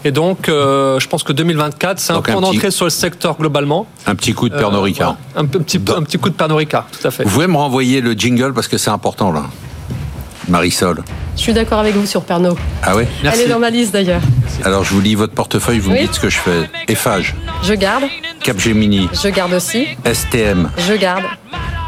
Et 0.04 0.12
donc, 0.12 0.50
euh, 0.50 1.00
je 1.00 1.08
pense 1.08 1.22
que 1.24 1.32
2024, 1.32 2.00
c'est 2.00 2.14
un 2.14 2.22
point 2.22 2.42
d'entrée 2.42 2.72
sur 2.72 2.86
le 2.86 2.92
secteur 2.92 3.38
globalement. 3.38 3.86
Un 4.08 4.16
petit 4.16 4.34
coup 4.34 4.50
de 4.50 4.56
Pernod 4.56 4.80
euh, 4.80 4.84
Ricard. 4.84 5.16
un, 5.36 5.46
petit, 5.46 5.80
un 5.96 6.02
petit 6.02 6.18
coup 6.18 6.30
de 6.30 6.36
Pernod 6.36 6.58
Ricard, 6.58 6.88
tout 6.92 7.08
à 7.08 7.12
fait. 7.12 7.24
Vous 7.24 7.30
pouvez 7.30 7.48
me 7.48 7.58
renvoyer 7.58 8.02
le 8.02 8.14
jingle 8.14 8.54
parce 8.54 8.68
que 8.68 8.80
c'est 8.80 8.90
important 8.90 9.32
là. 9.32 9.44
Marisol. 10.50 11.04
Je 11.36 11.42
suis 11.42 11.54
d'accord 11.54 11.80
avec 11.80 11.96
vous 11.96 12.06
sur 12.06 12.24
Pernod. 12.24 12.58
Ah 12.84 12.96
oui 12.96 13.04
Elle 13.24 13.42
est 13.42 13.48
dans 13.48 13.60
ma 13.60 13.70
liste 13.70 13.92
d'ailleurs. 13.94 14.22
Alors 14.64 14.84
je 14.84 14.94
vous 14.94 15.02
lis 15.02 15.16
votre 15.16 15.34
portefeuille, 15.34 15.80
vous 15.80 15.92
me 15.92 16.00
dites 16.00 16.14
ce 16.14 16.20
que 16.20 16.30
je 16.30 16.38
fais. 16.38 16.70
Eiffage. 16.88 17.36
Je 17.64 17.74
garde. 17.74 18.04
Capgemini. 18.42 19.10
Je 19.22 19.30
garde 19.30 19.54
aussi. 19.54 19.88
STM. 20.06 20.70
Je 20.78 20.94
garde. 20.94 21.24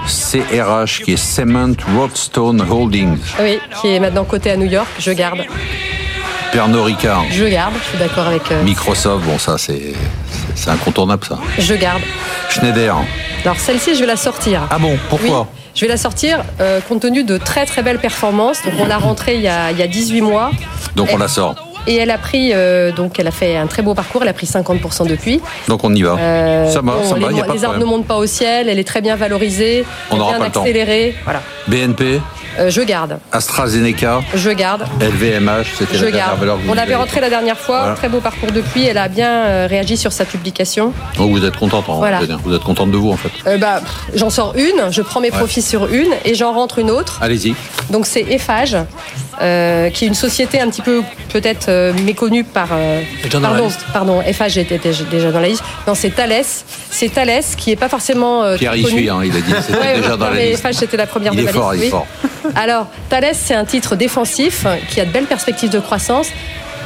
CRH 0.08 1.02
qui 1.04 1.14
est 1.14 1.18
Cement 1.18 1.74
Roadstone 1.96 2.62
Holdings. 2.70 3.18
Oui, 3.40 3.60
qui 3.82 3.90
est 3.90 4.00
maintenant 4.00 4.24
coté 4.24 4.52
à 4.52 4.58
New 4.58 4.68
York. 4.68 4.88
Je 5.00 5.12
garde. 5.12 5.40
Pernod 6.52 6.86
Ricard. 6.86 7.26
Je 7.32 7.46
garde, 7.46 7.74
je 7.84 7.90
suis 7.90 7.98
d'accord 7.98 8.28
avec. 8.28 8.52
Euh... 8.52 8.64
Microsoft, 8.64 9.26
bon 9.26 9.38
ça 9.38 9.58
c'est 9.58 9.94
c'est 10.56 10.70
incontournable 10.70 11.26
ça. 11.26 11.38
Je 11.58 11.74
garde. 11.74 12.02
Schneider. 12.50 12.96
Alors 13.44 13.60
celle-ci 13.60 13.96
je 13.96 14.00
vais 14.02 14.06
la 14.06 14.16
sortir. 14.16 14.62
Ah 14.70 14.80
bon, 14.80 14.98
pourquoi? 15.10 15.42
Oui. 15.42 15.65
Je 15.76 15.82
vais 15.82 15.90
la 15.90 15.98
sortir 15.98 16.42
euh, 16.62 16.80
compte 16.80 17.02
tenu 17.02 17.26
de 17.26 17.38
très 17.38 17.66
très 17.66 17.84
belles 17.84 18.00
performances. 18.00 18.64
Donc 18.64 18.76
on 18.80 18.86
l'a 18.86 18.98
rentrée 18.98 19.36
il 19.36 19.42
y, 19.42 19.50
a, 19.50 19.72
il 19.72 19.78
y 19.78 19.82
a 19.82 19.88
18 19.88 20.22
mois. 20.22 20.52
Donc 20.96 21.10
on 21.12 21.18
la 21.18 21.28
sort. 21.28 21.56
Et 21.88 21.98
elle 21.98 22.12
a 22.12 22.18
pris, 22.18 22.52
euh, 22.54 22.92
donc 22.92 23.20
elle 23.20 23.28
a 23.28 23.32
fait 23.32 23.58
un 23.58 23.68
très 23.68 23.84
beau 23.84 23.94
parcours, 23.94 24.24
elle 24.24 24.30
a 24.30 24.34
pris 24.34 24.48
50% 24.48 25.06
depuis. 25.06 25.42
Donc 25.68 25.84
on 25.84 25.94
y 25.94 26.02
va. 26.02 26.18
Euh, 26.18 26.72
ça 26.72 26.82
va, 26.82 26.94
bon, 26.94 27.04
ça 27.04 27.18
les, 27.18 27.26
va, 27.26 27.32
y 27.32 27.42
a 27.42 27.44
pas 27.44 27.54
les 27.54 27.64
arbres 27.64 27.78
ne 27.78 27.86
montent 27.86 28.08
pas 28.08 28.16
au 28.16 28.26
ciel, 28.26 28.70
elle 28.70 28.80
est 28.80 28.88
très 28.88 29.02
bien 29.02 29.16
valorisée, 29.16 29.86
on 30.10 30.16
bien 30.16 30.40
pas 30.40 30.46
accélérée. 30.46 31.14
Voilà. 31.26 31.42
BNP 31.68 32.22
euh, 32.60 32.70
je 32.70 32.82
garde. 32.82 33.20
AstraZeneca. 33.32 34.22
Je 34.34 34.50
garde. 34.52 34.86
LVMH, 35.02 35.66
c'était 35.78 35.98
la 35.98 36.12
dernière 36.12 36.36
valeur. 36.36 36.60
On 36.68 36.74
l'avait 36.74 36.96
rentré 36.96 37.22
la 37.22 37.30
dernière 37.30 37.58
fois, 37.58 37.80
voilà. 37.80 37.96
très 37.96 38.10
beau 38.10 38.20
parcours 38.20 38.52
depuis. 38.52 38.86
Elle 38.86 38.98
a 38.98 39.08
bien 39.08 39.30
euh, 39.46 39.68
réagi 39.70 39.98
sur 39.98 40.12
sa 40.12 40.26
publication. 40.26 40.94
Donc 41.18 41.32
vous 41.32 41.44
êtes 41.46 41.58
contente, 41.58 41.86
hein, 41.90 41.96
voilà. 41.98 42.20
vous 42.44 42.54
êtes 42.54 42.64
contente 42.64 42.92
de 42.92 42.98
vous 42.98 43.12
en 43.12 43.18
fait. 43.18 43.32
Euh, 43.48 43.58
bah, 43.58 43.82
j'en 44.14 44.30
sors 44.30 44.54
une, 44.56 44.92
je 44.92 45.02
prends 45.02 45.20
mes 45.20 45.32
ouais. 45.32 45.38
profits 45.38 45.62
sur 45.62 45.88
une 45.88 46.12
et 46.24 46.36
j'en 46.36 46.54
rentre 46.54 46.80
une 46.80 46.92
autre. 46.92 47.20
Allez-y. 47.22 47.56
Donc 47.90 48.06
c'est 48.06 48.22
Eiffage, 48.22 48.78
euh, 49.42 49.90
qui 49.90 50.06
est 50.06 50.08
une 50.08 50.14
société 50.14 50.60
un 50.60 50.70
petit 50.70 50.82
peu 50.82 51.02
peut-être 51.34 51.68
euh, 51.70 51.94
méconnue 52.06 52.44
par. 52.44 52.70
pardon, 53.32 53.70
pardon, 53.94 54.22
Eiffage 54.22 54.58
était 54.58 54.80
déjà 54.80 55.32
dans 55.32 55.42
la 55.42 55.50
liste. 55.50 55.64
Non, 55.88 55.96
c'est 55.96 56.10
Thales. 56.10 56.46
C'est 56.90 57.10
Thales 57.10 57.44
qui 57.58 57.72
est 57.72 57.76
pas 57.76 57.90
forcément. 57.90 58.56
Pierre 58.58 58.76
y 58.76 58.86
suit, 58.86 59.10
hein, 59.10 59.20
il 59.24 59.36
a 59.36 59.42
dit. 59.42 59.54
C'était 59.62 59.80
ouais, 59.80 59.96
déjà 59.98 60.16
dans 60.16 60.30
la 60.30 60.36
liste. 60.36 60.54
Eiffage 60.60 60.76
c'était 60.76 60.98
la 60.98 61.08
première 61.08 61.34
il 61.34 61.38
de 61.38 61.42
est 61.42 61.46
ma 61.46 61.54
fort, 61.54 61.74
liste. 61.74 61.84
Il 61.84 61.88
est 61.88 61.92
fort. 61.92 62.08
Alors, 62.56 62.88
Thales, 63.10 63.34
c'est 63.34 63.56
un 63.56 63.66
titre 63.66 63.96
défensif 63.96 64.66
qui 64.90 65.02
a 65.02 65.06
de 65.06 65.12
belles 65.12 65.26
perspectives 65.26 65.70
de 65.70 65.80
croissance. 65.80 66.28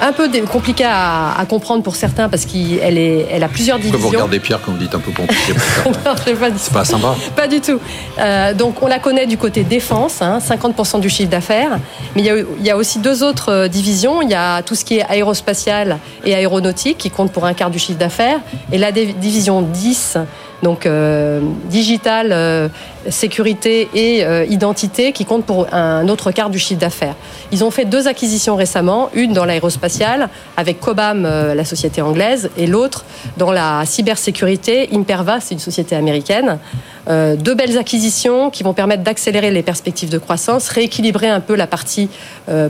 Un 0.02 0.14
peu 0.14 0.30
compliqué 0.50 0.86
à, 0.86 1.38
à, 1.38 1.46
comprendre 1.46 1.84
pour 1.84 1.98
certains 1.98 2.30
parce 2.30 2.46
qu'elle 2.46 2.98
elle 2.98 3.44
a 3.44 3.50
plusieurs 3.50 3.78
divisions. 3.78 4.00
Pourquoi 4.00 4.12
vous 4.12 4.24
regardez 4.24 4.40
Pierre 4.40 4.62
quand 4.66 4.72
vous 4.72 4.78
dites 4.78 4.96
un 4.96 5.00
peu 5.00 5.12
compliqué 5.12 5.54
C'est 6.58 6.74
pas 6.74 6.86
sympa. 6.86 7.16
Pas 7.36 7.50
du 7.50 7.60
tout. 7.60 7.80
Euh, 8.18 8.54
donc 8.54 8.82
on 8.82 8.88
la 8.88 9.00
connaît 9.00 9.28
du 9.28 9.38
côté 9.38 9.64
défense, 9.64 10.22
hein, 10.22 10.40
50% 10.40 11.02
du 11.02 11.10
chiffre 11.10 11.30
d'affaires. 11.30 11.80
Mais 12.16 12.22
il 12.22 12.26
y, 12.26 12.30
a, 12.30 12.38
il 12.38 12.66
y, 12.66 12.70
a, 12.70 12.78
aussi 12.78 13.00
deux 13.00 13.24
autres 13.24 13.68
divisions. 13.68 14.22
Il 14.22 14.30
y 14.30 14.36
a 14.36 14.62
tout 14.62 14.76
ce 14.76 14.86
qui 14.86 15.00
est 15.00 15.06
aérospatial 15.06 15.98
et 16.24 16.34
aéronautique 16.34 16.98
qui 16.98 17.12
compte 17.12 17.34
pour 17.34 17.46
un 17.46 17.54
quart 17.54 17.70
du 17.70 17.80
chiffre 17.80 18.00
d'affaires. 18.00 18.40
Et 18.72 18.78
la 18.78 18.94
division 18.94 19.62
10 19.62 20.18
donc 20.64 20.86
euh, 20.86 21.42
digital, 21.70 22.30
euh, 22.32 22.68
sécurité 23.10 23.90
et 23.94 24.24
euh, 24.24 24.46
identité, 24.46 25.12
qui 25.14 25.26
compte 25.26 25.46
pour 25.46 25.74
un 25.74 26.08
autre 26.10 26.32
quart 26.32 26.50
du 26.50 26.60
chiffre 26.60 26.80
d'affaires. 26.80 27.16
Ils 27.52 27.64
ont 27.64 27.72
fait 27.72 27.86
deux 27.86 28.08
acquisitions 28.08 28.56
récemment, 28.56 29.10
une 29.14 29.34
dans 29.34 29.46
l'aérospatiale 29.46 30.30
avec 30.58 30.80
Cobham, 30.80 31.24
la 31.24 31.66
société 31.66 32.02
anglaise, 32.02 32.50
et 32.58 32.68
l'autre 32.68 33.06
dans 33.38 33.52
la 33.52 33.86
cybersécurité, 33.86 34.90
Imperva, 34.94 35.40
c'est 35.40 35.56
une 35.56 35.60
société 35.60 35.96
américaine. 35.96 36.60
deux 37.08 37.56
belles 37.56 37.78
acquisitions 37.78 38.50
qui 38.50 38.64
vont 38.64 38.74
permettre 38.74 39.04
d'accélérer 39.04 39.52
les 39.52 39.64
perspectives 39.64 40.10
de 40.10 40.18
croissance, 40.18 40.70
rééquilibrer 40.70 41.30
un 41.30 41.40
peu 41.40 41.56
la 41.56 41.68
partie 41.68 42.10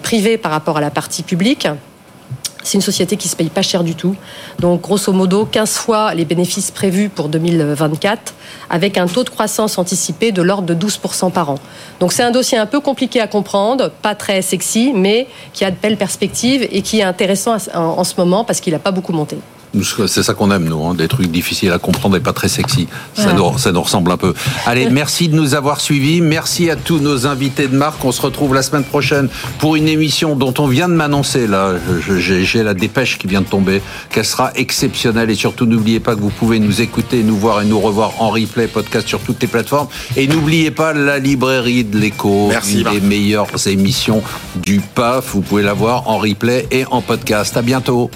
privée 0.02 0.38
par 0.38 0.52
rapport 0.52 0.78
à 0.78 0.82
la 0.82 0.92
partie 0.92 1.24
publique. 1.24 1.68
C'est 2.64 2.76
une 2.76 2.82
société 2.82 3.16
qui 3.16 3.28
se 3.28 3.36
paye 3.36 3.49
pas 3.49 3.62
cher 3.62 3.84
du 3.84 3.95
tout. 3.95 4.16
Donc, 4.60 4.82
grosso 4.82 5.14
modo, 5.14 5.45
15 5.45 5.78
fois 5.78 6.14
les 6.14 6.26
bénéfices 6.26 6.72
prévus 6.72 7.10
pour 7.10 7.30
2024, 7.30 8.34
avec 8.70 8.97
un 8.97 9.07
taux 9.07 9.24
de 9.24 9.30
croissance 9.30 9.78
anticipé 9.78 10.32
de 10.32 10.41
l'ordre 10.41 10.74
de 10.74 10.88
12% 10.88 11.32
par 11.32 11.51
an. 11.51 11.55
Donc, 11.99 12.12
c'est 12.12 12.24
un 12.24 12.32
dossier 12.32 12.57
un 12.57 12.66
peu 12.66 12.80
compliqué 12.80 13.22
à 13.22 13.28
comprendre, 13.28 13.89
pas 14.01 14.14
très 14.14 14.41
sexy, 14.41 14.91
mais 14.93 15.28
qui 15.53 15.64
a 15.64 15.72
de 15.72 15.78
belles 15.82 15.97
perspectives 15.97 16.68
et 16.70 16.82
qui 16.82 16.99
est 16.99 17.03
intéressant 17.03 17.57
en 17.74 18.03
ce 18.03 18.14
moment 18.18 18.43
parce 18.43 18.60
qu'il 18.60 18.74
n'a 18.74 18.80
pas 18.80 18.91
beaucoup 18.91 19.14
monté. 19.14 19.38
C'est 20.07 20.24
ça 20.24 20.34
qu'on 20.34 20.51
aime, 20.51 20.65
nous, 20.65 20.84
hein, 20.84 20.95
des 20.95 21.07
trucs 21.07 21.32
difficiles 21.32 21.72
à 21.72 21.78
comprendre 21.78 22.17
et 22.17 22.20
pas 22.20 22.34
très 22.34 22.47
sexy. 22.47 22.88
Ça, 23.13 23.34
nous, 23.34 23.57
ça 23.57 23.72
nous 23.72 23.82
ressemble 23.82 24.11
un 24.11 24.17
peu. 24.17 24.34
Allez, 24.65 24.89
merci 24.91 25.30
de 25.30 25.36
nous 25.36 25.53
avoir 25.53 25.80
suivis. 25.80 26.22
Merci 26.22 26.70
à 26.70 26.76
tous 26.76 26.99
nos 26.99 27.28
invités 27.28 27.67
de 27.67 27.78
marque. 27.78 28.03
On 28.03 28.11
se 28.11 28.22
retrouve 28.22 28.55
la 28.55 28.63
semaine 28.63 28.84
prochaine 28.84 29.30
pour 29.59 29.76
une 29.76 29.88
émission 29.88 30.36
dont 30.36 30.53
on 30.57 30.67
vient 30.67 30.89
de 30.89 30.93
m'annoncer, 30.93 31.47
là, 31.47 31.74
j'ai 32.17 32.63
la 32.63 32.74
dépêche 32.74 33.17
qui 33.17 33.28
vient 33.28 33.41
de 33.41 33.47
tomber, 33.47 33.82
qu'elle 34.09 34.26
sera 34.26 34.51
exceptionnelle. 34.55 35.30
Et 35.30 35.36
surtout, 35.36 35.65
n'oubliez 35.65 35.99
pas 35.99 36.15
que 36.15 36.22
vous 36.22 36.32
pouvez 36.32 36.59
nous 36.59 36.82
écouter, 36.82 37.24
nous 37.24 37.38
voir 37.38 37.61
et 37.61 37.65
nous 37.65 37.80
revoir 37.80 38.13
en 38.22 38.30
replay, 38.30 38.67
podcast 38.67 39.07
sur 39.07 39.20
toutes 39.20 39.41
les 39.41 39.47
plateformes. 39.47 39.88
Et 40.17 40.28
n'oubliez 40.28 40.72
pas 40.72 40.93
la 40.93 41.20
librairie 41.20 41.84
de 41.84 41.97
l'écho, 41.97 42.51
une 42.72 42.84
des 42.84 43.01
meilleures 43.01 43.67
émissions 43.67 44.24
du 44.55 44.80
PAF. 44.80 45.34
Vous 45.34 45.41
pouvez 45.41 45.63
la 45.63 45.74
voir 45.74 46.07
en 46.07 46.17
replay 46.17 46.67
et 46.72 46.86
en 46.89 47.01
podcast. 47.01 47.55
À 47.55 47.61
bientôt. 47.61 48.09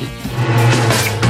Merci. 0.00 1.23